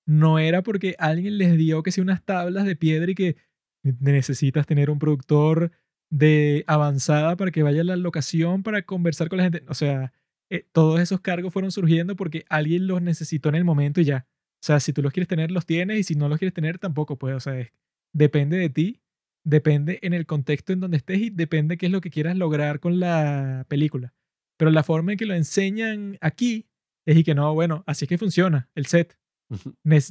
[0.08, 3.36] no era porque alguien les dio que si unas tablas de piedra y que
[3.84, 5.72] necesitas tener un productor
[6.10, 9.64] de avanzada para que vaya a la locación para conversar con la gente.
[9.68, 10.14] O sea,
[10.50, 14.28] eh, todos esos cargos fueron surgiendo porque alguien los necesitó en el momento y ya.
[14.56, 16.80] O sea, si tú los quieres tener, los tienes y si no los quieres tener,
[16.80, 17.38] tampoco puedes.
[17.38, 17.72] O sea,
[18.14, 19.02] depende de ti,
[19.44, 22.80] depende en el contexto en donde estés y depende qué es lo que quieras lograr
[22.80, 24.14] con la película.
[24.58, 26.68] Pero la forma en que lo enseñan aquí
[27.06, 29.18] es y que no, bueno, así es que funciona el set.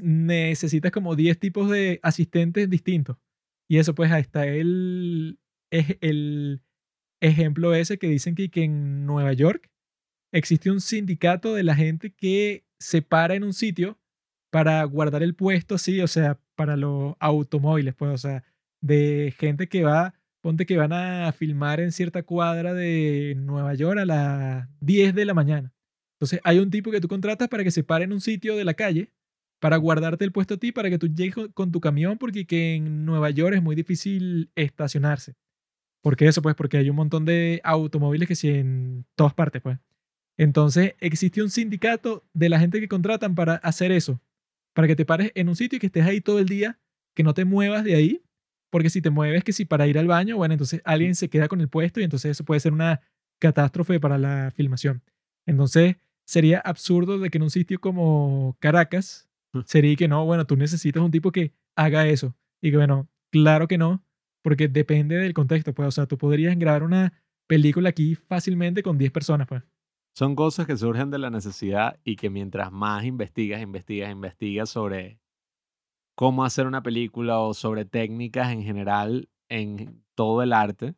[0.03, 3.17] necesitas como 10 tipos de asistentes distintos.
[3.69, 5.39] Y eso pues ahí está el,
[5.75, 6.63] es el
[7.21, 9.71] ejemplo ese que dicen que, que en Nueva York
[10.33, 13.99] existe un sindicato de la gente que se para en un sitio
[14.51, 18.45] para guardar el puesto, sí, o sea, para los automóviles, pues, o sea,
[18.81, 23.99] de gente que va, ponte que van a filmar en cierta cuadra de Nueva York
[23.99, 25.73] a las 10 de la mañana.
[26.17, 28.65] Entonces, hay un tipo que tú contratas para que se pare en un sitio de
[28.65, 29.13] la calle
[29.61, 32.75] para guardarte el puesto a ti, para que tú llegues con tu camión, porque que
[32.77, 35.35] en Nueva York es muy difícil estacionarse.
[36.05, 36.43] ¿Por qué eso?
[36.43, 39.79] Pues porque hay un montón de automóviles que sí en todas partes, pues.
[40.37, 44.21] Entonces, existe un sindicato de la gente que contratan para hacer eso
[44.75, 46.79] para que te pares en un sitio y que estés ahí todo el día,
[47.15, 48.23] que no te muevas de ahí,
[48.71, 51.49] porque si te mueves que si para ir al baño, bueno, entonces alguien se queda
[51.49, 53.01] con el puesto y entonces eso puede ser una
[53.39, 55.03] catástrofe para la filmación.
[55.47, 59.61] Entonces sería absurdo de que en un sitio como Caracas mm.
[59.65, 62.35] sería que no, bueno, tú necesitas un tipo que haga eso.
[62.61, 64.04] Y que bueno, claro que no,
[64.45, 67.15] porque depende del contexto, pues, o sea, tú podrías grabar una
[67.47, 69.63] película aquí fácilmente con 10 personas, pues.
[70.15, 75.19] Son cosas que surgen de la necesidad y que mientras más investigas, investigas, investigas sobre
[76.15, 80.95] cómo hacer una película o sobre técnicas en general en todo el arte,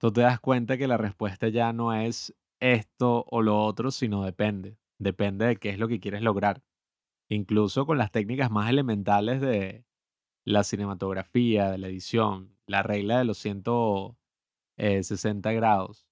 [0.00, 4.24] tú te das cuenta que la respuesta ya no es esto o lo otro, sino
[4.24, 4.78] depende.
[4.98, 6.62] Depende de qué es lo que quieres lograr.
[7.28, 9.84] Incluso con las técnicas más elementales de
[10.46, 16.06] la cinematografía, de la edición, la regla de los 160 eh, grados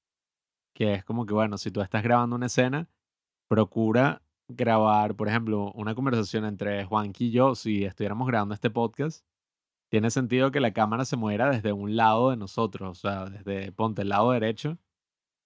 [0.81, 2.89] que es como que, bueno, si tú estás grabando una escena,
[3.49, 9.27] procura grabar, por ejemplo, una conversación entre Juanqui y yo, si estuviéramos grabando este podcast,
[9.91, 13.73] tiene sentido que la cámara se muera desde un lado de nosotros, o sea, desde,
[13.73, 14.79] ponte, el lado derecho,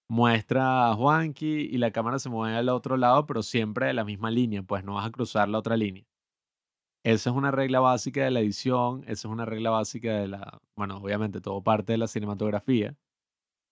[0.09, 4.05] muestra a Juanqui y la cámara se mueve al otro lado, pero siempre de la
[4.05, 6.05] misma línea, pues no vas a cruzar la otra línea.
[7.05, 10.59] Esa es una regla básica de la edición, esa es una regla básica de la,
[10.75, 12.95] bueno, obviamente todo parte de la cinematografía.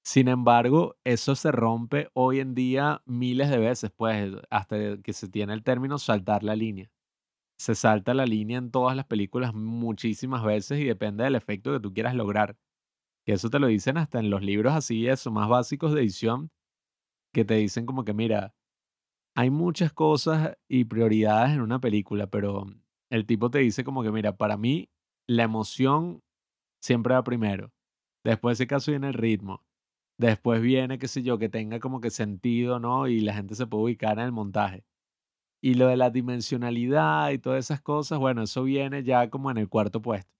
[0.05, 5.29] Sin embargo, eso se rompe hoy en día miles de veces, pues, hasta que se
[5.29, 6.91] tiene el término saltar la línea.
[7.59, 11.79] se salta la línea en todas las películas muchísimas veces y depende del efecto que
[11.81, 12.57] tú quieras lograr.
[13.25, 16.51] Que eso te lo dicen hasta en los libros así, eso, más básicos de edición,
[17.33, 18.55] que te dicen como que, mira,
[19.35, 22.65] hay muchas cosas y prioridades en una película, pero
[23.13, 24.89] el tipo te dice como que, mira, para mí
[25.27, 26.23] la emoción
[26.81, 27.71] siempre va primero.
[28.25, 29.63] Después, si caso, viene el ritmo.
[30.19, 33.07] Después viene, qué sé yo, que tenga como que sentido, ¿no?
[33.07, 34.85] Y la gente se puede ubicar en el montaje.
[35.61, 39.57] Y lo de la dimensionalidad y todas esas cosas, bueno, eso viene ya como en
[39.59, 40.31] el cuarto puesto.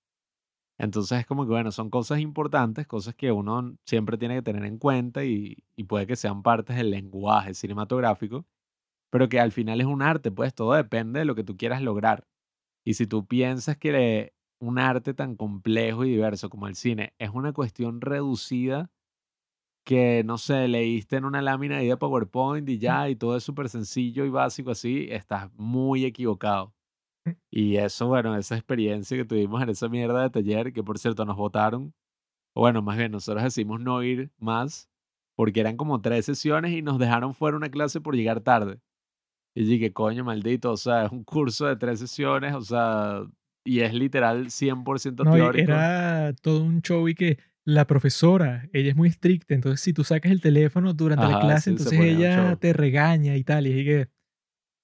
[0.80, 4.66] Entonces es como que, bueno, son cosas importantes, cosas que uno siempre tiene que tener
[4.66, 8.46] en cuenta y, y puede que sean partes del lenguaje cinematográfico,
[9.12, 11.82] pero que al final es un arte, pues todo depende de lo que tú quieras
[11.84, 12.26] lograr.
[12.86, 17.30] Y si tú piensas que un arte tan complejo y diverso como el cine es
[17.30, 18.92] una cuestión reducida
[19.86, 23.68] que, no sé, leíste en una lámina de PowerPoint y ya, y todo es súper
[23.70, 26.74] sencillo y básico así, estás muy equivocado.
[27.52, 31.26] Y eso, bueno, esa experiencia que tuvimos en esa mierda de taller, que por cierto
[31.26, 31.94] nos votaron,
[32.56, 34.90] o bueno, más bien nosotros decidimos no ir más,
[35.36, 38.80] porque eran como tres sesiones y nos dejaron fuera una clase por llegar tarde.
[39.56, 43.22] Y dije, coño, maldito, o sea, es un curso de tres sesiones, o sea,
[43.64, 45.72] y es literal 100% No, teórico.
[45.72, 50.04] era todo un show y que la profesora, ella es muy estricta, entonces si tú
[50.04, 53.86] sacas el teléfono durante la Ajá, clase, sí, entonces ella te regaña y tal, y
[53.86, 54.10] que,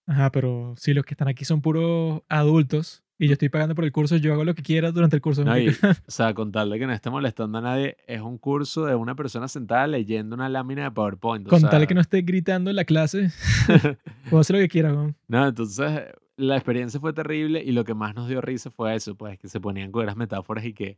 [0.08, 3.84] ajá, pero si los que están aquí son puros adultos y yo estoy pagando por
[3.84, 5.44] el curso, yo hago lo que quiera durante el curso.
[5.44, 5.74] No, y, o
[6.08, 9.14] sea, con tal de que no esté molestando a nadie, es un curso de una
[9.14, 11.46] persona sentada leyendo una lámina de PowerPoint.
[11.46, 13.30] o Con tal de que no esté gritando en la clase,
[14.30, 14.94] puedo hacer lo que quiera.
[14.94, 15.18] weón.
[15.28, 16.06] No, entonces
[16.38, 19.50] la experiencia fue terrible y lo que más nos dio risa fue eso, pues que
[19.50, 20.98] se ponían con las metáforas y que,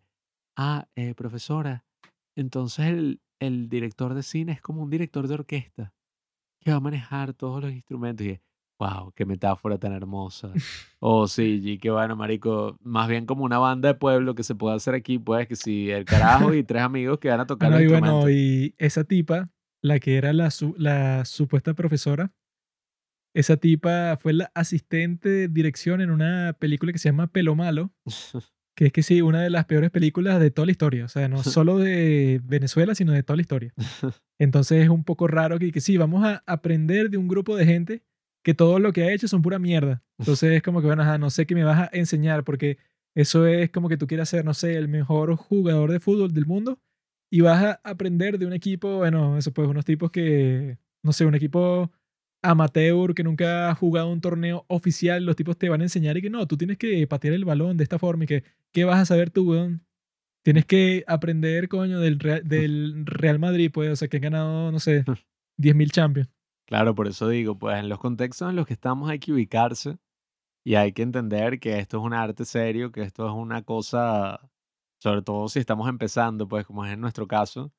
[0.55, 1.85] ah, eh, profesora,
[2.35, 5.91] entonces el, el director de cine es como un director de orquesta
[6.59, 8.39] que va a manejar todos los instrumentos y
[8.81, 10.51] wow, qué metáfora tan hermosa.
[11.03, 14.53] Oh, sí, y qué bueno, marico, más bien como una banda de pueblo que se
[14.53, 17.71] puede hacer aquí, pues que si el carajo y tres amigos que van a tocar
[17.71, 19.49] no, los y bueno, y esa tipa,
[19.81, 22.31] la que era la, su- la supuesta profesora,
[23.33, 27.91] esa tipa fue la asistente de dirección en una película que se llama Pelo Malo,
[28.75, 31.27] que es que sí, una de las peores películas de toda la historia, o sea,
[31.27, 33.73] no solo de Venezuela, sino de toda la historia.
[34.39, 37.65] Entonces es un poco raro que, que sí, vamos a aprender de un grupo de
[37.65, 38.03] gente
[38.43, 40.03] que todo lo que ha hecho son pura mierda.
[40.17, 42.77] Entonces es como que, bueno, ajá, no sé qué me vas a enseñar, porque
[43.15, 46.45] eso es como que tú quieras ser, no sé, el mejor jugador de fútbol del
[46.45, 46.79] mundo
[47.29, 51.25] y vas a aprender de un equipo, bueno, eso pues unos tipos que, no sé,
[51.25, 51.91] un equipo
[52.41, 56.21] amateur que nunca ha jugado un torneo oficial, los tipos te van a enseñar y
[56.21, 58.99] que no, tú tienes que patear el balón de esta forma y que, ¿qué vas
[58.99, 59.85] a saber tú, weón?
[60.43, 64.71] Tienes que aprender, coño, del Real, del Real Madrid, pues, o sea, que han ganado,
[64.71, 65.05] no sé,
[65.57, 66.29] 10.000 Champions.
[66.71, 69.97] Claro, por eso digo, pues en los contextos en los que estamos hay que ubicarse
[70.65, 74.49] y hay que entender que esto es un arte serio, que esto es una cosa,
[74.99, 77.73] sobre todo si estamos empezando, pues como es en nuestro caso,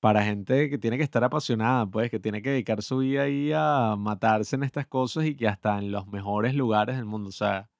[0.00, 3.52] para gente que tiene que estar apasionada, pues que tiene que dedicar su vida ahí
[3.54, 7.32] a matarse en estas cosas y que hasta en los mejores lugares del mundo, o
[7.32, 7.70] sea,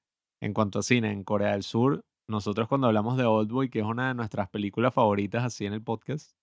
[0.41, 3.85] en cuanto a cine, en Corea del Sur, nosotros cuando hablamos de Oldboy, que es
[3.85, 6.33] una de nuestras películas favoritas así en el podcast,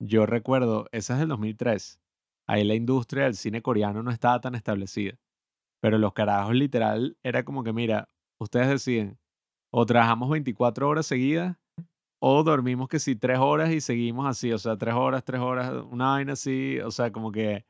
[0.00, 2.00] yo recuerdo, esa es del 2003.
[2.48, 5.18] Ahí la industria del cine coreano no estaba tan establecida.
[5.80, 8.08] Pero los carajos literal era como que, mira,
[8.40, 9.18] ustedes deciden,
[9.72, 11.56] o trabajamos 24 horas seguidas,
[12.20, 15.72] o dormimos que sí, 3 horas y seguimos así, o sea, 3 horas, 3 horas,
[15.90, 17.66] una vaina así, o sea, como que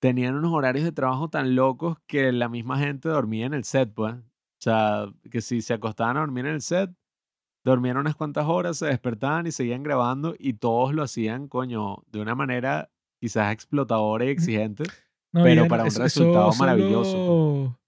[0.00, 3.92] tenían unos horarios de trabajo tan locos que la misma gente dormía en el set,
[3.94, 4.14] pues.
[4.16, 6.90] O sea, que si se acostaban a dormir en el set,
[7.64, 12.22] dormían unas cuantas horas, se despertaban y seguían grabando y todos lo hacían, coño, de
[12.22, 12.91] una manera
[13.22, 14.82] quizás explotadora y exigente,
[15.32, 17.66] No, pero para un eso- resultado eso maravilloso.
[17.68, 17.78] pues.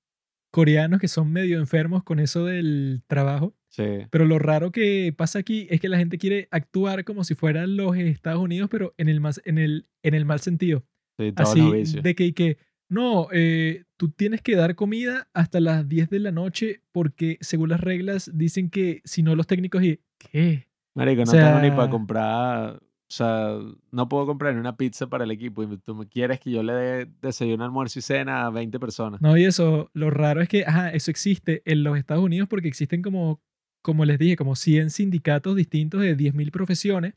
[0.52, 3.54] coreanos que son medio enfermos con eso del trabajo.
[3.70, 7.34] Sí, Pero lo raro que pasa aquí es que la gente quiere actuar como si
[7.34, 10.84] fueran los Estados Unidos, pero en el, más, en el, en el mal sentido.
[11.18, 11.60] sí, Así
[12.00, 12.56] de que, que
[12.88, 17.70] no, eh, tú tienes que dar comida hasta las 10 de la noche porque según
[17.70, 20.68] las reglas dicen que si no los técnicos y ¿qué?
[20.94, 23.58] Marico, o no tengo ni para comprar, o sea,
[23.92, 27.08] no puedo comprar una pizza para el equipo y tú quieres que yo le dé
[27.20, 29.20] desayuno, almuerzo y cena a 20 personas.
[29.20, 32.68] No, y eso, lo raro es que, ajá, eso existe en los Estados Unidos porque
[32.68, 33.40] existen como,
[33.82, 37.14] como les dije, como 100 sindicatos distintos de 10.000 profesiones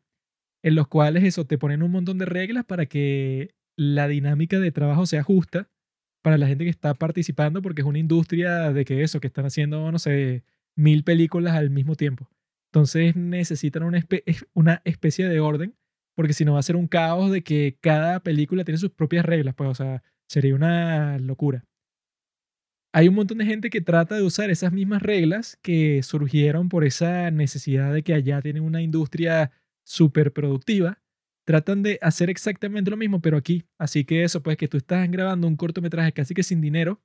[0.64, 4.72] en los cuales eso te ponen un montón de reglas para que la dinámica de
[4.72, 5.69] trabajo sea justa
[6.22, 9.45] para la gente que está participando porque es una industria de que eso, que están
[9.45, 10.43] haciendo, no sé,
[10.76, 12.30] mil películas al mismo tiempo.
[12.78, 15.76] Entonces necesitan una, espe- es- una especie de orden
[16.16, 19.26] porque si no va a ser un caos de que cada película tiene sus propias
[19.26, 21.64] reglas, pues, o sea, sería una locura.
[22.94, 26.84] hay un montón de gente que trata de usar esas mismas reglas que surgieron por
[26.84, 29.52] esa necesidad de que allá tienen una industria
[29.86, 30.99] súper productiva.
[31.45, 33.66] Tratan de hacer exactamente lo mismo, pero aquí.
[33.78, 37.02] Así que eso, pues que tú estás grabando un cortometraje casi que sin dinero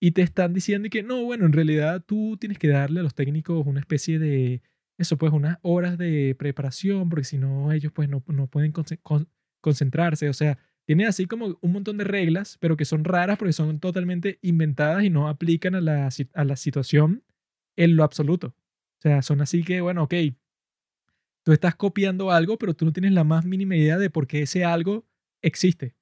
[0.00, 3.14] y te están diciendo que no, bueno, en realidad tú tienes que darle a los
[3.14, 4.62] técnicos una especie de,
[4.98, 8.72] eso, pues unas horas de preparación, porque si no, ellos pues no, no pueden
[9.60, 10.28] concentrarse.
[10.28, 13.80] O sea, tiene así como un montón de reglas, pero que son raras porque son
[13.80, 17.24] totalmente inventadas y no aplican a la, a la situación
[17.76, 18.54] en lo absoluto.
[18.98, 20.14] O sea, son así que, bueno, ok,
[21.42, 24.42] tú estás copiando algo, pero tú no tienes la más mínima idea de por qué
[24.42, 25.06] ese algo
[25.42, 25.94] existe.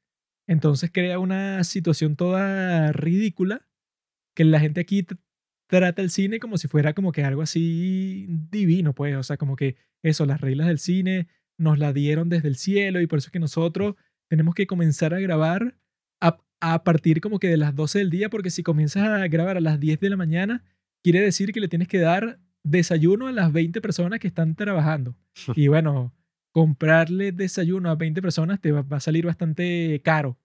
[0.46, 3.66] Entonces crea una situación toda ridícula
[4.34, 5.06] que la gente aquí
[5.74, 9.56] trata el cine como si fuera como que algo así divino, pues, o sea, como
[9.56, 11.28] que eso, las reglas del cine
[11.58, 13.96] nos la dieron desde el cielo y por eso es que nosotros
[14.28, 15.78] tenemos que comenzar a grabar
[16.20, 19.56] a, a, partir como que de las 12 del día, porque si comienzas a grabar
[19.56, 20.64] a las 10 de la mañana,
[21.02, 25.16] quiere decir que le tienes que dar desayuno a las 20 personas que están trabajando.
[25.56, 26.14] Y bueno,
[26.52, 30.38] comprarle desayuno a 20 personas te va, a salir bastante caro.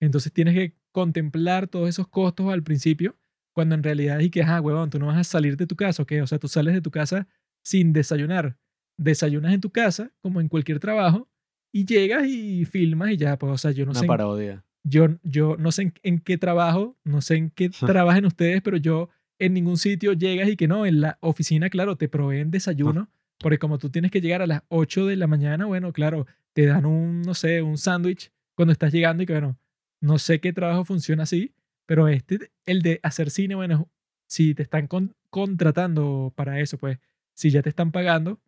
[0.00, 3.16] Entonces tienes que contemplar todos esos costos al principio,
[3.52, 6.02] cuando en realidad y que, ah, huevón, tú no vas a salir de tu casa,
[6.02, 6.12] ¿ok?
[6.22, 7.26] O sea, tú sales de tu casa
[7.62, 8.56] sin desayunar.
[8.96, 11.28] Desayunas en tu casa, como en cualquier trabajo,
[11.72, 14.06] y llegas y filmas y ya, pues, o sea, yo no Una sé.
[14.06, 14.64] parodia.
[14.84, 18.76] Yo, yo no sé en, en, qué trabajo, no sé en qué trabajen ustedes, pero
[18.76, 19.08] yo
[19.38, 23.58] en ningún sitio llegas y que no, en la oficina, claro, te proveen desayuno, porque
[23.58, 26.84] como tú tienes que llegar a las 8 de la mañana, bueno, claro, te dan
[26.84, 29.58] un, no sé, un sándwich cuando estás llegando y que, bueno,
[30.00, 31.54] no sé qué trabajo funciona así,
[31.86, 33.90] pero este, el de hacer cine, bueno,
[34.28, 36.98] si te están con, contratando para eso, pues,
[37.34, 38.40] si ya te están pagando,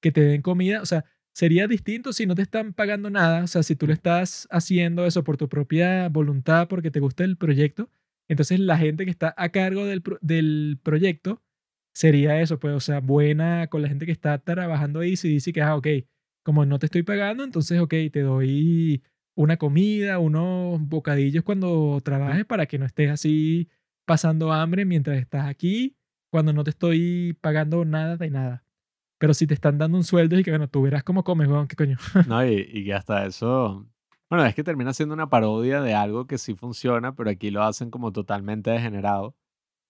[0.00, 1.04] que te den comida, o sea,
[1.34, 5.06] Sería distinto si no te están pagando nada, o sea, si tú lo estás haciendo
[5.06, 7.90] eso por tu propia voluntad, porque te gusta el proyecto,
[8.28, 11.42] entonces la gente que está a cargo del, del proyecto
[11.94, 15.52] sería eso, pues, o sea, buena con la gente que está trabajando ahí, si dice
[15.54, 15.88] que, ah, ok,
[16.42, 19.02] como no te estoy pagando, entonces, ok, te doy
[19.34, 23.68] una comida, unos bocadillos cuando trabajes para que no estés así
[24.04, 25.96] pasando hambre mientras estás aquí,
[26.30, 28.64] cuando no te estoy pagando nada de nada.
[29.18, 31.68] Pero si te están dando un sueldo y que, bueno, tú verás cómo comes, weón,
[31.68, 31.96] qué coño.
[32.26, 33.86] no, y, y que hasta eso.
[34.28, 37.62] Bueno, es que termina siendo una parodia de algo que sí funciona, pero aquí lo
[37.62, 39.36] hacen como totalmente degenerado.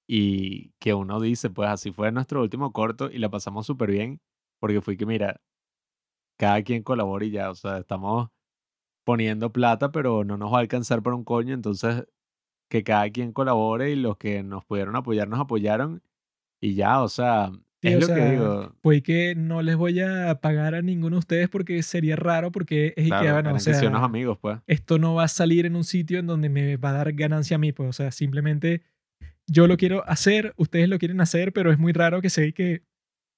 [0.07, 4.21] Y que uno dice, pues así fue nuestro último corto y la pasamos súper bien,
[4.61, 5.41] porque fue que, mira,
[6.37, 8.29] cada quien colabora y ya, o sea, estamos
[9.05, 12.05] poniendo plata, pero no nos va a alcanzar para un coño, entonces
[12.71, 16.03] que cada quien colabore y los que nos pudieron apoyar nos apoyaron
[16.61, 17.51] y ya, o sea,
[17.83, 18.73] Sí, es o lo que sea, digo.
[18.81, 22.95] fue que no les voy a pagar a ninguno de ustedes porque sería raro porque
[22.97, 24.61] es y que, Claro, bueno, o sí unos sea, amigos, pues.
[24.69, 27.57] esto no va a salir en un sitio en donde me va a dar ganancia
[27.57, 28.83] a mí, pues, o sea, simplemente
[29.49, 32.85] yo lo quiero hacer, ustedes lo quieren hacer, pero es muy raro que se que,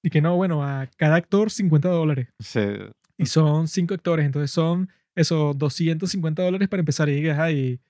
[0.03, 2.29] y que no, bueno, a cada actor 50 dólares.
[2.39, 2.61] Sí,
[3.17, 7.09] Y son cinco actores, entonces son esos 250 dólares para empezar.
[7.09, 7.81] Y digas, ay,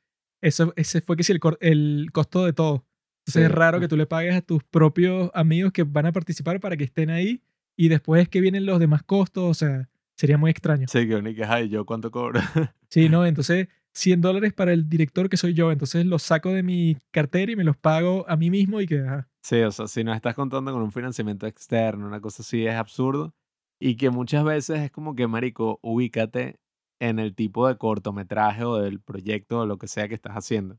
[0.41, 2.86] eso, ese fue que sí el, costo de todo.
[3.27, 3.47] Entonces sí.
[3.47, 6.77] es raro que tú le pagues a tus propios amigos que van a participar para
[6.77, 7.43] que estén ahí
[7.77, 10.86] y después que vienen los demás costos, o sea, sería muy extraño.
[10.89, 12.41] Sí, que que, ay, ¿yo cuánto cobro?
[12.91, 13.27] Sí, ¿no?
[13.27, 17.53] Entonces 100 dólares para el director que soy yo, entonces los saco de mi cartera
[17.53, 19.28] y me los pago a mí mismo y que, ajá.
[19.43, 22.75] Sí, o sea, si no estás contando con un financiamiento externo, una cosa así, es
[22.75, 23.35] absurdo.
[23.81, 26.59] Y que muchas veces es como que, marico, ubícate
[27.00, 30.78] en el tipo de cortometraje o del proyecto o lo que sea que estás haciendo.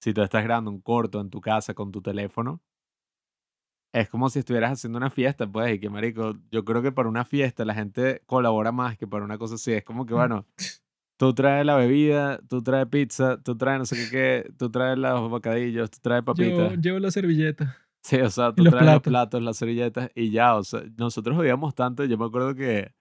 [0.00, 2.60] Si tú estás grabando un corto en tu casa con tu teléfono,
[3.92, 7.08] es como si estuvieras haciendo una fiesta, pues, y que, marico, yo creo que para
[7.08, 9.72] una fiesta la gente colabora más que para una cosa así.
[9.72, 10.16] Es como que, Mm.
[10.16, 10.46] bueno,
[11.18, 14.98] tú traes la bebida, tú traes pizza, tú traes no sé qué, qué, tú traes
[14.98, 16.78] los bocadillos, tú traes Yo papitas.
[16.78, 19.10] llevo la servilleta Sí, o sea, tú los traes los platos.
[19.10, 22.04] platos, las servilletas y ya, o sea, nosotros odiamos tanto.
[22.04, 22.92] Yo me acuerdo que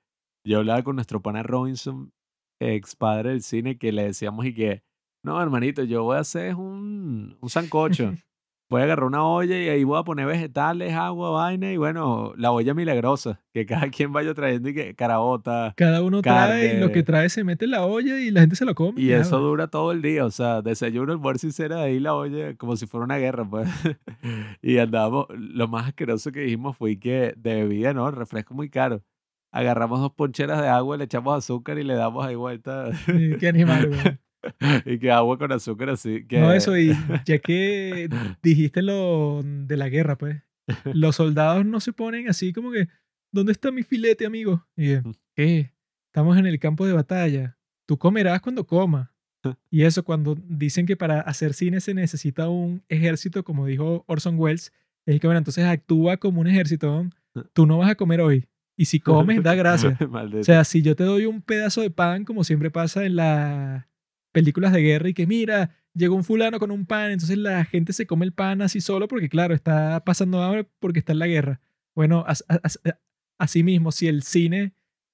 [0.45, 2.11] yo hablaba con nuestro pana Robinson,
[2.59, 4.83] ex padre del cine, que le decíamos y que,
[5.23, 8.13] no, hermanito, yo voy a hacer un, un sancocho.
[8.69, 12.33] Voy a agarrar una olla y ahí voy a poner vegetales, agua, vaina y bueno,
[12.35, 16.77] la olla milagrosa, que cada quien vaya trayendo y que caraota Cada uno trae y
[16.77, 17.03] lo que carne.
[17.03, 19.41] trae se mete en la olla y la gente se lo come y eso pues.
[19.41, 22.87] dura todo el día, o sea, desayuno, almuerzo y cena, ahí la olla, como si
[22.87, 23.69] fuera una guerra, pues.
[24.61, 28.09] Y andábamos, lo más asqueroso que dijimos fue que de bebida, ¿no?
[28.09, 29.01] El refresco muy caro.
[29.51, 32.93] Agarramos dos poncheras de agua, le echamos azúcar y le damos ahí vuelta.
[32.93, 34.19] Sí, Qué animal, weón.
[34.85, 36.55] Y que agua con azúcar así, No, que...
[36.55, 36.93] eso, y
[37.25, 38.07] ya que
[38.41, 40.41] dijiste lo de la guerra, pues,
[40.93, 42.87] los soldados no se ponen así como que,
[43.31, 44.65] ¿dónde está mi filete, amigo?
[44.75, 45.01] Y yo,
[45.35, 45.73] ¿qué?
[46.07, 47.57] Estamos en el campo de batalla.
[47.85, 49.09] Tú comerás cuando comas.
[49.69, 54.37] Y eso cuando dicen que para hacer cine se necesita un ejército, como dijo Orson
[54.37, 54.73] Welles,
[55.05, 57.07] es que bueno, entonces actúa como un ejército.
[57.53, 58.47] Tú no vas a comer hoy.
[58.79, 59.97] Y si comes, da gracias.
[60.41, 63.85] O sea, si yo te doy un pedazo de pan, como siempre pasa en las
[64.31, 67.91] películas de guerra, y que mira, llegó un fulano con un pan, entonces la gente
[67.91, 71.27] se come el pan así solo porque, claro, está pasando hambre porque está en la
[71.27, 71.59] guerra.
[71.95, 72.99] Bueno, as- as- as-
[73.39, 74.73] así mismo, si el cine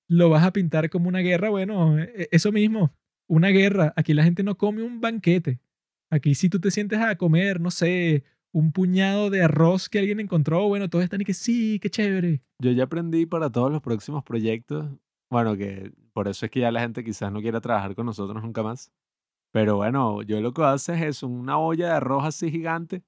[0.09, 2.93] lo vas a pintar como una guerra, bueno, e- eso mismo,
[3.27, 3.93] una guerra.
[3.95, 5.61] Aquí la gente no come un banquete.
[6.09, 10.19] Aquí si tú te sientes a comer, no sé, un puñado de arroz que alguien
[10.19, 12.41] encontró, bueno, todos están y que sí, qué chévere.
[12.59, 14.85] Yo ya aprendí para todos los próximos proyectos.
[15.30, 18.41] Bueno, que por eso es que ya la gente quizás no quiera trabajar con nosotros
[18.43, 18.91] nunca más.
[19.51, 23.03] Pero bueno, yo lo que hago es eso, una olla de arroz así gigante.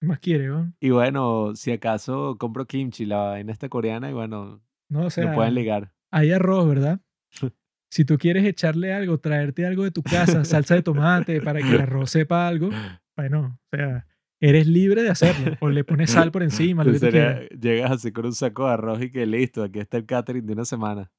[0.00, 0.72] ¿Qué más quiere, no?
[0.80, 5.26] Y bueno, si acaso compro kimchi, la vaina esta coreana, y bueno, No, o sea,
[5.26, 5.92] lo pueden ligar.
[6.10, 7.00] hay arroz, ¿verdad?
[7.92, 11.70] Si tú quieres echarle algo, traerte algo de tu casa, salsa de tomate, para que
[11.70, 12.70] el arroz sepa algo,
[13.16, 14.06] bueno, o sea,
[14.40, 15.56] eres libre de hacerlo.
[15.60, 18.72] O le pones sal por encima, lo que Sería- llegas así con un saco de
[18.72, 21.10] arroz y que listo, aquí está el catering de una semana.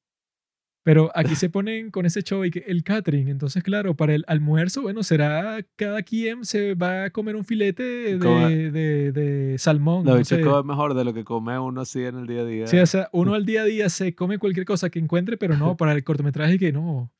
[0.84, 3.28] Pero aquí se ponen con ese show y que el catering.
[3.28, 7.84] Entonces, claro, para el almuerzo, bueno, será cada quien se va a comer un filete
[8.18, 10.04] de, de, de salmón.
[10.04, 10.40] Lo no bicho sé.
[10.42, 12.66] come mejor de lo que come uno así en el día a día.
[12.66, 15.56] Sí, o sea, uno al día a día se come cualquier cosa que encuentre, pero
[15.56, 17.12] no, para el cortometraje que no.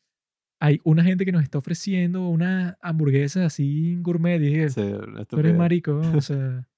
[0.65, 4.37] Hay una gente que nos está ofreciendo una hamburguesa así gourmet.
[4.41, 4.93] Y dije, Sí,
[5.29, 6.69] tú eres marico, o sea,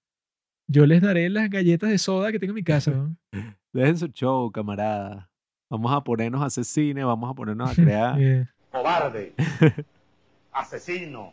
[0.66, 2.90] yo les daré las galletas de soda que tengo en mi casa.
[2.92, 3.16] ¿no?
[3.74, 5.28] Dejen su show, camarada.
[5.68, 8.20] Vamos a ponernos a hacer cine, vamos a ponernos a crear.
[8.20, 9.34] Eh, cobarde,
[10.52, 11.32] asesino,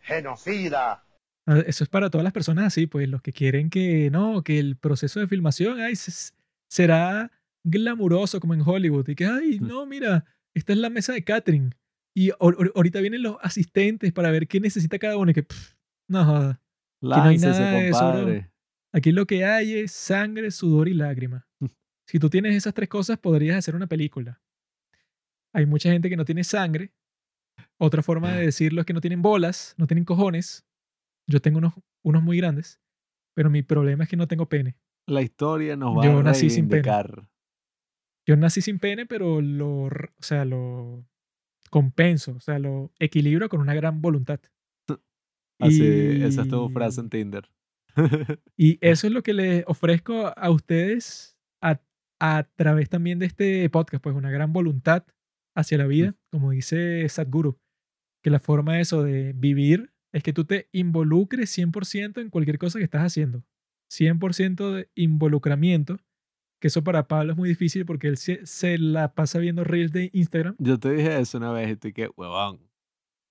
[0.00, 1.04] genocida.
[1.46, 4.58] ah, eso es para todas las personas así, pues los que quieren que no, que
[4.58, 6.32] el proceso de filmación ay, se-
[6.68, 7.30] será
[7.64, 9.66] glamuroso como en Hollywood y que, ay, Mm.
[9.68, 10.24] no, mira,
[10.54, 11.74] esta es la mesa de catering
[12.16, 15.42] y ahor- ahor- ahorita vienen los asistentes para ver qué necesita cada uno y que,
[15.42, 15.74] pff,
[16.08, 16.60] no joda.
[17.02, 17.98] no hay Láncese, nada de eso.
[18.92, 21.46] Aquí lo que hay es sangre, sudor y lágrima.
[22.08, 24.40] Si tú tienes esas tres cosas, podrías hacer una película.
[25.52, 26.92] Hay mucha gente que no tiene sangre.
[27.78, 30.64] Otra forma de decirlo es que no tienen bolas, no tienen cojones.
[31.28, 31.74] Yo tengo unos,
[32.04, 32.80] unos muy grandes,
[33.34, 34.76] pero mi problema es que no tengo pene.
[35.06, 36.82] La historia nos va Yo a nací sin pene.
[38.26, 41.04] Yo nací sin pene, pero lo, o sea, lo
[41.70, 44.40] compenso, o sea, lo equilibro con una gran voluntad.
[45.60, 45.82] Así,
[46.22, 47.48] esa es tu frase Y- en Tinder.
[48.56, 51.80] Y eso es lo que les ofrezco a ustedes a,
[52.20, 55.04] a través también de este podcast, pues una gran voluntad
[55.56, 57.58] hacia la vida, como dice Sadhguru,
[58.22, 62.58] que la forma de eso de vivir es que tú te involucres 100% en cualquier
[62.58, 63.44] cosa que estás haciendo.
[63.92, 65.98] 100% de involucramiento,
[66.64, 69.92] que eso para Pablo es muy difícil porque él se, se la pasa viendo reels
[69.92, 70.54] de Instagram.
[70.58, 72.58] Yo te dije eso una vez y tú que, huevón.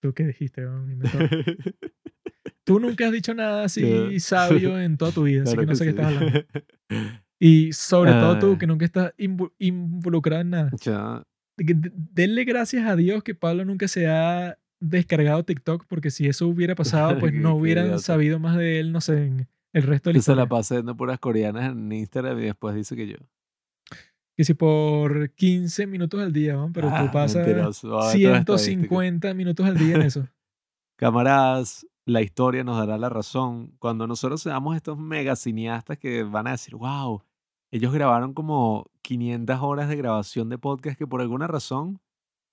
[0.03, 0.62] ¿Tú qué dijiste?
[0.62, 1.30] Inventor?
[2.64, 5.76] Tú nunca has dicho nada así sabio en toda tu vida, así Claro que no
[5.76, 5.98] sé qué sí.
[5.98, 6.45] estás hablando.
[7.40, 9.14] Y sobre todo tú, que nunca estás
[9.58, 10.72] involucrado en nada.
[10.80, 11.24] Ya,
[11.58, 16.12] De que- de- Denle gracias a Dios que Pablo nunca se ha descargado TikTok, porque
[16.12, 19.26] si eso hubiera pasado, pues Qué- no qué hubieran sabido más de él, no sé,
[19.26, 20.50] en el resto de la que se la historia.
[20.50, 23.18] pasa viendo puras coreanas en Instagram y después dice que yo.
[24.35, 26.72] Que si por 15 minutos al día, ¿no?
[26.74, 27.90] pero Ah, tú pasas mentiroso.
[27.90, 28.90] Vamos a ver todas las estadísticas.
[28.90, 30.27] 150 minutos al día en eso.
[30.98, 33.76] Camaradas, la historia nos dará la razón.
[33.80, 37.22] Cuando nosotros seamos estos mega cineastas que van a decir, wow,
[37.72, 42.00] ellos grabaron como 500 horas de grabación de podcast que por alguna razón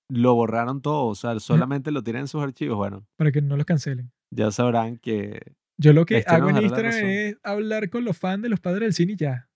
[0.08, 2.76] lo borraron todo, o sea, solamente lo tienen en sus archivos.
[2.76, 4.10] Bueno, para que no los cancelen.
[4.30, 8.42] ya sabrán que Yo lo que Este hago en Instagram es hablar con los fans
[8.42, 9.48] de los padres del cine y ya.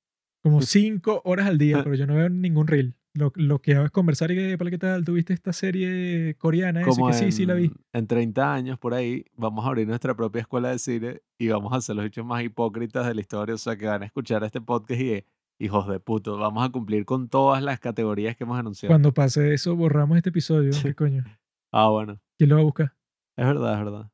[0.43, 2.95] Como cinco horas al día, pero yo no veo ningún reel.
[3.13, 5.05] Lo, lo que hago es conversar y que, "Pala, ¿qué tal?
[5.05, 6.81] ¿Tuviste esta serie coreana?
[6.81, 7.67] Esa?" como que sí, sí la vi.
[7.67, 11.49] en, en 30 años por ahí vamos a abrir nuestra propia escuela de cine y
[11.49, 14.07] vamos a hacer los hechos más hipócritas de la historia, o sea, que van a
[14.07, 15.27] escuchar este podcast y de,
[15.59, 18.91] hijos de puto, vamos a cumplir con todas las categorías que hemos anunciado.
[18.91, 20.73] Cuando pase eso, borramos este episodio.
[20.83, 21.25] ¿Qué coño?
[21.71, 22.95] Ah, bueno, ¿Quién lo va a buscar?
[23.37, 24.11] es verdad, es verdad.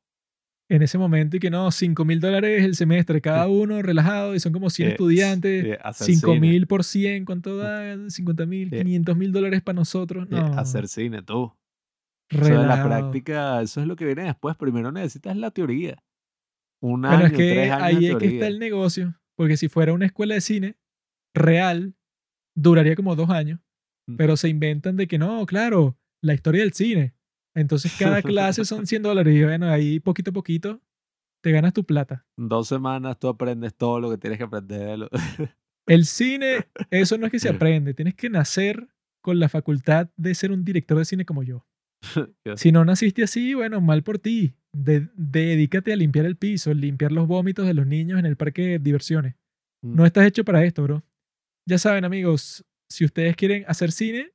[0.71, 4.39] En ese momento y que no, 5 mil dólares el semestre, cada uno relajado y
[4.39, 5.77] son como 100 Eh, estudiantes.
[5.83, 6.39] hacer 5 cine.
[6.39, 8.09] mil por 100, ¿cuánto da?
[8.09, 8.77] 50 mil, Sí.
[8.77, 10.25] 500 mil dólares para nosotros.
[10.25, 11.39] Eh, No, Hacer cine, tú.
[11.43, 11.55] O
[12.29, 12.87] sea, la relajado.
[12.89, 14.55] práctica, eso es lo que viene después.
[14.55, 16.01] Primero necesitas la teoría.
[16.81, 19.19] Un Bueno, año, es que tres años ahí es que está el negocio.
[19.35, 20.77] Porque si fuera una escuela de cine
[21.35, 21.95] real,
[22.55, 23.59] duraría como dos años.
[24.07, 24.15] Mm.
[24.15, 27.13] Pero se inventan de que no, claro, la historia del cine.
[27.55, 29.35] Entonces cada clase son 100 dólares.
[29.35, 30.81] Y bueno, ahí poquito a poquito
[31.43, 32.25] te ganas tu plata.
[32.37, 34.79] Dos semanas tú aprendes todo lo que tienes que aprender.
[34.87, 35.09] de lo-
[35.87, 37.93] El cine, eso no es que se aprende.
[37.93, 38.87] Tienes que nacer
[39.23, 41.65] con la facultad de ser un director de cine como yo.
[42.45, 44.53] Yo- Si no naciste así, bueno, mal por ti.
[44.73, 48.61] De- dedícate a limpiar el piso, limpiar los vómitos de los niños en el parque
[48.61, 49.35] de diversiones.
[49.83, 49.95] Mm.
[49.95, 51.03] No estás hecho para esto, bro.
[51.67, 54.31] Ya saben, amigos, si ustedes quieren hacer cine,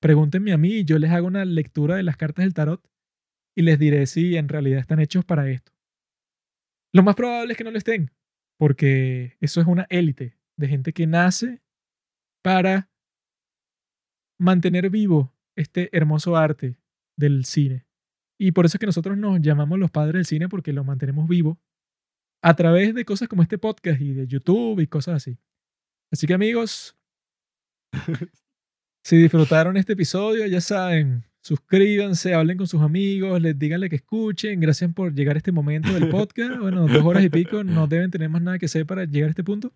[0.00, 2.88] pregúntenme a mí y yo les hago una lectura de las cartas del tarot
[3.56, 5.72] y les diré si en realidad están hechos para esto.
[6.92, 8.10] Lo más probable es que no lo estén,
[8.58, 11.60] porque eso es una élite de gente que nace
[12.42, 12.90] para
[14.38, 16.78] mantener vivo este hermoso arte
[17.16, 17.86] del cine.
[18.40, 21.28] Y por eso es que nosotros nos llamamos los padres del cine porque lo mantenemos
[21.28, 21.60] vivo
[22.42, 25.38] a través de cosas como este podcast y de YouTube y cosas así.
[26.12, 26.96] Así que amigos,
[29.08, 34.60] si disfrutaron este episodio, ya saben, suscríbanse, hablen con sus amigos, les díganle que escuchen.
[34.60, 36.58] Gracias por llegar a este momento del podcast.
[36.60, 39.30] Bueno, dos horas y pico, no deben tener más nada que hacer para llegar a
[39.30, 39.72] este punto.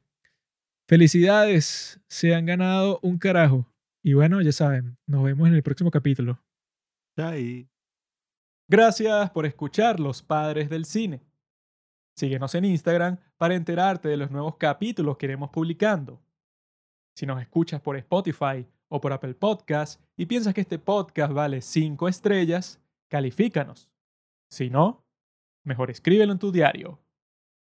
[0.86, 3.66] Felicidades, se han ganado un carajo.
[4.02, 6.38] Y bueno, ya saben, nos vemos en el próximo capítulo.
[7.16, 7.70] Chai.
[8.68, 11.22] Gracias por escuchar Los Padres del Cine.
[12.16, 16.20] Síguenos en Instagram para enterarte de los nuevos capítulos que iremos publicando.
[17.16, 21.62] Si nos escuchas por Spotify o por Apple Podcast y piensas que este podcast vale
[21.62, 23.88] 5 estrellas, califícanos.
[24.50, 25.02] Si no,
[25.64, 27.01] mejor escríbelo en tu diario.